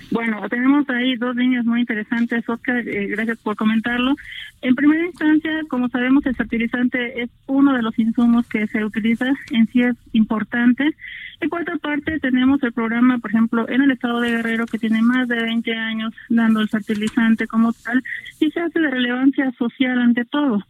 Bueno, 0.09 0.47
tenemos 0.49 0.89
ahí 0.89 1.15
dos 1.15 1.35
líneas 1.35 1.65
muy 1.65 1.81
interesantes, 1.81 2.47
Oscar, 2.47 2.77
eh, 2.87 3.07
gracias 3.07 3.39
por 3.39 3.57
comentarlo. 3.57 4.15
En 4.61 4.73
primera 4.73 5.05
instancia, 5.05 5.51
como 5.67 5.89
sabemos, 5.89 6.25
el 6.25 6.35
fertilizante 6.35 7.23
es 7.23 7.29
uno 7.45 7.73
de 7.73 7.81
los 7.81 7.97
insumos 7.99 8.47
que 8.47 8.67
se 8.67 8.85
utiliza, 8.85 9.25
en 9.51 9.67
sí 9.67 9.81
es 9.81 9.95
importante. 10.13 10.95
Y 11.41 11.47
por 11.49 11.61
otra 11.61 11.77
parte, 11.77 12.19
tenemos 12.19 12.63
el 12.63 12.71
programa, 12.71 13.17
por 13.17 13.31
ejemplo, 13.31 13.67
en 13.67 13.81
el 13.81 13.91
estado 13.91 14.21
de 14.21 14.31
Guerrero, 14.31 14.65
que 14.65 14.79
tiene 14.79 15.01
más 15.01 15.27
de 15.27 15.41
20 15.41 15.73
años 15.73 16.13
dando 16.29 16.61
el 16.61 16.69
fertilizante 16.69 17.45
como 17.45 17.73
tal, 17.73 18.01
y 18.39 18.49
se 18.51 18.61
hace 18.61 18.79
de 18.79 18.89
relevancia 18.89 19.51
social 19.57 19.99
ante 19.99 20.23
todo. 20.23 20.63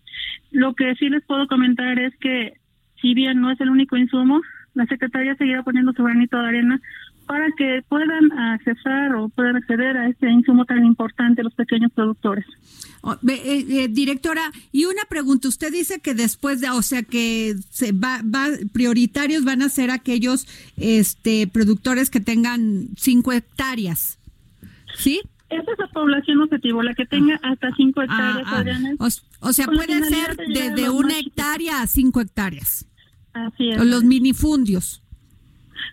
Lo 0.52 0.74
que 0.74 0.96
sí 0.96 1.10
les 1.10 1.24
puedo 1.24 1.48
comentar 1.48 2.00
es 2.00 2.16
que, 2.18 2.54
si 3.02 3.14
bien 3.14 3.40
no 3.40 3.52
es 3.52 3.62
el 3.62 3.70
único 3.70 3.98
insumo, 3.98 4.42
la 4.74 4.86
Secretaría 4.86 5.36
seguirá 5.36 5.64
poniendo 5.64 5.92
su 5.94 6.04
granito 6.04 6.40
de 6.40 6.48
arena 6.48 6.82
para 7.28 7.51
que 7.57 7.84
puedan 7.88 8.32
accesar 8.32 9.13
o 9.15 9.30
puedan 9.30 9.57
acceder 9.57 9.97
a 9.97 10.07
este 10.07 10.32
insumo 10.32 10.65
tan 10.65 10.84
importante 10.86 11.43
los 11.43 11.53
pequeños 11.53 11.91
productores. 11.91 12.45
Oh, 13.01 13.13
eh, 13.28 13.65
eh, 13.69 13.88
directora, 13.89 14.51
y 14.71 14.86
una 14.86 15.03
pregunta, 15.09 15.47
usted 15.47 15.71
dice 15.71 15.99
que 15.99 16.15
después 16.15 16.61
de, 16.61 16.69
o 16.69 16.82
sea, 16.82 17.03
que 17.03 17.55
se 17.69 17.91
va, 17.91 18.21
va, 18.23 18.47
prioritarios 18.73 19.43
van 19.43 19.61
a 19.61 19.69
ser 19.69 19.91
aquellos 19.91 20.47
este 20.78 21.47
productores 21.47 22.09
que 22.09 22.19
tengan 22.19 22.88
cinco 22.95 23.34
hectáreas, 23.34 24.17
¿sí? 24.95 25.21
Esa 25.49 25.71
es 25.71 25.80
la 25.80 25.88
población 25.88 26.41
objetivo, 26.41 26.84
la 26.84 26.93
que 26.93 27.05
tenga 27.05 27.39
ah. 27.43 27.51
hasta 27.51 27.73
cinco 27.75 28.01
hectáreas. 28.01 28.47
Ah, 28.47 28.63
ah. 28.99 29.07
o, 29.41 29.53
sea, 29.53 29.67
puede 29.67 30.03
ser 30.03 30.36
de, 30.36 30.89
una 30.89 31.19
hectárea 31.19 31.82
a 31.82 31.88
cinco 31.88 32.19
hectáreas. 32.21 32.86
Así 33.34 33.69
es. 33.69 33.80
O 33.80 33.86
los 33.86 34.03
minifundios. 34.03 35.03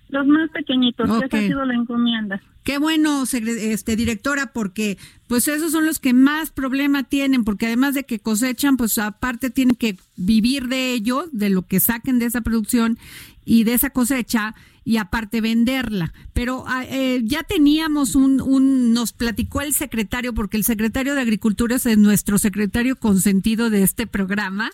Los 0.09 0.27
más 0.27 0.51
pequeñitos, 0.51 1.09
que 1.09 1.27
esa 1.27 1.37
ha 1.39 1.41
sido 1.41 1.65
la 1.65 1.75
encomienda. 1.75 2.41
Qué 2.65 2.79
bueno, 2.79 3.25
este 3.25 3.95
directora, 3.95 4.53
porque 4.53 4.97
pues 5.27 5.49
esos 5.49 5.73
son 5.73 5.85
los 5.85 5.99
que 5.99 6.15
más 6.15 6.51
problema 6.51 7.03
tienen, 7.03 7.45
porque 7.45 7.67
además 7.67 7.95
de 7.95 8.05
que 8.05 8.21
cosechan, 8.21 8.77
pues 8.77 8.97
aparte 8.99 9.51
tienen 9.51 9.77
que 9.77 9.99
vivir 10.17 10.69
de 10.69 10.93
ello, 10.93 11.27
de 11.33 11.51
lo 11.51 11.63
que 11.63 11.81
saquen 11.81 12.19
de 12.19 12.27
esa 12.27 12.41
producción 12.41 12.99
y 13.45 13.65
de 13.65 13.75
esa 13.75 13.91
cosecha 13.91 14.55
y 14.85 14.99
aparte 14.99 15.41
venderla. 15.41 16.13
Pero 16.33 16.65
ah, 16.67 16.85
eh, 16.89 17.23
ya 17.25 17.43
teníamos 17.43 18.15
un, 18.15 18.41
un, 18.41 18.93
nos 18.93 19.13
platicó 19.13 19.61
el 19.61 19.75
secretario, 19.75 20.35
porque 20.35 20.57
el 20.57 20.65
secretario 20.65 21.15
de 21.15 21.21
Agricultura 21.21 21.77
es 21.77 21.99
nuestro 21.99 22.39
secretario 22.39 22.97
consentido 22.97 23.71
de 23.71 23.83
este 23.83 24.07
programa, 24.07 24.71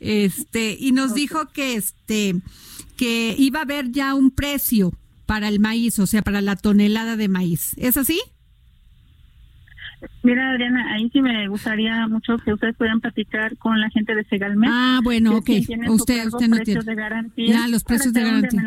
este, 0.00 0.76
y 0.78 0.92
nos 0.92 1.14
dijo 1.14 1.46
que 1.52 1.74
este 1.74 2.36
que 3.00 3.34
iba 3.38 3.60
a 3.60 3.62
haber 3.62 3.92
ya 3.92 4.14
un 4.14 4.30
precio 4.30 4.92
para 5.24 5.48
el 5.48 5.58
maíz, 5.58 5.98
o 5.98 6.06
sea, 6.06 6.20
para 6.20 6.42
la 6.42 6.54
tonelada 6.54 7.16
de 7.16 7.28
maíz. 7.28 7.72
¿Es 7.78 7.96
así? 7.96 8.20
Mira, 10.22 10.50
Adriana, 10.50 10.92
ahí 10.92 11.08
sí 11.10 11.22
me 11.22 11.48
gustaría 11.48 12.06
mucho 12.08 12.36
que 12.44 12.52
ustedes 12.52 12.76
puedan 12.76 13.00
platicar 13.00 13.56
con 13.56 13.80
la 13.80 13.88
gente 13.88 14.14
de 14.14 14.22
Segalme. 14.24 14.66
Ah, 14.68 15.00
bueno, 15.02 15.34
ok. 15.38 15.48
Usted, 15.88 16.26
usted 16.26 16.48
no 16.48 16.58
tiene. 16.58 16.82
De 16.82 16.94
garantía 16.94 17.54
ya, 17.54 17.68
los 17.68 17.84
precios 17.84 18.12
de 18.12 18.22
garantía. 18.22 18.62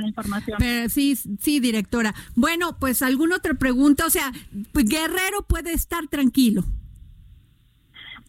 Pero, 0.57 0.89
sí, 0.89 1.15
sí, 1.15 1.59
directora. 1.59 2.15
Bueno, 2.33 2.75
pues 2.79 3.03
alguna 3.03 3.35
otra 3.35 3.53
pregunta. 3.53 4.07
O 4.07 4.09
sea, 4.09 4.31
Guerrero 4.73 5.45
puede 5.47 5.73
estar 5.73 6.07
tranquilo. 6.07 6.65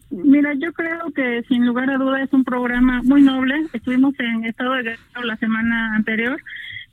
Mira, 0.09 0.53
yo 0.53 0.71
creo 0.73 1.11
que 1.11 1.43
sin 1.47 1.65
lugar 1.65 1.89
a 1.89 1.97
duda 1.97 2.21
es 2.21 2.31
un 2.31 2.43
programa 2.43 3.01
muy 3.03 3.21
noble. 3.21 3.65
Estuvimos 3.73 4.13
en 4.19 4.45
estado 4.45 4.73
de 4.73 4.83
guerra 4.83 4.99
la 5.23 5.35
semana 5.37 5.95
anterior 5.95 6.39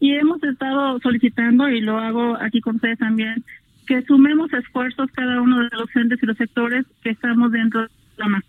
y 0.01 0.15
hemos 0.15 0.43
estado 0.43 0.99
solicitando, 1.01 1.69
y 1.69 1.81
lo 1.81 1.99
hago 1.99 2.37
aquí 2.41 2.61
con 2.61 2.77
ustedes 2.77 2.99
también, 2.99 3.45
que 3.87 4.03
sumemos 4.03 4.53
esfuerzos 4.53 5.11
cada 5.13 5.41
uno 5.41 5.61
de 5.61 5.69
los 5.77 5.95
entes 5.95 6.21
y 6.23 6.27
los 6.27 6.37
sectores 6.37 6.85
que 7.03 7.11
estamos 7.11 7.53
dentro 7.53 7.83
del 7.83 7.91
programa. 8.17 8.43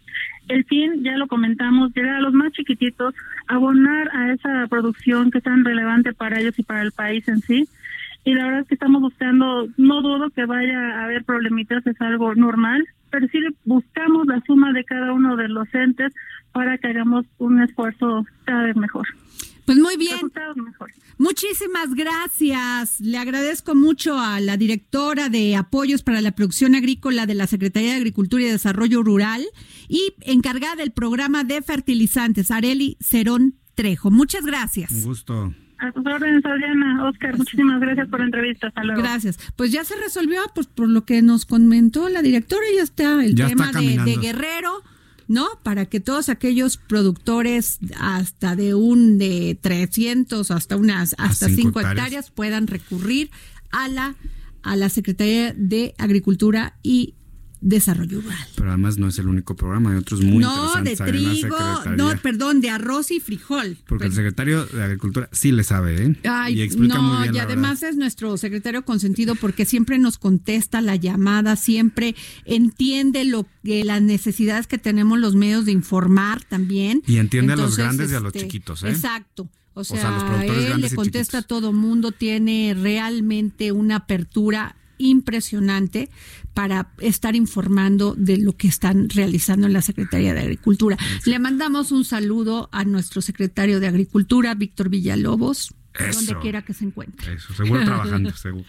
El 0.48 0.66
fin, 0.66 1.04
ya 1.04 1.16
lo 1.18 1.28
comentamos, 1.28 1.94
llegar 1.94 2.16
a 2.16 2.22
los 2.22 2.34
más 2.34 2.52
chiquititos, 2.54 3.14
abonar 3.48 4.10
a 4.16 4.34
esa 4.34 4.66
producción 4.68 5.30
que 5.30 5.38
es 5.38 5.44
tan 5.44 5.64
relevante 5.64 6.14
para 6.14 6.40
ellos 6.40 6.58
y 6.58 6.64
para 6.64 6.82
el 6.82 6.92
país 6.92 7.28
en 7.28 7.40
sí. 7.42 7.68
Y 8.26 8.34
la 8.34 8.46
verdad 8.46 8.62
es 8.62 8.68
que 8.68 8.76
estamos 8.76 9.02
buscando, 9.02 9.68
no 9.78 10.02
dudo 10.02 10.30
que 10.30 10.46
vaya 10.46 11.00
a 11.00 11.04
haber 11.06 11.26
problemitas, 11.26 11.86
es 11.86 12.00
algo 12.00 12.34
normal, 12.36 12.86
pero 13.10 13.28
sí 13.28 13.40
buscamos 13.66 14.26
la 14.28 14.42
suma 14.46 14.72
de 14.72 14.86
cada 14.86 15.12
uno 15.12 15.36
de 15.36 15.50
los 15.50 15.68
entes 15.74 16.14
para 16.52 16.78
que 16.78 16.88
hagamos 16.88 17.26
un 17.38 17.62
esfuerzo 17.62 18.26
cada 18.46 18.64
vez 18.64 18.76
mejor. 18.76 19.06
Pues 19.66 19.78
muy 19.78 19.98
bien. 19.98 20.20
Muchísimas 21.18 21.94
gracias. 21.94 23.00
Le 23.00 23.18
agradezco 23.18 23.76
mucho 23.76 24.20
a 24.20 24.40
la 24.40 24.58
directora 24.58 25.30
de 25.30 25.56
apoyos 25.56 26.04
para 26.04 26.22
la 26.22 26.34
producción 26.34 26.76
agrícola 26.76 27.26
de 27.26 27.36
la 27.36 27.48
Secretaría 27.48 27.92
de 27.92 27.98
Agricultura 27.98 28.44
y 28.44 28.48
Desarrollo 28.48 29.04
Rural 29.04 29.44
y 29.88 30.14
encargada 30.22 30.76
del 30.76 30.92
programa 30.92 31.44
de 31.44 31.62
fertilizantes, 31.62 32.52
Areli 32.52 32.98
Cerón 33.00 33.56
Trejo. 33.76 34.12
Muchas 34.12 34.46
gracias. 34.46 34.92
Un 34.92 35.04
gusto. 35.04 35.54
A 35.80 35.92
tus 35.92 36.06
órdenes, 36.06 36.46
Adriana. 36.46 37.06
Oscar, 37.06 37.38
muchísimas 37.38 37.80
gracias 37.82 38.08
por 38.08 38.20
la 38.20 38.26
entrevista. 38.26 38.68
Hasta 38.68 38.84
luego. 38.84 39.02
Gracias. 39.02 39.40
Pues 39.56 39.72
ya 39.72 39.84
se 39.84 39.96
resolvió, 39.96 40.42
pues 40.54 40.68
por 40.68 40.90
lo 40.90 41.06
que 41.06 41.22
nos 41.22 41.46
comentó 41.46 42.10
la 42.10 42.22
directora, 42.22 42.64
ya 42.76 42.84
está 42.84 43.24
el 43.24 43.36
tema 43.36 43.72
de, 43.72 43.98
de 44.04 44.18
Guerrero 44.18 44.84
¿no? 45.28 45.48
Para 45.64 45.86
que 45.86 46.00
todos 46.00 46.30
aquellos 46.30 46.78
productores 46.78 47.80
hasta 48.00 48.56
de 48.56 48.74
un 48.74 49.18
de 49.18 49.58
300 49.60 50.52
hasta 50.52 50.76
unas 50.76 51.16
hasta 51.18 51.50
5 51.50 51.80
hectáreas. 51.80 52.32
puedan 52.32 52.68
recurrir 52.68 53.30
a 53.72 53.88
la 53.88 54.16
a 54.62 54.76
la 54.76 54.90
Secretaría 54.90 55.54
de 55.54 55.94
Agricultura 55.98 56.78
y 56.84 57.16
desarrollo 57.64 58.22
rural. 58.22 58.48
Pero 58.56 58.70
además 58.70 58.98
no 58.98 59.08
es 59.08 59.18
el 59.18 59.28
único 59.28 59.56
programa, 59.56 59.92
hay 59.92 59.98
otros 59.98 60.22
muy 60.22 60.40
no, 60.40 60.76
de 60.84 60.96
trigo, 60.96 61.58
no, 61.96 62.16
perdón, 62.22 62.62
de 62.62 62.70
arroz 62.70 63.10
y 63.12 63.20
frijol. 63.20 63.78
Porque 63.88 64.06
el 64.06 64.14
secretario 64.14 64.66
de 64.66 64.84
Agricultura 64.84 65.30
sí 65.32 65.52
le 65.52 65.64
sabe, 65.64 66.06
¿eh? 66.06 66.16
y 66.50 66.62
explica 66.62 66.96
no, 66.96 67.02
muy 67.02 67.24
bien. 67.24 67.36
Y 67.36 67.40
además 67.40 67.82
es 67.82 67.96
nuestro 67.96 68.38
secretario 68.38 68.84
consentido 68.84 69.36
porque 69.36 69.66
siempre 69.66 69.98
nos 69.98 70.18
contesta 70.18 70.82
la 70.82 70.98
llamada, 70.98 71.56
siempre 71.56 72.16
entiende 72.46 73.24
lo 73.24 73.48
que 73.64 73.84
las 73.84 74.02
necesidades 74.02 74.68
que 74.68 74.78
tenemos 74.78 75.18
los 75.20 75.36
medios 75.36 75.66
de 75.66 75.72
informar 75.72 76.44
también. 76.44 77.02
Y 77.08 77.18
entiende 77.18 77.54
a 77.54 77.56
los 77.56 77.78
grandes 77.78 78.12
y 78.12 78.16
a 78.16 78.20
los 78.20 78.36
este, 78.36 78.42
chiquitos, 78.48 78.84
¿eh? 78.84 78.90
Exacto. 78.90 79.50
O 79.76 79.84
sea, 79.84 80.44
él 80.44 80.82
le 80.82 80.92
contesta 80.92 81.40
a 81.40 81.42
todo 81.42 81.74
mundo, 81.74 82.12
tiene 82.12 82.76
realmente 82.80 83.72
una 83.72 83.96
apertura 83.98 84.76
impresionante 84.98 86.10
para 86.54 86.92
estar 87.00 87.36
informando 87.36 88.16
de 88.16 88.38
lo 88.38 88.54
que 88.54 88.68
están 88.68 89.10
realizando 89.10 89.68
en 89.68 89.74
la 89.74 89.82
Secretaría 89.82 90.34
de 90.34 90.42
Agricultura. 90.42 90.98
Le 91.26 91.40
mandamos 91.40 91.92
un 91.92 92.06
saludo 92.06 92.70
a 92.72 92.84
nuestro 92.86 93.22
secretario 93.22 93.80
de 93.80 93.88
Agricultura, 93.88 94.54
Víctor 94.56 94.90
Villalobos. 94.90 95.74
donde 96.14 96.36
quiera 96.40 96.64
que 96.64 96.74
se 96.74 96.86
encuentre. 96.86 97.34
Eso, 97.34 97.54
seguro 97.54 97.84
trabajando, 97.86 98.32
seguro. 98.32 98.66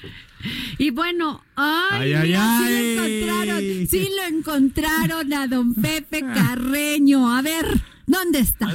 Y 0.78 0.90
bueno, 0.90 1.42
ay, 1.56 2.12
sí, 2.12 2.32
Lo 2.32 3.04
encontraron, 3.04 3.86
sí 3.88 4.08
lo 4.16 4.36
encontraron 4.36 5.32
a 5.32 5.46
don 5.46 5.74
Pepe 5.74 6.20
Carreño. 6.20 7.34
A 7.34 7.40
ver, 7.42 7.64
¿dónde 8.06 8.40
está? 8.40 8.68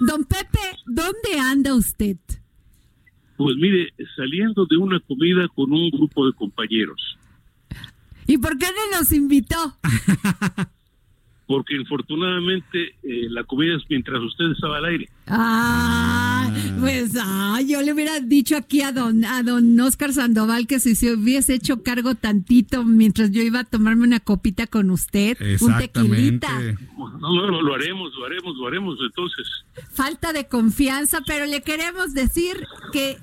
Don 0.00 0.24
Pepe, 0.24 0.60
¿dónde 0.86 1.40
anda 1.40 1.74
usted? 1.74 2.18
Pues 3.38 3.56
mire, 3.56 3.94
saliendo 4.16 4.66
de 4.66 4.76
una 4.76 4.98
comida 4.98 5.46
con 5.54 5.72
un 5.72 5.90
grupo 5.90 6.26
de 6.26 6.32
compañeros. 6.32 7.16
¿Y 8.26 8.36
por 8.36 8.58
qué 8.58 8.66
no 8.66 8.98
nos 8.98 9.12
invitó? 9.12 9.76
Porque 11.46 11.76
infortunadamente 11.76 12.96
eh, 13.04 13.28
la 13.30 13.44
comida 13.44 13.76
es 13.76 13.84
mientras 13.88 14.20
usted 14.20 14.50
estaba 14.50 14.78
al 14.78 14.84
aire. 14.86 15.08
Ah, 15.28 16.52
pues 16.80 17.16
ah, 17.18 17.60
yo 17.66 17.80
le 17.80 17.92
hubiera 17.92 18.20
dicho 18.20 18.56
aquí 18.56 18.82
a 18.82 18.90
don, 18.90 19.24
a 19.24 19.42
don 19.44 19.78
Oscar 19.80 20.12
Sandoval 20.12 20.66
que 20.66 20.80
si 20.80 20.96
se 20.96 21.14
hubiese 21.14 21.54
hecho 21.54 21.82
cargo 21.84 22.16
tantito 22.16 22.84
mientras 22.84 23.30
yo 23.30 23.40
iba 23.40 23.60
a 23.60 23.64
tomarme 23.64 24.02
una 24.02 24.20
copita 24.20 24.66
con 24.66 24.90
usted, 24.90 25.38
un 25.60 25.78
tequilita. 25.78 26.50
No, 26.98 27.46
no, 27.46 27.62
lo 27.62 27.74
haremos, 27.74 28.12
lo 28.18 28.26
haremos, 28.26 28.56
lo 28.56 28.66
haremos 28.66 28.98
entonces. 29.00 29.46
Falta 29.92 30.32
de 30.32 30.48
confianza, 30.48 31.20
pero 31.24 31.46
le 31.46 31.62
queremos 31.62 32.12
decir 32.12 32.66
que 32.92 33.16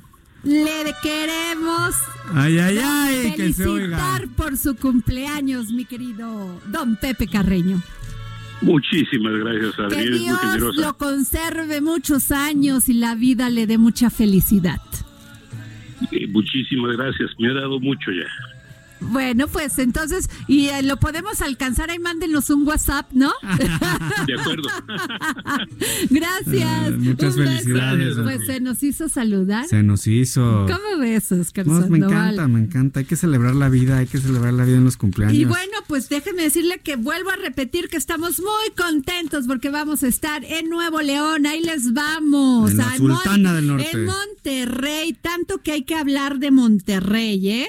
le 0.46 0.94
queremos 1.02 1.96
ay, 2.34 2.58
ay, 2.60 2.78
ay, 2.82 3.34
felicitar 3.36 4.28
por 4.36 4.58
su 4.58 4.76
cumpleaños, 4.76 5.72
mi 5.72 5.86
querido 5.86 6.62
don 6.68 6.96
Pepe 6.96 7.28
Carreño. 7.28 7.82
Muchísimas 8.62 9.34
gracias, 9.34 9.80
Adrián. 9.80 10.06
Que 10.06 10.12
Dios 10.12 10.76
lo 10.78 10.98
conserve 10.98 11.82
muchos 11.82 12.32
años 12.32 12.90
y 12.90 12.94
la 12.94 13.16
vida 13.16 13.50
le 13.50 13.68
dé 13.68 13.78
mucha 13.78 14.10
felicidad. 14.10 14.82
muchísimas 16.30 16.96
gracias, 16.96 17.32
me 17.40 17.50
ha 17.50 17.54
dado 17.54 17.80
mucho 17.80 18.12
ya. 18.12 18.55
Bueno, 19.02 19.48
pues 19.48 19.78
entonces, 19.80 20.30
y 20.48 20.68
eh, 20.68 20.82
lo 20.82 20.98
podemos 20.98 21.42
alcanzar 21.42 21.92
ahí, 21.92 22.00
mándenos 22.00 22.50
un 22.50 22.68
WhatsApp, 22.68 23.12
¿no? 23.12 23.34
De 24.28 24.34
acuerdo. 24.40 24.70
Gracias. 26.10 26.88
Eh, 26.88 26.98
muchas 26.98 27.36
felicidades. 27.36 28.16
Pues 28.22 28.46
se 28.46 28.60
nos 28.60 28.82
hizo 28.84 29.10
saludar. 29.10 29.68
Se 29.68 29.84
nos 29.84 30.08
hizo. 30.08 30.66
¿Cómo 30.68 31.00
ves, 31.00 31.32
Oscar 31.32 31.66
Me 31.66 31.98
encanta, 31.98 32.48
me 32.48 32.60
encanta. 32.60 33.00
Hay 33.00 33.06
que 33.06 33.16
celebrar 33.16 33.56
la 33.56 33.70
vida, 33.70 33.98
hay 33.98 34.08
que 34.08 34.18
celebrar 34.18 34.54
la 34.54 34.66
vida 34.66 34.78
en 34.78 34.86
los 34.86 34.98
cumpleaños. 34.98 35.38
Y 35.38 35.46
bueno, 35.46 35.78
pues 35.88 36.10
déjenme 36.10 36.44
decirle 36.44 36.80
que 36.80 36.96
vuelvo 36.96 37.30
a 37.30 37.36
repetir 37.36 37.90
que 37.90 37.98
estamos 37.98 38.40
muy 38.40 38.76
contentos 38.76 39.46
porque 39.48 39.70
vamos 39.70 40.04
a 40.04 40.08
estar 40.08 40.44
en 40.46 40.70
Nuevo 40.70 41.02
León. 41.02 41.46
Ahí 41.46 41.62
les 41.62 41.94
vamos. 41.94 42.72
En 42.72 42.78
la 42.78 42.96
Sultana 42.96 43.54
del 43.54 43.68
Norte. 43.68 43.90
En 43.92 44.06
Monterrey. 44.06 45.14
Tanto 45.14 45.62
que 45.62 45.72
hay 45.74 45.84
que 45.84 45.96
hablar 45.96 46.40
de 46.40 46.52
Monterrey, 46.52 47.50
¿eh? 47.50 47.68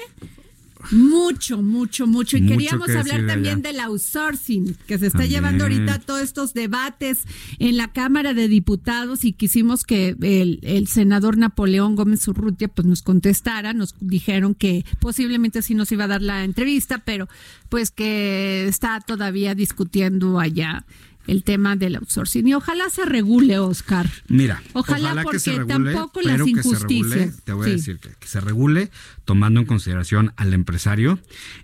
Mucho, 0.91 1.61
mucho, 1.61 2.07
mucho. 2.07 2.37
Y 2.37 2.45
queríamos 2.45 2.89
hablar 2.89 3.25
también 3.27 3.61
del 3.61 3.79
outsourcing, 3.79 4.75
que 4.87 4.97
se 4.97 5.07
está 5.07 5.25
llevando 5.25 5.63
ahorita 5.65 5.99
todos 5.99 6.21
estos 6.21 6.53
debates 6.53 7.23
en 7.59 7.77
la 7.77 7.91
Cámara 7.91 8.33
de 8.33 8.47
Diputados 8.47 9.25
y 9.25 9.33
quisimos 9.33 9.83
que 9.83 10.15
el, 10.21 10.59
el 10.61 10.87
senador 10.87 11.37
Napoleón 11.37 11.95
Gómez 11.95 12.27
Urrutia 12.27 12.67
pues 12.67 12.87
nos 12.87 13.01
contestara, 13.01 13.73
nos 13.73 13.95
dijeron 13.99 14.55
que 14.55 14.85
posiblemente 14.99 15.61
sí 15.61 15.75
nos 15.75 15.91
iba 15.91 16.05
a 16.05 16.07
dar 16.07 16.21
la 16.21 16.43
entrevista, 16.43 16.99
pero 16.99 17.27
pues 17.69 17.91
que 17.91 18.67
está 18.67 19.01
todavía 19.01 19.55
discutiendo 19.55 20.39
allá 20.39 20.85
el 21.27 21.43
tema 21.43 21.75
del 21.75 21.97
outsourcing. 21.97 22.47
Y 22.47 22.53
ojalá 22.53 22.89
se 22.89 23.05
regule, 23.05 23.59
Oscar. 23.59 24.09
Mira, 24.29 24.63
ojalá, 24.73 25.21
porque 25.21 25.37
que 25.37 25.39
se 25.39 25.51
regule, 25.51 25.93
tampoco 25.93 26.21
las 26.21 26.47
injusticias. 26.47 27.43
te 27.43 27.53
voy 27.53 27.69
a 27.69 27.73
decir 27.73 27.99
que, 27.99 28.09
que, 28.09 28.27
se 28.27 28.39
regule 28.39 28.89
tomando 29.27 29.59
en 29.59 29.65
consideración 29.65 30.31
al 30.37 30.53
empresario. 30.53 31.19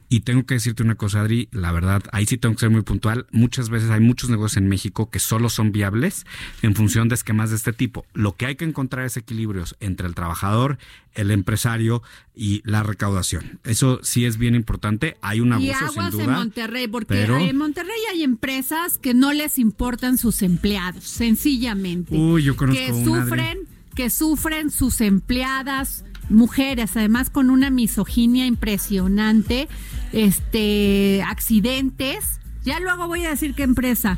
Y 0.09 0.20
tengo 0.20 0.45
que 0.45 0.55
decirte 0.55 0.84
una 0.84 0.95
cosa, 0.95 1.22
Adri, 1.22 1.47
la 1.53 1.72
verdad, 1.72 2.03
ahí 2.11 2.26
sí 2.26 2.38
tengo 2.38 2.53
que 2.53 2.59
ser 2.59 2.70
muy 2.70 2.82
puntual. 2.82 3.26
Muchas 3.32 3.70
veces 3.70 3.89
hay 3.89 4.01
muchos 4.01 4.30
negocios 4.30 4.57
en 4.57 4.68
México 4.68 5.09
que 5.09 5.20
solo 5.20 5.49
son 5.49 5.72
viables 5.72 6.26
en 6.61 6.76
función 6.76 7.07
de 7.07 7.16
esquemas 7.16 7.51
de 7.51 7.55
este 7.55 7.72
tipo. 7.72 8.05
Lo 8.14 8.36
que 8.36 8.47
hay 8.47 8.57
que 8.57 8.66
encontrar 8.66 9.05
es 9.05 9.16
equilibrios 9.16 9.78
entre 9.80 10.07
el 10.07 10.14
trabajador, 10.14 10.78
el 11.14 11.32
empresario 11.32 12.03
y 12.36 12.61
la 12.66 12.84
recaudación. 12.84 13.61
Eso 13.64 14.01
sí 14.03 14.26
es 14.26 14.38
bien 14.38 14.55
importante. 14.55 15.16
Hay 15.22 15.39
un 15.39 15.53
abuso, 15.53 15.70
y 15.70 15.72
aguas 15.72 15.93
sin 15.93 16.11
duda. 16.11 16.24
en 16.26 16.32
Monterrey, 16.32 16.88
porque 16.89 17.24
en 17.24 17.57
Monterrey 17.57 18.01
hay 18.11 18.24
empresas 18.24 18.97
que 18.97 19.14
no 19.14 19.32
les 19.32 19.57
importan 19.57 20.18
sus 20.18 20.41
empleados, 20.41 21.05
sencillamente. 21.05 22.14
Uy, 22.14 22.43
yo 22.43 22.57
conozco 22.57 22.84
que 22.86 23.05
sufren, 23.05 23.59
que 23.95 24.09
sufren 24.09 24.70
sus 24.70 24.99
empleadas 24.99 26.03
mujeres, 26.30 26.95
además 26.95 27.30
con 27.30 27.49
una 27.49 27.69
misoginia 27.69 28.45
impresionante, 28.45 29.67
este, 30.11 31.24
accidentes. 31.24 32.39
Ya 32.63 32.80
luego 32.80 33.07
voy 33.07 33.26
a 33.26 33.30
decir 33.30 33.55
qué 33.55 33.63
empresa. 33.63 34.17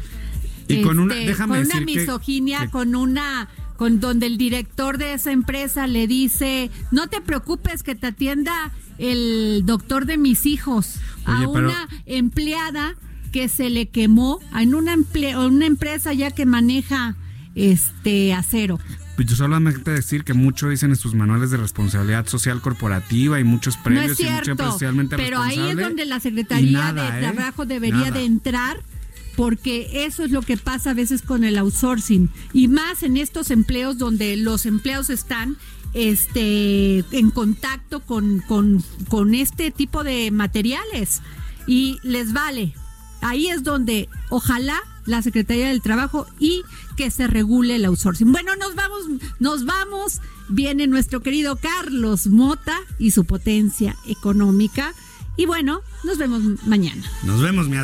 Y 0.68 0.82
con 0.82 1.00
una, 1.00 1.14
este, 1.14 1.28
déjame 1.28 1.58
con 1.58 1.66
una 1.66 1.82
misoginia, 1.82 2.70
con 2.70 2.96
una 2.96 3.48
con 3.78 4.00
donde 4.00 4.26
el 4.28 4.38
director 4.38 4.98
de 4.98 5.14
esa 5.14 5.32
empresa 5.32 5.86
le 5.88 6.08
dice, 6.08 6.72
no 6.92 7.08
te 7.08 7.20
preocupes 7.22 7.84
que 7.84 7.94
te 7.94 8.08
atienda 8.08 8.72
el 8.98 9.64
doctor 9.66 10.06
de 10.06 10.18
mis 10.18 10.46
hijos, 10.46 11.00
a 11.26 11.48
una 11.48 11.90
empleada 12.06 12.96
que 13.34 13.50
se 13.50 13.70
le 13.70 13.88
quemó 13.88 14.40
en 14.58 14.76
una, 14.76 14.96
una 15.38 15.66
empresa 15.66 16.14
ya 16.14 16.32
que 16.32 16.46
maneja 16.46 17.18
este 17.56 18.34
acero. 18.34 18.80
Pues 19.16 19.30
yo 19.30 19.36
solamente 19.36 19.92
decir 19.92 20.24
que 20.24 20.34
mucho 20.34 20.68
dicen 20.68 20.90
en 20.90 20.98
sus 20.98 21.16
manuales 21.16 21.50
de 21.50 21.58
responsabilidad 21.58 22.28
social 22.28 22.62
corporativa 22.62 23.40
y 23.40 23.44
muchos 23.44 23.78
premios 23.78 24.08
no 24.08 24.12
es 24.12 24.18
cierto, 24.18 24.78
y 24.82 25.08
Pero 25.08 25.42
ahí 25.42 25.70
es 25.70 25.78
donde 25.78 26.06
la 26.06 26.20
Secretaría 26.20 26.92
de 26.92 27.08
¿eh? 27.08 27.22
Trabajo 27.22 27.66
debería 27.66 28.12
de 28.12 28.26
entrar 28.26 28.78
porque 29.38 30.06
eso 30.06 30.24
es 30.24 30.32
lo 30.32 30.42
que 30.42 30.58
pasa 30.58 30.92
a 30.92 30.94
veces 30.94 31.22
con 31.22 31.44
el 31.44 31.58
outsourcing 31.58 32.30
y 32.54 32.68
más 32.68 33.04
en 33.04 33.18
estos 33.18 33.52
empleos 33.52 33.98
donde 33.98 34.38
los 34.38 34.66
empleados 34.66 35.10
están 35.10 35.58
este 35.94 37.00
en 37.12 37.32
contacto 37.32 38.02
con, 38.02 38.40
con, 38.42 38.84
con 39.08 39.34
este 39.34 39.72
tipo 39.72 40.04
de 40.04 40.30
materiales 40.32 41.22
y 41.68 42.00
les 42.04 42.34
vale. 42.34 42.74
Ahí 43.22 43.48
es 43.48 43.64
donde 43.64 44.10
ojalá 44.30 44.80
la 45.06 45.22
Secretaría 45.22 45.68
del 45.68 45.82
Trabajo 45.82 46.28
y 46.40 46.64
que 46.96 47.12
se 47.12 47.28
regule 47.28 47.76
el 47.76 47.86
outsourcing. 47.86 48.32
Bueno, 48.32 48.56
nos 48.56 48.76
vamos, 48.76 49.02
nos 49.40 49.66
vamos. 49.66 50.22
Viene 50.50 50.88
nuestro 50.88 51.22
querido 51.22 51.56
Carlos 51.56 52.28
Mota 52.28 52.78
y 53.00 53.12
su 53.12 53.26
potencia 53.26 53.96
económica. 54.08 54.94
Y 55.38 55.46
bueno, 55.46 55.82
nos 56.04 56.18
vemos 56.18 56.42
mañana. 56.66 57.04
Nos 57.24 57.42
vemos, 57.42 57.68
mi. 57.68 57.78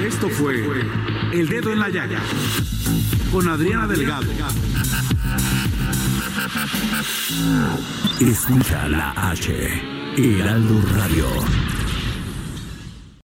Esto 0.00 0.28
fue 0.28 0.64
El 1.32 1.48
Dedo 1.48 1.72
en 1.72 1.80
la 1.80 1.88
Llaga 1.88 2.20
con 3.32 3.48
Adriana 3.48 3.88
Delgado. 3.88 4.26
Escucha 8.20 8.88
la 8.88 9.10
H. 9.30 9.82
Heraldo 10.16 10.80
Radio. 10.94 11.77